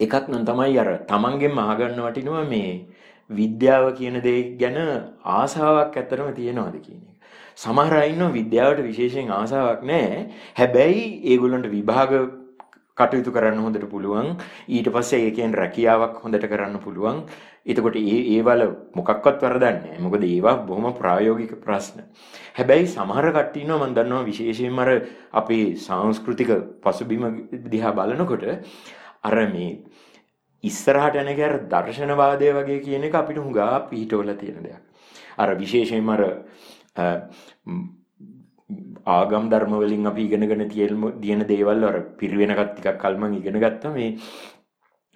එකක් 0.00 0.28
නම් 0.28 0.44
තමයි 0.44 0.78
අර 0.78 0.90
තමන්ගෙන් 1.04 1.58
අහගන්න 1.58 2.00
වටිනවා 2.00 2.46
මේ 2.46 2.86
විද්‍යාව 3.30 3.94
කියන 3.94 4.20
දේ 4.20 4.56
ගැන 4.56 4.78
ආසාවක් 5.24 5.96
ඇත්තටම 5.96 6.34
තියෙනවද 6.34 6.76
කියන 6.80 7.00
එක. 7.02 7.16
සමහර 7.56 7.94
අය 7.94 8.10
ඉන්නවා 8.10 8.32
විද්‍යාවට 8.32 8.82
විශේෂයෙන් 8.82 9.32
ආසාවක් 9.32 9.82
නැහැ. 9.84 10.20
හැබැයි 10.54 11.02
ඒගොල්ලන්ට 11.24 11.68
විභාග 11.68 12.12
කටයුතු 12.98 13.30
කරන්න 13.30 13.58
හොඳට 13.58 13.84
පුළුවන් 13.86 14.28
ඊට 14.68 14.88
පස්සේ 14.90 15.20
ඒකෙන් 15.24 15.52
රැකියාවක් 15.54 16.16
හොඳට 16.22 16.46
කරන්න 16.46 16.78
පුළුවන් 16.78 17.18
එතකොට 17.66 17.96
ඒ 17.96 18.18
ඒවල 18.34 18.62
මොකක්වත් 18.94 19.42
වරදන්නේ 19.42 19.98
මොකද 19.98 20.24
ඒවා 20.24 20.56
බොහොම 20.64 20.86
ප්‍රායෝගික 20.94 21.52
ප්‍රශ්න. 21.60 22.02
හැබැයි 22.54 22.86
සමහර 22.88 23.30
කට්ටිනවා 23.30 23.78
මම 23.80 23.94
දන්නවා 23.94 24.24
විශේෂයෙන්ම 24.24 24.78
අර 24.78 24.90
අපේ 25.32 25.64
සංස්කෘතික 25.76 26.50
පසුබිම 26.82 27.24
දිහා 27.66 27.92
බලනකොට 27.92 28.44
අර 29.22 29.36
මේ 29.48 29.70
ඉස්සරහට 30.64 31.16
යන 31.16 31.28
එක 31.28 31.40
අර 31.40 31.54
දර්ශනවාදය 31.66 32.52
වගේ 32.52 32.80
කියන 32.80 33.04
එක 33.04 33.14
අපිට 33.14 33.38
හුඟා 33.38 33.86
පිහිටවල 33.90 34.34
තියෙන 34.34 34.62
දෙයක්. 34.62 34.82
අර 35.36 35.54
විශේෂයෙන්ම 35.54 36.10
අර 36.10 36.22
ආගම් 39.08 39.48
ධර්ම 39.50 39.74
වලින් 39.76 40.06
අපි 40.06 40.22
ඉගෙනගෙන 40.24 40.68
තියෙන 40.68 41.20
දින 41.20 41.44
දේවල් 41.46 41.84
අර 41.84 41.96
පිරිවෙනකත් 42.18 42.72
ටිකක් 42.72 42.98
කල් 42.98 43.16
මම 43.16 43.34
ඉගෙන 43.34 43.56
ගත්තා. 43.56 43.92
මේ 43.92 44.16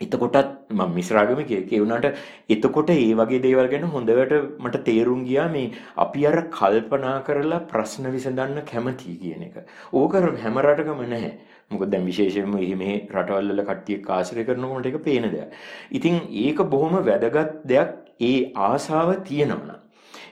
එතකොටත් 0.03 0.51
මම 0.71 0.93
මිශ්‍රාගම 0.93 1.41
කියුණාට 1.45 2.07
එතකොට 2.49 2.93
ඒ 2.93 3.15
වගේ 3.15 3.41
දේවල් 3.41 3.69
ගැන 3.69 3.87
හොඳට 3.89 4.35
මට 4.61 4.83
තේරුම් 4.85 5.25
ගියා 5.25 5.49
මේ 5.49 5.73
අපි 5.99 6.27
අර 6.27 6.37
කල්පනා 6.51 7.17
කරලා 7.23 7.63
ප්‍රශ්න 7.67 8.11
විසඳන්න 8.11 8.63
කැමති 8.65 9.17
කියන 9.17 9.43
එක. 9.43 9.57
ඕක 9.93 10.15
හැම 10.39 10.59
රටකම 10.61 11.03
නැහැ. 11.07 11.33
මොකද 11.71 11.91
දැන් 11.91 12.07
විශේෂයෙන්ම 12.07 12.57
මේ 12.79 12.97
රටවල් 13.11 13.53
වල 13.53 13.63
කට්ටිය 13.65 14.01
ආශ්‍රය 14.11 14.45
කරනකොට 14.45 14.87
ඒක 14.87 14.99
පේන 15.03 15.29
දෙයක්. 15.29 15.55
ඉතින් 15.93 16.19
ඒක 16.39 16.67
බොහොම 16.69 16.99
වැදගත් 17.03 17.63
දෙයක් 17.67 17.95
ඒ 18.23 18.37
ආසාව 18.63 19.15
තියෙනවා 19.25 19.79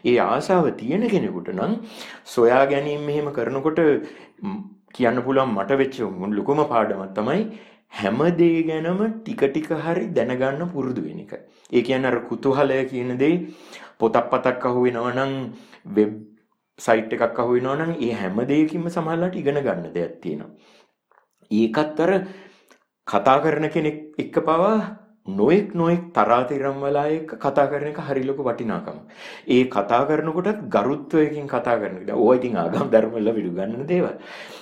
ඒ 0.05 0.18
ආසාව 0.25 0.66
තියෙන 0.77 1.07
කෙනෙකුට 1.09 1.49
නම් 1.51 1.73
සොයා 2.27 2.62
ගැනීම 2.66 3.03
මෙහෙම 3.03 3.33
කරනකොට 3.33 3.81
කියන්න 4.95 5.23
පුළුවන් 5.23 5.53
මට 5.55 5.79
වෙච්ච 5.79 5.99
ලොකුම 6.31 6.62
පාඩමක් 6.66 7.12
තමයි 7.14 7.41
හැම 7.93 8.18
දේ 8.38 8.62
ගැනම 8.62 9.01
ටික 9.14 9.43
ටික 9.45 9.70
හරි 9.84 10.07
දැනගන්න 10.09 10.70
පුරුදු 10.72 11.03
වෙන 11.03 11.20
එක. 11.20 11.32
ඒ 11.72 11.82
කියන්නේ 11.82 12.11
අර 12.11 12.18
කුතුහලය 12.28 12.78
කියන 12.91 13.18
දේ 13.18 13.36
පොතක් 13.99 14.30
පතක් 14.30 14.64
අහු 14.64 14.84
වෙනවා 14.84 15.14
නම් 15.16 15.32
වෙබ් 15.97 16.12
සයිට් 16.78 17.12
එකක් 17.12 17.38
අහු 17.38 17.57
වෙනවා 17.57 17.76
නම් 17.78 17.93
ඒ 18.01 18.12
හැම 18.12 18.38
දෙයකින්ම 18.51 18.88
සමහරවිට 18.88 19.36
ඉගෙන 19.36 19.62
ගන්න 19.66 19.95
දෙයක් 19.97 20.14
තියෙනවා. 20.22 20.51
ඒකත් 21.51 22.01
අර 22.01 22.12
කතා 23.07 23.38
කරන 23.43 23.66
කෙනෙක් 23.74 23.99
එක්ක 24.18 24.36
පවා 24.47 24.76
නොයෙක් 25.37 25.74
නොයෙක් 25.74 26.03
තරාතිරම් 26.12 26.81
වලා 26.85 27.07
එක්ක 27.09 27.35
කතා 27.37 27.66
කරන 27.70 27.89
එක 27.91 28.01
හරි 28.09 28.22
ලොකු 28.24 28.43
වටිනාකම. 28.43 28.99
ඒ 29.49 29.64
කතා 29.66 30.03
කරනකොටත් 30.09 30.62
ගරුත්වයකින් 30.74 31.49
කතා 31.49 31.76
කරන 31.81 31.97
එක. 32.03 32.14
ඕවා 32.14 32.37
ඉතින් 32.37 32.57
ආගම් 32.57 32.91
ධර්ම 32.93 33.12
වල 33.12 33.33
විඩු 33.33 33.51
ගන්නන 33.53 33.87
දේවල්. 33.87 34.16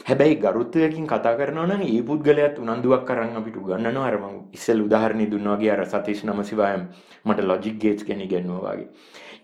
හැබැයි 0.09 0.41
ගරුත්වයකින් 0.45 1.07
කතා 1.07 1.37
කරනවා 1.37 1.67
නම් 1.67 1.83
ඒ 1.85 2.03
පුද්ගලයාත් 2.03 2.59
උනන්දුවක් 2.59 3.11
අරන් 3.11 3.37
අපිට 3.37 3.57
උගන්වනවා. 3.57 4.07
අර 4.07 4.19
මම 4.19 4.37
ඉස්සෙල් 4.53 4.83
උදාහරණයක් 4.87 5.31
දුන්නා 5.31 5.57
වගේ 5.57 5.73
අර 5.77 5.85
සතීෂ් 5.87 6.25
නමසිවායම් 6.25 6.83
මට 7.25 7.49
ලොජික් 7.51 7.79
ගේට්ස් 7.83 8.05
කෙනෙක් 8.05 8.29
ඉගෙනුවා 8.29 8.75
වගේ. 8.75 8.89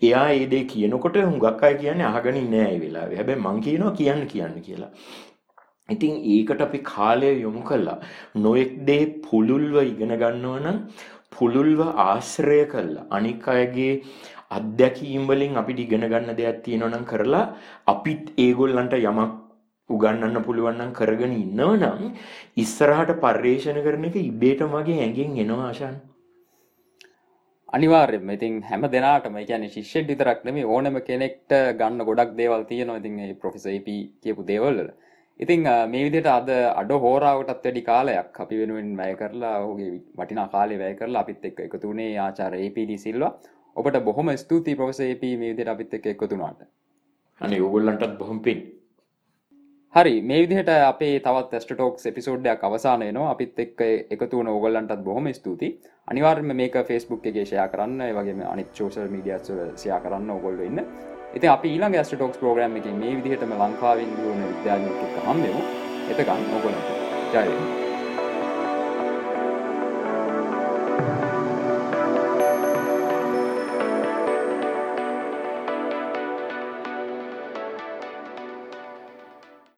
එයා 0.01 0.27
ඒ 0.31 0.47
දේ 0.47 0.63
කියනකොට 0.65 1.15
හුඟක් 1.17 1.63
අය 1.63 1.75
කියන්නේ 1.77 2.05
අහගෙන 2.05 2.37
ඉන්නේ 2.37 2.61
නැහැ 2.61 2.75
ඒ 2.75 2.81
වෙලාවේ. 2.81 3.17
හැබැයි 3.17 3.41
මං 3.41 3.61
කියනවා 3.61 3.95
කියන්න 3.99 4.27
කියන්න 4.27 4.61
කියලා. 4.61 4.91
ඉතින් 5.89 6.13
ඒකට 6.33 6.61
අපි 6.61 6.79
කාලය 6.83 7.31
යොමු 7.41 7.61
කළා. 7.63 7.99
නොයෙක් 8.35 8.71
දේ 8.87 9.03
පුළුල්ව 9.25 9.75
ඉගෙන 9.83 10.13
ගන්නවා 10.21 10.63
නම් 10.63 10.77
පුළුල්ව 11.31 11.81
ආශ්‍රය 12.07 12.61
කළා. 12.73 13.07
අනික් 13.11 13.47
අයගේ 13.47 13.93
අත්දැකීම් 14.49 15.27
වලින් 15.29 15.57
අපිට 15.61 15.79
ඉගෙන 15.79 16.05
ගන්න 16.11 16.37
දෙයක් 16.39 16.63
තියෙනවා 16.65 16.91
නම් 16.91 17.05
කරලා 17.11 17.45
අපිත් 17.93 18.33
ඒගොල්ලන්ට 18.37 18.97
යමක් 18.99 19.33
උගන්වන්න 19.89 20.41
පුළුවන් 20.47 20.81
නම් 20.81 20.91
කරගෙන 20.99 21.37
ඉන්නව 21.37 21.71
නම් 21.77 22.11
ඉස්සරහට 22.63 23.13
පර්යේෂණ 23.23 23.79
කරන 23.85 24.09
එක 24.09 24.19
ඉබේටම 24.23 24.75
වගේ 24.75 24.99
ඇඟෙන් 24.99 25.39
එනවා 25.43 25.69
ආශාන්. 25.69 25.95
අනිවාර්යෙන්ම. 27.69 28.29
ඉතින් 28.37 28.61
හැම 28.69 28.89
දෙනාටම 28.95 29.37
ඒ 29.37 29.45
කියන්නේ 29.49 29.73
ශිෂ්‍යෙක් 29.75 30.07
විතරක් 30.11 30.45
නෙමෙයි 30.47 30.69
ඕනම 30.75 30.97
කෙනෙක්ට 31.09 31.53
ගන්න 31.79 32.07
ගොඩක් 32.09 32.37
දේවල් 32.41 32.69
තියෙනවා. 32.71 33.01
ඉතින් 33.01 33.17
මේ 33.19 33.33
ප්‍රොෆෙසර් 33.41 33.75
ඒපී 33.77 34.01
කියපු 34.23 34.47
දේවල් 34.51 34.81
වල. 34.81 34.91
ඉතිං 35.39 35.63
මේ 35.87 36.03
විදිට 36.05 36.29
අද 36.29 36.49
අඩ 36.51 36.91
හෝරාවටත් 37.03 37.65
වැඩි 37.65 37.83
කාලයක් 37.83 38.39
අපි 38.39 38.61
වෙනුවෙන් 38.61 38.95
වැය 38.97 39.15
කරලා 39.15 39.55
ඔහුගේ 39.59 39.91
වටිනා 40.17 40.47
කාලේ 40.49 40.79
වැය 40.79 40.95
කරලා 40.95 41.25
අපිත් 41.25 41.45
එක්ක 41.45 41.59
එකතුනේ 41.65 42.11
ආචාර 42.19 42.53
APD 42.59 42.95
සිල්වා 42.99 43.33
ඔබට 43.75 43.99
බොහොම 44.03 44.31
ස්තුති 44.37 44.75
ප්‍රවස 44.75 45.01
AP 45.07 45.23
මේ 45.33 45.51
විදිහට 45.51 45.73
අපිත් 45.73 45.93
එක්ක 45.93 46.07
එකතුනාට 46.13 46.65
අනේ 47.41 47.61
ඕගොල්ලන්ටත් 47.61 48.17
බොහොම 48.17 48.39
පින් 48.41 48.61
හරි 49.93 50.15
මේ 50.21 50.39
විදිහට 50.41 50.69
අපේ 50.69 51.19
තවත් 51.19 51.59
ස්ටටෝක්ස් 51.59 52.05
එපිසෝඩ්ඩයක් 52.05 52.63
අවසාන 52.63 52.99
වෙනවා. 53.01 53.29
අපිත් 53.31 53.59
එක්ක 53.59 53.81
එකතු 54.11 54.39
වන 54.39 54.49
ඕගොල්ලන්ටත් 54.49 55.03
බොහොම 55.03 55.29
ස්තුති 55.33 55.69
අනිවාර්ම 56.07 56.51
මේක 56.53 56.75
ෆෙස්බුක් 56.87 57.25
එකේ 57.25 57.45
ෂයා 57.45 57.67
කරන්න. 57.69 58.01
වගේ 58.13 58.45
අනිත් 58.45 58.73
චෝෂල් 58.73 59.07
මීඩියස් 59.09 59.51
සයා 59.75 59.99
කරන්න 60.01 60.29
ඔගොල්ල 60.31 60.59
ඉන්න 60.61 60.83
ඉති 61.35 61.47
අපි 61.51 61.67
ඊළඟ 61.73 61.95
ඇස්ට 61.99 62.15
ටොක්ස් 62.15 62.37
ප්‍රෝග්‍රම් 62.41 62.77
එක 62.79 62.85
මේ 62.99 63.15
විදිහටම 63.17 63.55
ලංකාවෙන් 63.61 64.11
දුවන 64.17 64.43
විද්‍යාඥක 64.51 65.23
හම්බෙමු. 65.25 65.63
එතකන් 66.11 66.45
නොගොලට 66.51 66.93
ජයවෙන්න 67.33 67.84